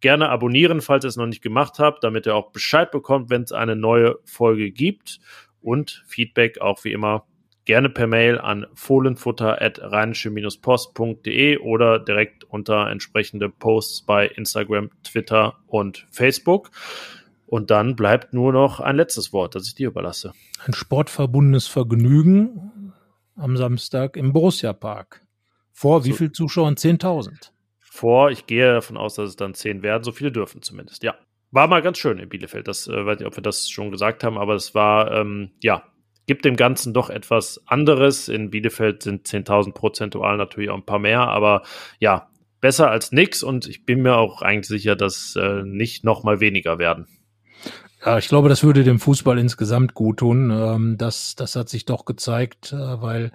gerne 0.00 0.30
abonnieren, 0.30 0.80
falls 0.80 1.04
ihr 1.04 1.08
es 1.08 1.16
noch 1.16 1.26
nicht 1.26 1.42
gemacht 1.42 1.78
habt, 1.78 2.02
damit 2.02 2.26
ihr 2.26 2.34
auch 2.34 2.50
Bescheid 2.50 2.90
bekommt, 2.90 3.30
wenn 3.30 3.42
es 3.42 3.52
eine 3.52 3.76
neue 3.76 4.18
Folge 4.24 4.70
gibt. 4.70 5.20
Und 5.60 6.04
Feedback 6.06 6.60
auch 6.60 6.84
wie 6.84 6.92
immer 6.92 7.26
gerne 7.68 7.88
per 7.90 8.06
Mail 8.06 8.38
an 8.38 8.66
fohlenfutter.rheinische-post.de 8.72 11.58
oder 11.58 11.98
direkt 11.98 12.44
unter 12.44 12.88
entsprechende 12.88 13.50
Posts 13.50 14.06
bei 14.06 14.26
Instagram, 14.26 14.88
Twitter 15.04 15.58
und 15.66 16.06
Facebook. 16.10 16.70
Und 17.48 17.70
dann 17.70 17.96
bleibt 17.96 18.34
nur 18.34 18.52
noch 18.52 18.80
ein 18.80 18.96
letztes 18.96 19.32
Wort, 19.32 19.54
das 19.54 19.66
ich 19.66 19.74
dir 19.74 19.88
überlasse. 19.88 20.32
Ein 20.66 20.74
sportverbundenes 20.74 21.66
Vergnügen 21.66 22.92
am 23.36 23.56
Samstag 23.56 24.16
im 24.16 24.32
Borussia 24.32 24.72
Park. 24.72 25.26
Vor 25.72 26.00
so. 26.00 26.06
wie 26.06 26.12
viel 26.12 26.32
Zuschauern? 26.32 26.74
10.000 26.74 27.50
vor. 27.98 28.30
Ich 28.30 28.46
gehe 28.46 28.74
davon 28.74 28.96
aus, 28.96 29.16
dass 29.16 29.30
es 29.30 29.36
dann 29.36 29.54
zehn 29.54 29.82
werden. 29.82 30.04
So 30.04 30.12
viele 30.12 30.32
dürfen 30.32 30.62
zumindest, 30.62 31.02
ja. 31.02 31.14
War 31.50 31.66
mal 31.66 31.82
ganz 31.82 31.98
schön 31.98 32.18
in 32.18 32.28
Bielefeld. 32.28 32.68
Das 32.68 32.86
äh, 32.86 33.06
weiß 33.06 33.18
nicht, 33.18 33.26
ob 33.26 33.36
wir 33.36 33.42
das 33.42 33.68
schon 33.68 33.90
gesagt 33.90 34.22
haben, 34.22 34.38
aber 34.38 34.54
es 34.54 34.74
war, 34.74 35.10
ähm, 35.12 35.50
ja, 35.62 35.82
gibt 36.26 36.44
dem 36.44 36.56
Ganzen 36.56 36.92
doch 36.94 37.10
etwas 37.10 37.62
anderes. 37.66 38.28
In 38.28 38.50
Bielefeld 38.50 39.02
sind 39.02 39.26
10.000 39.26 39.72
prozentual 39.72 40.36
natürlich 40.36 40.70
auch 40.70 40.76
ein 40.76 40.84
paar 40.84 40.98
mehr, 40.98 41.22
aber 41.22 41.62
ja, 41.98 42.30
besser 42.60 42.90
als 42.90 43.12
nix 43.12 43.42
und 43.42 43.66
ich 43.66 43.84
bin 43.84 44.02
mir 44.02 44.16
auch 44.16 44.42
eigentlich 44.42 44.68
sicher, 44.68 44.94
dass 44.94 45.36
äh, 45.36 45.62
nicht 45.64 46.04
noch 46.04 46.22
mal 46.22 46.40
weniger 46.40 46.78
werden. 46.78 47.06
Ja, 48.04 48.16
ich 48.18 48.28
glaube, 48.28 48.48
das 48.48 48.62
würde 48.62 48.84
dem 48.84 49.00
Fußball 49.00 49.38
insgesamt 49.38 49.94
gut 49.94 50.18
tun. 50.18 50.50
Ähm, 50.50 50.96
das, 50.98 51.34
das 51.34 51.56
hat 51.56 51.68
sich 51.68 51.84
doch 51.84 52.04
gezeigt, 52.04 52.72
äh, 52.72 53.02
weil 53.02 53.32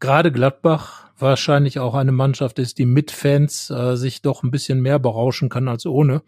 gerade 0.00 0.32
Gladbach 0.32 1.10
wahrscheinlich 1.18 1.78
auch 1.78 1.94
eine 1.94 2.12
Mannschaft 2.12 2.58
ist, 2.58 2.78
die 2.78 2.86
mit 2.86 3.10
Fans 3.10 3.70
äh, 3.70 3.96
sich 3.96 4.22
doch 4.22 4.42
ein 4.42 4.50
bisschen 4.50 4.80
mehr 4.80 4.98
berauschen 4.98 5.48
kann 5.50 5.68
als 5.68 5.84
ohne. 5.84 6.22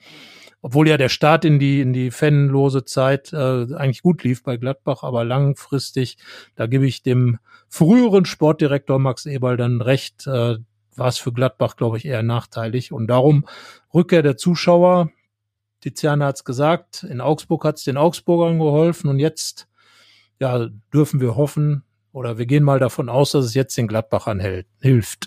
Obwohl 0.60 0.88
ja 0.88 0.96
der 0.96 1.08
Start 1.08 1.44
in 1.44 1.58
die, 1.58 1.80
in 1.80 1.92
die 1.92 2.10
fanlose 2.10 2.84
Zeit 2.84 3.32
äh, 3.32 3.66
eigentlich 3.74 4.02
gut 4.02 4.24
lief 4.24 4.42
bei 4.42 4.56
Gladbach, 4.56 5.02
aber 5.02 5.24
langfristig, 5.24 6.16
da 6.56 6.66
gebe 6.66 6.86
ich 6.86 7.02
dem 7.02 7.38
früheren 7.68 8.24
Sportdirektor 8.24 8.98
Max 8.98 9.26
Eberl 9.26 9.56
dann 9.56 9.80
recht, 9.80 10.26
äh, 10.26 10.56
war 10.96 11.08
es 11.08 11.18
für 11.18 11.32
Gladbach, 11.32 11.76
glaube 11.76 11.96
ich, 11.96 12.04
eher 12.04 12.22
nachteilig. 12.22 12.92
Und 12.92 13.08
darum 13.08 13.46
Rückkehr 13.92 14.22
der 14.22 14.36
Zuschauer, 14.36 15.10
Tiziana 15.85 16.26
hat 16.28 16.37
es 16.37 16.45
gesagt, 16.45 17.03
in 17.03 17.20
Augsburg 17.20 17.66
hat 17.66 17.76
es 17.76 17.85
den 17.85 17.99
Augsburgern 17.99 18.59
geholfen 18.59 19.11
und 19.11 19.18
jetzt 19.18 19.68
ja, 20.41 20.70
dürfen 20.95 21.20
wir 21.20 21.37
hoffen 21.37 21.85
oder 22.11 22.39
wir 22.39 22.47
gehen 22.47 22.64
mal 22.64 22.78
davon 22.78 23.11
aus, 23.11 23.32
dass 23.32 23.45
es 23.45 23.53
jetzt 23.53 23.76
den 23.76 23.87
Gladbachern 23.87 24.41
hält, 24.41 24.66
hilft. 24.80 25.26